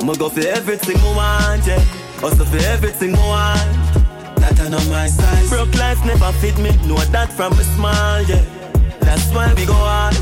I'ma 0.00 0.14
go 0.14 0.28
for 0.28 0.46
everything 0.46 0.96
I 0.98 1.16
want, 1.16 1.66
yeah. 1.66 1.80
Hustle 2.22 2.46
for 2.46 2.58
everything 2.58 3.16
I 3.16 3.26
want. 3.26 4.36
That 4.36 4.60
I 4.60 4.68
know 4.68 4.78
my 4.88 5.08
size. 5.08 5.50
Broke 5.50 5.74
life 5.74 5.98
never 6.06 6.30
fit 6.38 6.56
me. 6.58 6.70
Know 6.86 6.94
that 7.10 7.32
from 7.32 7.52
a 7.54 7.64
small, 7.64 8.22
yeah. 8.22 8.44
That's 9.00 9.28
why 9.34 9.52
we 9.54 9.66
go 9.66 9.74
hard. 9.74 10.14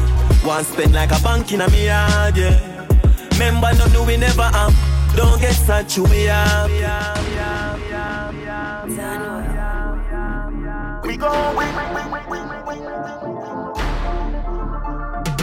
One 0.47 0.65
spend 0.65 0.95
like 0.95 1.13
a 1.13 1.21
bank 1.23 1.53
in 1.53 1.61
a 1.61 1.69
me 1.69 1.85
yard, 1.85 2.35
yeah. 2.35 2.57
Remember, 3.33 3.75
no, 3.75 3.87
no, 3.89 4.05
we 4.05 4.17
never 4.17 4.43
have. 4.43 4.75
Don't 5.15 5.39
get 5.39 5.53
such 5.53 5.99
we 5.99 6.25
have. 6.25 6.71
We 11.23 11.29
go, 11.29 11.55
we, 11.57 11.66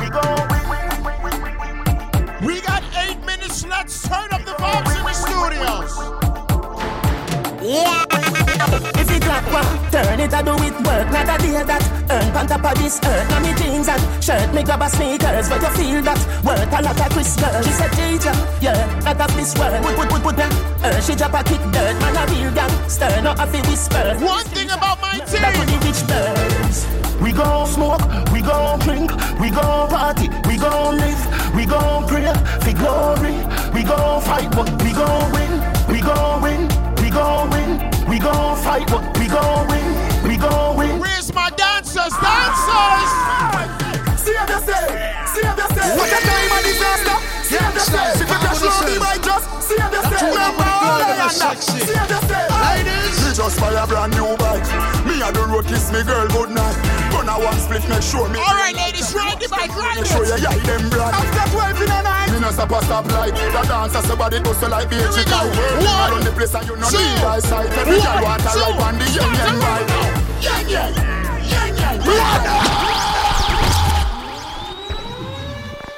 we 0.01 0.09
go, 0.09 0.21
We 2.45 2.59
got 2.59 2.83
eight 2.97 3.23
minutes. 3.23 3.65
Let's 3.65 4.01
turn 4.01 4.27
up 4.33 4.43
the 4.43 4.55
vibes 4.59 4.97
in 4.97 5.05
the 5.05 5.13
studios. 5.13 5.97
Yeah. 7.63 8.28
If 8.59 9.09
it 9.11 9.25
like 9.25 9.47
one, 9.51 9.91
turn 9.91 10.19
it, 10.19 10.33
I 10.33 10.41
do 10.41 10.53
it 10.59 10.75
work. 10.83 11.07
Not 11.11 11.31
a 11.31 11.35
day 11.39 11.63
that 11.63 11.83
earn 12.11 12.35
on 12.35 12.47
top 12.47 12.65
of 12.65 12.75
this 12.77 12.99
earth. 13.03 13.29
Now 13.29 13.39
me 13.39 13.53
jeans 13.55 13.87
and 13.87 14.01
shirt, 14.23 14.53
me 14.53 14.63
grab 14.63 14.81
a 14.81 14.89
sneakers. 14.89 15.47
But 15.47 15.61
you 15.61 15.71
feel 15.79 16.01
that 16.03 16.19
worth 16.43 16.67
a 16.67 16.81
lot 16.83 16.99
of 16.99 17.09
Chris 17.11 17.35
girl. 17.39 17.61
She 17.63 17.71
said, 17.71 17.91
teacher, 17.95 18.35
yeah, 18.59 18.83
not 19.03 19.21
of 19.21 19.35
this 19.35 19.55
world. 19.55 19.79
Put, 19.83 19.95
put, 19.95 20.09
put, 20.09 20.21
put 20.23 20.35
them. 20.35 20.51
Uh, 20.83 20.99
she 20.99 21.15
drop 21.15 21.33
a 21.33 21.43
kick 21.43 21.61
dirt, 21.71 21.95
man 22.03 22.17
a 22.19 22.23
real 22.31 22.51
gangster, 22.51 23.21
not 23.21 23.39
a 23.39 23.47
fi 23.47 23.59
whisper. 23.69 24.17
One 24.19 24.45
thing 24.51 24.69
about 24.69 24.99
my 25.01 25.19
team. 25.23 25.39
That 25.39 25.55
for 25.55 25.65
the 25.65 25.77
rich 25.87 26.03
birds. 26.07 26.87
We 27.21 27.31
gon' 27.33 27.67
smoke, 27.67 28.01
we 28.31 28.41
gon' 28.41 28.79
drink, 28.79 29.11
we 29.39 29.49
gon' 29.51 29.89
party, 29.89 30.29
we 30.47 30.55
gon' 30.57 30.97
live, 30.97 31.55
we 31.55 31.65
gon' 31.65 32.07
pray 32.07 32.31
for 32.63 32.73
glory. 32.79 33.35
We 33.73 33.83
gon' 33.83 34.21
fight, 34.21 34.49
but 34.51 34.71
we 34.83 34.91
gon' 34.93 35.31
win, 35.31 35.51
we 35.91 35.99
gon' 36.01 36.41
win, 36.41 36.61
we 37.03 37.09
gon' 37.09 37.49
win, 37.49 37.91
we 38.09 38.19
gon' 38.19 38.57
fight, 38.57 38.87
but 38.87 39.05
we 39.17 39.27
gon' 39.27 39.67
win, 39.69 39.87
we 40.27 40.35
gon' 40.37 40.75
win. 40.77 40.99
Where's 40.99 41.33
my 41.33 41.49
dancers? 41.51 42.13
Dancers! 42.17 43.09
See 44.19 44.35
how 44.35 44.45
they 44.49 44.59
say, 44.65 44.85
see 45.29 45.45
how 45.45 45.55
they 45.55 45.69
say. 45.75 45.95
What 45.95 46.09
a 46.09 46.19
time 46.25 46.51
of 46.51 46.61
disaster. 46.65 47.17
See 47.45 47.57
how 47.57 47.71
they 47.71 47.79
say. 47.79 48.11
If 48.17 48.29
you 48.29 48.37
crash 48.41 48.61
low, 48.61 48.85
be 48.85 48.99
my 48.99 49.17
just. 49.21 49.45
See 49.63 49.77
how 49.77 49.89
they 49.89 50.01
say. 50.09 50.25
Remember 50.25 50.65
all 50.65 51.01
I 51.01 51.21
am 51.21 51.33
that. 51.37 51.57
See 51.61 51.93
how 51.93 52.05
they 52.09 52.21
say. 52.27 52.45
Ladies. 52.49 53.17
Me 53.25 53.31
just 53.33 53.59
buy 53.61 53.71
a 53.77 53.85
brand 53.87 54.13
new 54.17 54.35
bike. 54.37 54.65
Me 55.05 55.21
a 55.21 55.31
the 55.31 55.45
road 55.47 55.65
kiss 55.65 55.91
me 55.93 56.03
girl 56.03 56.27
good 56.29 56.49
night. 56.51 56.75
Gonna 57.13 57.37
one 57.39 57.59
split 57.61 57.87
make 57.89 58.01
sure 58.01 58.27
me. 58.29 58.39
All 58.41 58.57
right, 58.57 58.75
ladies, 58.75 59.13
ride 59.13 59.39
the 59.39 59.47
bike, 59.49 59.73
ride 59.77 59.97
Make 59.97 60.05
sure 60.09 60.25
you 60.25 60.33
it. 60.33 60.41
yeah 60.41 60.57
them 60.65 60.89
blood. 60.89 61.13
After 61.13 61.45
12 61.55 61.81
in 61.81 61.87
the 61.87 61.87
night. 61.87 61.98
Me 61.98 61.98
no 62.57 62.63
a 62.63 62.81
stop 62.83 63.05
light. 63.11 63.33
The 63.35 63.61
dancer 63.67 64.01
somebody 64.07 64.39
bust 64.39 64.61
like. 64.63 64.91
It 64.91 65.31
out. 65.31 65.49
One. 65.49 66.11
Run 66.11 66.23
the 66.23 66.31
place 66.31 66.55
and 66.55 66.67
you 66.67 66.75
know 66.75 66.89
two, 66.89 66.97
need 66.97 67.23
eyesight. 67.23 67.69
Every 67.77 68.01
girl 68.01 68.21
want 68.23 68.41
a 68.41 68.45
ride 68.45 68.79
on 68.81 68.97
the 68.97 69.05
young 69.11 69.33
young 69.35 69.59
ride. 69.59 69.89
Young 70.41 70.69
young. 70.69 70.93
Young 71.45 71.77
young. 71.77 71.99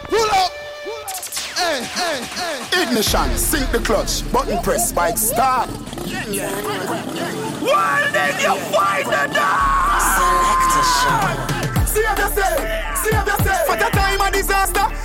Pull 0.09 0.29
up. 0.31 0.51
Hey, 1.55 1.77
hey, 1.83 2.17
hey. 2.23 2.83
Ignition, 2.83 3.37
sink 3.37 3.71
the 3.71 3.79
clutch, 3.79 4.23
button 4.31 4.59
press, 4.63 4.91
bike 4.91 5.17
start. 5.17 5.69
Well, 7.61 8.11
then 8.11 8.39
you 8.41 8.55
find 8.73 9.07
the. 9.07 9.27
See 11.85 12.03
how 12.03 12.15
they 12.15 12.29
say, 12.33 12.55
see 12.95 13.13
how 13.13 13.23
they 13.23 13.37
say. 13.43 13.65
For 13.67 13.75
the 13.75 13.89
time 13.91 14.21
of 14.21 14.31
disaster, 14.31 14.79
see 14.79 14.79
how 14.81 14.91
they 14.91 15.00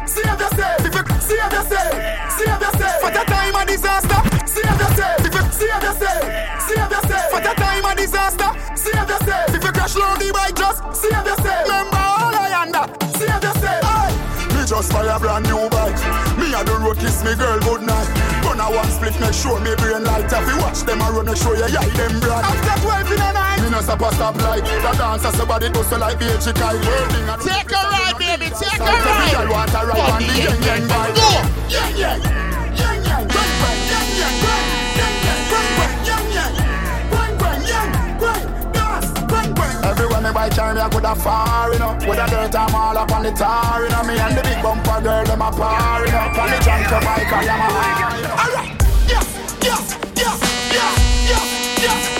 Save 1.27 1.53
yourself, 1.53 1.93
save 2.39 2.61
yourself. 2.63 3.01
For 3.03 3.11
the 3.11 3.25
time 3.27 3.55
a 3.59 3.67
disaster. 3.67 4.21
Save 4.47 4.79
yourself, 4.79 5.27
if 5.27 5.35
you 5.35 5.45
save 5.51 5.83
yourself, 5.83 6.23
save 6.63 6.91
yourself. 6.91 7.27
For 7.35 7.41
the 7.43 7.53
time 7.59 7.85
a 7.85 7.93
disaster. 7.99 8.51
Save 8.79 9.09
yourself, 9.11 9.51
if 9.51 9.65
you 9.65 9.73
crash 9.73 9.97
load 9.97 10.21
the 10.23 10.31
bike, 10.33 10.55
just 10.55 10.79
save 10.95 11.27
yourself. 11.27 11.67
Remember 11.67 11.99
all 11.99 12.31
I 12.31 12.63
am. 12.63 12.71
Save 13.19 13.43
yourself. 13.43 13.83
Aye. 13.83 14.15
Me 14.55 14.63
just 14.67 14.93
buy 14.93 15.03
a 15.03 15.19
brand 15.19 15.51
new 15.51 15.69
bike. 15.69 15.99
Me 16.39 16.55
on 16.55 16.65
the 16.65 16.79
road 16.79 16.99
kiss 16.99 17.25
me 17.25 17.35
girl 17.35 17.59
good 17.61 17.83
night. 17.83 18.09
Gonna 18.47 18.71
one 18.71 18.87
split, 18.87 19.19
make 19.19 19.35
sure 19.35 19.59
me 19.59 19.75
brain 19.75 20.05
light. 20.05 20.31
If 20.31 20.47
you 20.47 20.59
watch 20.63 20.87
them 20.87 21.03
I 21.03 21.11
run, 21.11 21.27
make 21.27 21.37
sure 21.37 21.57
you 21.57 21.67
yeah, 21.67 21.83
them 21.99 22.21
brand. 22.21 22.47
After 22.47 22.87
12 22.87 23.13
in 23.13 23.19
the 23.19 23.33
night. 23.33 23.56
Me 23.67 23.73
no 23.73 23.79
a 23.79 23.83
stop 23.83 24.01
like 24.01 24.63
the 24.63 24.95
dancer 24.97 25.33
somebody 25.33 25.69
do 25.71 25.83
so 25.83 25.99
like. 25.99 26.21
Working 26.23 26.39
and 26.39 27.43
Take 27.43 27.67
a 27.67 27.83
ride, 27.83 28.15
baby. 28.15 28.47
Take 28.55 28.79
a 28.79 28.87
ride. 28.87 29.51
want 29.51 29.75
a 29.75 29.83
ride 29.83 30.07
on 30.07 30.23
the 30.23 30.35
young 30.39 30.63
young 30.63 30.87
bike. 30.87 31.15
Go. 31.19 31.27
Young. 31.67 32.23
Bang 33.27 33.55
bang. 33.59 33.81
Young 36.07 36.31
young. 36.31 36.55
Bang 37.11 37.35
bang. 37.43 37.63
Young. 37.67 37.91
Bang. 38.23 38.45
Dance. 38.71 39.11
Bang 39.27 39.51
bang. 39.59 39.85
Everyone 39.85 40.23
me 40.23 40.31
buy 40.31 40.49
charm, 40.49 40.79
I 40.79 40.89
coulda 40.89 41.17
far, 41.17 41.73
you 41.73 41.81
know. 41.81 41.99
With 42.07 42.23
a 42.23 42.27
dirt, 42.31 42.55
I'm 42.55 42.73
all 42.73 42.97
up 42.97 43.11
on 43.11 43.25
the 43.25 43.33
tar, 43.33 43.83
you 43.83 43.91
know. 43.91 44.05
Me 44.05 44.15
and 44.15 44.39
the 44.39 44.43
big 44.47 44.63
bumper 44.63 45.03
girl, 45.03 45.25
them 45.25 45.43
a 45.43 45.51
par, 45.51 46.07
you 46.07 46.13
know. 46.13 46.39
On 46.39 46.51
the 46.55 46.59
junk 46.63 46.87
I 46.87 47.43
am 47.43 47.61
a 47.61 47.69
high, 47.75 48.17
you 48.17 48.23
know. 48.23 48.31
Alright. 48.31 48.79
Yes, 49.11 49.27
yes, 49.59 49.99
yes, 50.15 50.39
yes, 50.71 50.95
yes, 51.27 51.83
yes, 51.83 52.16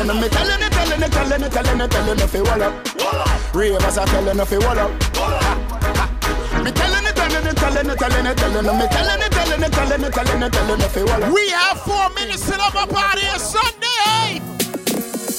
telling 0.00 0.16
it. 0.16 0.22
Me 0.22 0.28
telling 0.28 0.62
it, 0.62 0.72
telling 0.72 1.02
it, 1.02 1.12
telling 1.12 1.42
it, 1.42 1.52
telling 1.52 1.80
it, 1.80 1.90
telling 1.90 2.18
it. 2.18 2.30
Fi 2.30 2.40
wall 2.40 2.62
up. 2.62 2.72
Wall 2.96 3.20
up. 3.20 3.54
Ravers 3.54 3.98
are 3.98 4.06
telling 4.06 4.38
it, 4.38 4.46
fi 4.46 4.58
wall 4.58 4.78
up. 4.78 4.90
Wall 5.16 5.32
up. 5.32 6.64
Me 6.64 6.70
telling 6.72 7.06
it, 7.06 7.16
telling 7.16 7.46
it, 7.46 7.56
telling 7.56 7.90
it, 7.90 7.98
telling 7.98 8.26
it, 8.26 8.36
telling. 8.36 8.78
Me 8.78 8.86
telling 8.88 9.22
it, 9.22 9.32
telling 9.32 9.62
it, 9.62 9.72
telling 9.72 10.04
it, 10.04 10.12
telling 10.12 10.42
it, 10.42 10.52
telling 10.52 10.80
it. 10.80 10.90
Fi 10.90 11.04
wall 11.04 11.24
up. 11.24 11.32
We 11.32 11.48
have 11.50 11.80
four 11.82 12.08
minutes 12.14 12.48
till 12.48 12.60
up 12.60 12.76
out 12.76 13.18
here 13.18 13.38
Sunday. 13.38 14.40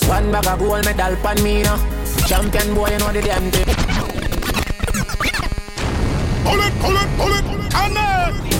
One 0.07 0.31
bag 0.31 0.47
of 0.47 0.59
gold 0.59 0.85
medal 0.85 1.15
pan 1.17 1.43
me 1.43 1.63
now. 1.63 1.77
Champion 2.27 2.75
boy, 2.75 2.89
you 2.89 2.99
know 2.99 3.11
the 3.11 3.21
damn 3.21 3.51
thing. 3.51 3.65
Pull 6.43 6.59
it, 6.59 6.73
pull 6.81 6.97
it, 6.97 7.09
pull 7.17 7.33
it, 7.33 7.75
and 7.75 7.95
then. 7.95 8.50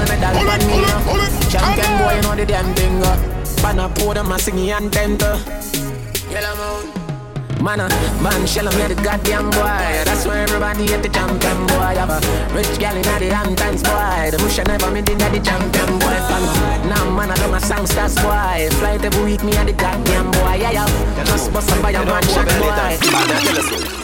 Gold 0.00 0.08
medal 0.08 0.34
pan 0.46 0.62
me. 0.66 0.76
Champion 1.50 1.98
boy, 1.98 2.14
you 2.14 2.22
know 2.22 2.34
the 2.34 2.46
damn 2.46 2.74
thing. 2.74 3.02
Pan 3.62 3.78
a 3.78 3.88
podium, 3.88 4.32
a 4.32 4.38
singing 4.38 4.70
anthem. 4.70 5.18
Yellow 6.30 6.56
moon. 6.56 6.92
Man, 7.62 7.78
uh, 7.78 7.88
man, 8.22 8.46
shell 8.46 8.64
me 8.64 8.86
the 8.88 8.94
goddamn 9.02 9.50
boy. 9.50 9.84
That's 10.08 10.24
why 10.24 10.38
everybody 10.38 10.86
hate 10.86 11.02
the 11.02 11.10
champion 11.10 11.66
boy. 11.66 11.94
Have 12.00 12.08
a 12.08 12.20
rich 12.54 12.78
gal 12.78 12.96
in 12.96 13.02
the 13.02 13.34
Hamptons 13.34 13.82
boy. 13.82 14.30
The 14.30 14.38
bush 14.38 14.58
never 14.66 14.90
me 14.90 15.02
did 15.02 15.18
the 15.18 15.40
champion 15.40 15.98
boy. 15.98 16.16
Fan. 16.28 16.88
Now 16.88 17.10
man, 17.10 17.30
I 17.30 17.36
do 17.36 17.48
my 17.50 17.58
songsters 17.58 18.16
boy. 18.16 18.70
Flight 18.78 19.04
every 19.04 19.24
week, 19.24 19.44
me 19.44 19.54
and 19.56 19.68
the 19.68 19.74
goddamn 19.74 20.30
boy. 20.30 20.56
Yeah, 20.56 20.70
yeah. 20.72 21.24
Just 21.24 21.52
bust 21.52 21.70
up 21.70 21.82
by 21.82 21.90
a 21.90 22.04
man 22.04 22.22
shot 22.22 22.46
boy. 22.46 23.99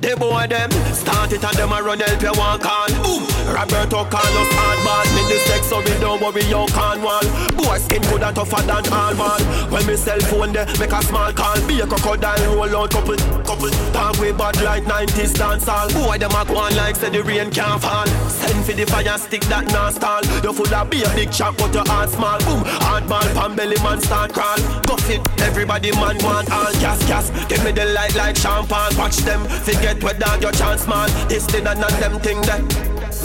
The 0.00 0.16
boy 0.16 0.46
them 0.48 0.70
start 0.94 1.30
it 1.32 1.44
and 1.44 1.56
them 1.56 1.72
a 1.72 1.82
run 1.82 2.00
help 2.00 2.22
you 2.22 2.32
walk 2.32 2.64
on. 2.64 2.88
Boom. 3.04 3.20
Roberto 3.52 4.04
Carlos 4.08 4.48
hardball. 4.56 5.04
Me 5.14 5.22
the 5.28 5.38
sex 5.44 5.66
so 5.66 5.78
we 5.80 5.92
don't 6.00 6.20
worry 6.22 6.42
you 6.48 6.64
can 6.72 7.02
wall. 7.02 7.20
Boy 7.52 7.76
skin 7.76 8.00
good 8.08 8.22
and 8.22 8.34
tougher 8.34 8.62
than 8.62 8.88
all 8.92 9.14
man. 9.14 9.40
When 9.70 9.86
me 9.86 9.96
cell 9.96 10.18
phone 10.20 10.52
there 10.52 10.64
make 10.80 10.92
a 10.92 11.02
small 11.02 11.32
call. 11.32 11.60
Be 11.68 11.80
a 11.80 11.86
crocodile 11.86 12.56
roll 12.56 12.76
out 12.76 12.90
couple 12.90 13.16
couple. 13.50 13.70
Talk 13.92 14.18
way 14.20 14.32
bad 14.32 14.60
like 14.62 14.84
90s 14.84 15.34
dance 15.34 15.66
all. 15.68 15.88
Boy 15.90 16.18
them 16.18 16.30
a 16.30 16.44
go 16.44 16.56
on 16.56 16.74
like 16.76 16.96
say 16.96 17.10
the 17.10 17.22
rain 17.22 17.50
can't 17.50 17.80
fall. 17.82 18.06
Send 18.28 18.64
for 18.64 18.72
the 18.72 18.86
fire 18.86 19.18
stick 19.18 19.42
that 19.50 19.66
not 19.72 19.94
stall. 19.94 20.22
You 20.44 20.52
full 20.52 20.74
of 20.74 20.90
be 20.90 21.02
a 21.02 21.10
big 21.14 21.32
chop 21.32 21.56
but 21.56 21.74
your 21.74 21.86
heart 21.86 22.10
small. 22.10 22.38
Boom. 22.46 22.62
Hardball 22.86 23.28
pan 23.34 23.56
belly 23.56 23.78
man 23.82 24.00
start 24.00 24.32
crawl. 24.32 24.58
Go 24.86 24.96
fit 24.96 25.20
everybody 25.40 25.90
man 25.92 26.16
want 26.22 26.50
all 26.50 26.72
gas 26.78 27.00
gas. 27.08 27.30
Give 27.48 27.62
me 27.64 27.72
the 27.72 27.86
light 27.86 28.14
like 28.14 28.36
champagne. 28.36 28.96
Watch 28.96 29.18
them 29.18 29.42
forget 29.66 29.98
dog 30.00 30.42
your 30.42 30.52
chance 30.52 30.86
man. 30.86 31.10
This 31.28 31.46
thing 31.46 31.66
and 31.66 31.80
none 31.80 31.98
them 32.00 32.20
thing 32.20 32.40
that. 32.42 32.62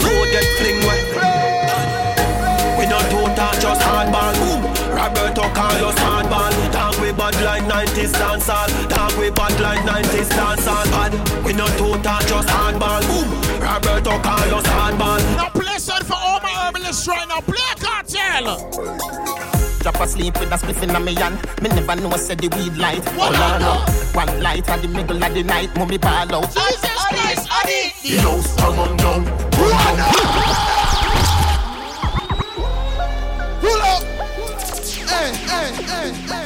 Road 0.02 0.28
get 0.34 0.46
fling 0.58 0.80
wet. 0.86 1.04
We 2.78 2.84
not 2.86 3.06
do 3.10 3.26
total 3.26 3.54
just 3.60 3.80
hardball. 3.80 4.34
Boom. 4.42 4.60
Roberto 4.96 5.42
Carlos 5.54 5.94
hardball. 5.94 6.85
Talk 7.16 7.32
we 7.32 7.40
bad 7.40 7.44
like 7.44 7.88
90s 7.88 8.12
dancehall. 8.12 8.88
Talk 8.88 9.16
we 9.18 9.30
bad 9.30 9.60
like 9.60 9.80
90s 9.80 10.28
dancehall. 10.28 10.84
Bad. 10.90 11.44
We 11.44 11.52
not 11.54 11.70
total 11.78 12.02
just 12.02 12.48
hardball. 12.48 13.00
Boom. 13.08 13.60
Roberto 13.60 14.18
Carlos 14.20 14.64
hardball. 14.64 15.18
Now 15.36 15.48
play 15.48 15.78
son 15.78 16.04
for 16.04 16.14
all 16.14 16.40
my 16.40 16.50
herbalists 16.50 17.08
right 17.08 17.26
now. 17.26 17.40
Play 17.40 17.74
cartel. 17.80 18.56
Drop 19.80 20.00
asleep 20.00 20.38
with 20.38 20.52
a 20.52 20.56
spliff 20.56 20.82
in 20.82 21.04
me 21.04 21.14
hand. 21.14 21.38
Me 21.62 21.70
never 21.70 21.96
know 21.96 22.10
I 22.10 22.18
said 22.18 22.38
the 22.38 22.48
weed 22.54 22.76
light. 22.76 23.02
Oh 23.12 23.30
Lord, 23.32 23.60
no. 23.62 23.80
One 24.12 24.42
light 24.42 24.68
at 24.68 24.82
the 24.82 24.88
middle 24.88 25.22
of 25.22 25.34
the 25.34 25.42
night. 25.42 25.74
Mommy 25.76 25.96
ball 25.96 26.34
out. 26.34 26.52
Jesus 26.52 27.06
Christ, 27.08 27.48
Adi. 27.50 27.92
The 28.02 28.16
house 28.20 28.56
come 28.56 28.78
on 28.78 28.96
down. 28.98 29.24
Run 29.56 29.96
Pull 33.60 33.80
up. 33.80 34.02
Hey, 35.08 35.32
hey, 35.34 35.72
hey, 35.72 36.12
hey, 36.12 36.45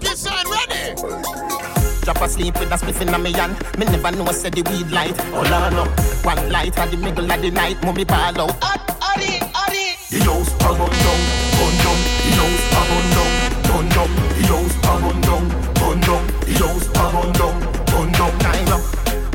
Who's 0.00 0.18
smoking, 0.18 0.18
son? 0.18 0.46
Ready? 0.50 2.02
Drop 2.02 2.22
asleep 2.22 2.58
with 2.58 2.72
a 2.72 2.76
spliff 2.76 3.00
in 3.00 3.22
me 3.22 3.32
hand. 3.32 3.56
Me 3.78 3.84
never 3.86 4.10
know 4.16 4.32
said 4.32 4.54
the 4.54 4.62
weed 4.70 4.90
light. 4.90 5.14
Oh 5.32 5.44
Lord, 5.44 5.72
no. 5.74 5.84
One 6.22 6.50
light 6.50 6.78
at 6.78 6.90
the 6.90 6.96
middle 6.96 7.30
of 7.30 7.42
the 7.42 7.50
night. 7.50 7.82
Mommy 7.82 8.04
ball 8.04 8.40
out. 8.40 8.56
Adi, 8.62 9.40
Adi. 9.54 9.92
The 10.08 10.24
house 10.24 10.52
a 10.56 10.68
run 10.72 10.88
down, 10.88 11.20
run 11.58 11.74
down. 11.84 11.98
The 12.24 12.30
house 12.38 12.64
a 12.72 12.80
run 12.88 13.06
down, 13.12 13.30
run 13.68 13.86
down. 13.92 14.10
The 14.36 14.42
house 14.48 14.76
a 14.78 14.92
run 15.04 15.20
down, 15.20 15.44
run 15.80 16.00
down. 16.00 16.24
The 16.46 16.52
house 16.56 16.88
a 16.88 17.04
run 17.12 17.32
down, 17.36 17.56
run 17.92 18.12
down. 18.12 18.38
Time 18.38 18.68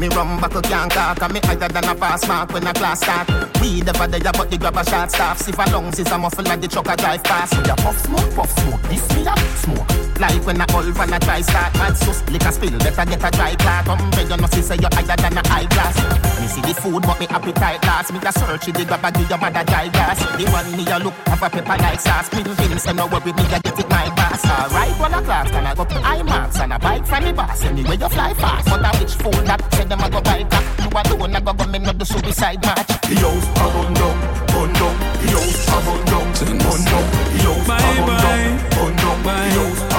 me 0.01 0.09
rum 0.09 0.41
back 0.41 0.51
can't 0.63 0.91
talk 0.91 1.21
And 1.21 1.33
me 1.33 1.39
higher 1.43 1.69
than 1.69 1.85
a 1.85 1.95
pass 1.95 2.27
mark 2.27 2.51
when 2.51 2.67
a 2.67 2.73
class 2.73 2.99
start 2.99 3.29
We 3.61 3.79
never 3.81 4.07
there 4.07 4.33
but 4.33 4.49
the 4.49 4.57
grab 4.57 4.75
a 4.75 4.83
shot 4.83 5.11
staff 5.11 5.47
If 5.47 5.57
a 5.57 5.69
lungs 5.71 5.99
is 5.99 6.11
a 6.11 6.17
muffle 6.17 6.43
like 6.43 6.59
the 6.59 6.67
truck 6.67 6.89
a 6.89 6.97
drive 6.97 7.23
past 7.23 7.55
Me 7.55 7.69
a 7.69 7.75
puff 7.75 7.97
smoke, 7.99 8.35
puff 8.35 8.51
smoke, 8.59 8.81
this 8.89 9.15
me 9.15 9.25
a 9.25 9.37
smoke 9.59 10.12
Like 10.19 10.45
when 10.45 10.61
a 10.61 10.65
old 10.75 10.93
van 10.93 11.13
a 11.13 11.19
try 11.19 11.41
start 11.41 11.73
Mad 11.75 11.97
sus, 11.97 12.23
liquor 12.29 12.51
spill, 12.51 12.77
better 12.79 13.05
get 13.05 13.23
a 13.23 13.31
dry 13.31 13.55
cloth 13.55 13.87
Umbre 13.87 14.29
you 14.29 14.37
know 14.37 14.47
see 14.47 14.61
say 14.61 14.75
you 14.75 14.87
higher 14.93 15.17
than 15.17 15.37
a 15.37 15.47
high 15.47 15.65
class 15.65 15.95
Me 16.39 16.47
see 16.47 16.61
the 16.61 16.73
food 16.73 17.01
but 17.01 17.19
me 17.19 17.27
appetite 17.27 17.83
last. 17.83 18.13
Me 18.13 18.19
a 18.19 18.31
search 18.31 18.65
the 18.65 18.85
grab 18.85 19.03
a 19.03 19.11
give 19.11 19.29
your 19.29 19.37
mother 19.39 19.63
dry 19.63 19.87
gas 19.89 20.19
The 20.37 20.45
one 20.51 20.69
me 20.77 20.85
a 20.91 20.99
look 20.99 21.13
have 21.27 21.41
a 21.41 21.49
pepper 21.49 21.77
like 21.81 21.99
sauce. 21.99 22.31
Me 22.33 22.43
Vince 22.43 22.87
and 22.87 22.97
no 22.97 23.07
worry 23.07 23.33
me 23.33 23.43
a 23.49 23.59
get 23.59 23.79
it 23.79 23.89
my 23.89 24.09
boss. 24.15 24.45
Alright 24.45 24.93
one 24.99 25.13
a 25.13 25.21
class 25.21 25.49
can 25.49 25.65
I 25.65 25.73
go 25.75 25.85
to 25.85 25.95
IMAX 25.95 26.59
And 26.61 26.73
a 26.73 26.79
bike 26.79 27.05
from 27.05 27.23
the 27.23 27.33
boss. 27.33 27.63
Anyway 27.63 27.97
you 27.97 28.09
fly 28.09 28.33
fast. 28.35 28.69
But 28.69 28.85
a 28.85 28.97
which 28.99 29.15
fool 29.15 29.31
that 29.49 29.61
said 29.73 29.89
them 29.89 29.99
a 30.01 30.09
go 30.09 30.21
buy 30.21 30.43
that. 30.43 30.63
You 30.79 31.15
alone 31.15 31.35
a 31.35 31.41
go 31.41 31.53
go 31.53 31.65
me 31.67 31.79
not 31.79 31.97
the 31.97 32.05
suicide 32.05 32.61
match. 32.61 32.87
The 32.87 33.15
house 33.17 33.47
a 33.57 33.65
run 33.73 33.93
down, 33.93 34.15
run 34.53 34.73
down 34.73 34.93
The 35.21 35.27
house 35.33 35.67
a 35.67 35.77
run 35.81 36.01
down, 36.05 36.25
run 36.37 36.81
down 36.85 37.05
The 37.33 37.39
house 37.43 37.67
a 37.67 37.77
run 37.81 38.05
down, 38.05 38.57
run 38.77 38.95
down 38.95 39.89
The 39.89 39.92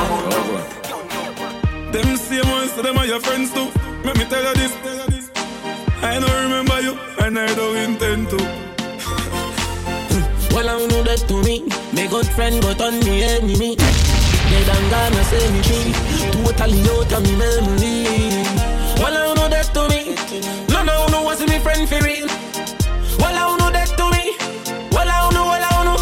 Them 1.95 2.17
same 2.17 2.51
ones, 2.51 2.73
so 2.73 2.83
them 2.83 2.99
are 2.99 3.07
your 3.07 3.21
friends 3.21 3.53
too. 3.55 3.71
Let 4.03 4.19
me 4.19 4.25
tell 4.25 4.43
you 4.43 4.55
this. 4.55 5.31
I 6.03 6.19
don't 6.19 6.43
remember 6.43 6.81
you, 6.81 6.99
and 7.23 7.39
I 7.39 7.47
don't 7.55 7.77
intend 7.77 8.31
to. 8.31 8.37
Well, 10.51 10.69
I 10.71 10.87
know 10.91 11.05
that 11.05 11.23
to 11.29 11.37
me. 11.47 11.63
My 11.95 12.09
good 12.09 12.27
friend 12.35 12.61
got 12.63 12.81
on 12.81 12.99
me 13.07 13.23
enemy. 13.23 13.77
They 13.77 14.65
done 14.67 14.91
gonna 14.91 15.23
say 15.23 15.47
me 15.55 15.63
free. 15.63 15.95
Totally 16.35 16.83
out 16.83 17.13
of 17.15 17.23
me 17.23 17.33
memory. 17.39 18.43
Well, 18.99 19.15
I 19.15 19.35
know 19.39 19.49
that 19.55 19.71
to 19.75 19.87
me. 19.87 20.19
No, 20.75 20.83
no, 20.83 21.07
no, 21.15 21.23
what's 21.23 21.43
in 21.43 21.49
me 21.49 21.61
friend 21.61 21.89
for 21.89 22.03
real? 22.03 22.27
Well, 23.23 23.39
I 23.39 23.57
know 23.57 23.71
that 23.71 23.95
to 23.95 24.11
me. 24.11 24.35
Well, 24.91 25.07
I 25.07 25.31
know, 25.31 25.47
well, 25.47 25.63
I 25.63 25.71
don't 25.79 25.95
know. 25.95 25.99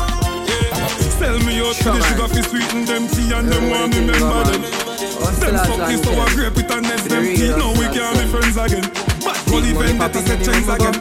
Sell 1.21 1.39
me 1.45 1.61
out 1.61 1.77
to 1.77 1.85
the 1.85 2.01
sugar 2.09 2.29
fi 2.33 2.41
sweeten 2.49 2.87
them 2.87 3.09
tea 3.09 3.31
and 3.37 3.53
them 3.53 3.69
want 3.69 3.93
me 3.93 4.01
remember 4.01 4.57
them. 4.57 4.92
Them 5.23 5.57
fuck 5.67 5.87
this 5.89 6.03
sour 6.03 6.29
grape 6.35 6.59
it 6.59 6.71
and 6.71 6.83
next 6.83 7.09
them 7.09 7.25
tea. 7.25 7.49
Now 7.55 7.73
we 7.79 7.87
can't 7.95 8.19
be 8.19 8.25
friends 8.27 8.57
again. 8.57 8.87
But 9.23 9.39
go 9.47 9.61
the 9.61 9.73
vendor 9.73 10.09
to 10.09 10.21
set 10.27 10.41
chains 10.43 10.69
again. 10.69 10.97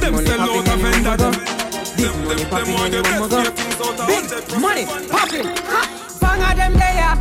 Them 0.00 0.14
sell 0.24 0.40
out 0.40 0.68
a 0.68 0.76
vendor 0.78 1.16
them. 1.16 1.34
Them, 2.00 2.16
them, 2.28 2.38
them 2.48 2.68
want 2.72 2.92
the 2.92 3.02
best 3.02 3.32
way 3.32 3.44
things 3.50 3.80
out 3.82 4.00
of 4.00 4.06
Big 4.06 4.24
money 4.60 4.84
popping. 5.10 5.48
Bang 6.20 6.42
of 6.46 6.54
them 6.56 6.74
there. 6.78 7.14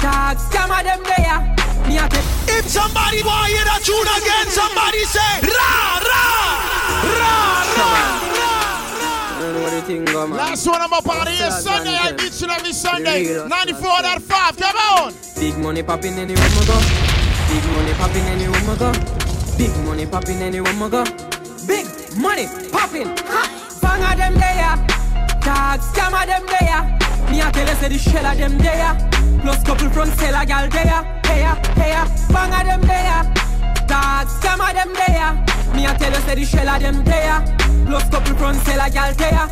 Dogs, 0.00 0.42
scam 0.48 0.72
of 0.72 0.82
them 0.82 1.02
there. 1.04 1.38
Me 1.86 1.98
a 1.98 2.08
take. 2.08 2.38
If 2.58 2.66
somebody 2.68 3.22
want 3.22 3.52
hear 3.52 3.64
that 3.64 3.80
tune 3.84 4.08
again, 4.18 4.46
somebody 4.50 5.04
say 5.04 5.40
ra 5.46 6.00
ra 6.08 6.24
ra 7.16 7.34
ra. 7.76 8.47
Last 9.48 10.66
one 10.66 10.82
I'm 10.82 10.92
up 10.92 11.08
on 11.08 11.26
here 11.26 11.50
Sunday. 11.50 11.96
I 11.96 12.12
beat 12.12 12.38
you 12.40 12.48
every 12.48 12.72
Sunday. 12.72 13.48
94 13.48 13.88
out 14.04 14.22
5, 14.22 14.56
Come 14.56 14.76
on. 14.76 15.14
Big 15.36 15.56
money 15.56 15.82
popping 15.82 16.14
anywhere 16.14 16.48
we 16.58 16.66
go. 16.66 16.78
Big 17.48 17.64
money 17.72 17.94
popping 17.94 18.24
anywhere 18.24 18.60
we 18.60 18.76
go. 18.76 18.92
Big 19.56 19.74
money 19.86 20.06
popping 20.06 20.42
anywhere 20.42 20.72
we 20.74 20.90
go. 20.90 21.04
Big 21.66 21.86
money 22.18 22.46
popping. 22.70 23.08
Bang 23.80 24.02
of 24.04 24.18
them 24.18 24.34
there. 24.34 24.76
Dogs, 25.40 25.86
scam 25.92 26.12
of 26.12 26.26
them 26.26 26.44
there. 26.46 26.98
Me 27.30 27.40
a 27.40 27.50
tell 27.50 27.66
you 27.66 27.74
say 27.76 27.88
the 27.88 27.98
shell 27.98 28.26
of 28.26 28.36
them 28.36 28.58
there. 28.58 29.40
Plus 29.40 29.62
couple 29.64 29.88
front 29.90 30.12
seller 30.18 30.44
gal 30.44 30.68
there. 30.68 31.20
Hey 31.24 31.48
hey 31.80 32.04
Bang 32.32 32.52
of 32.52 32.66
them 32.66 32.80
there. 32.82 33.47
Scam 33.88 34.60
of 34.60 34.74
them 34.74 34.92
there. 34.94 35.32
Me 35.74 35.86
tell 35.98 36.12
you 36.12 36.20
say 36.26 36.34
the 36.34 36.44
shell 36.44 36.68
of 36.68 36.82
them 36.82 37.04
there. 37.04 37.56
Couple 38.10 38.36
front 38.36 38.64
there. 38.64 39.48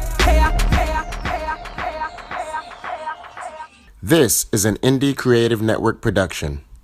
This 4.02 4.46
is 4.52 4.64
an 4.64 4.76
Indie 4.76 5.16
Creative 5.16 5.60
Network 5.60 6.00
production. 6.00 6.65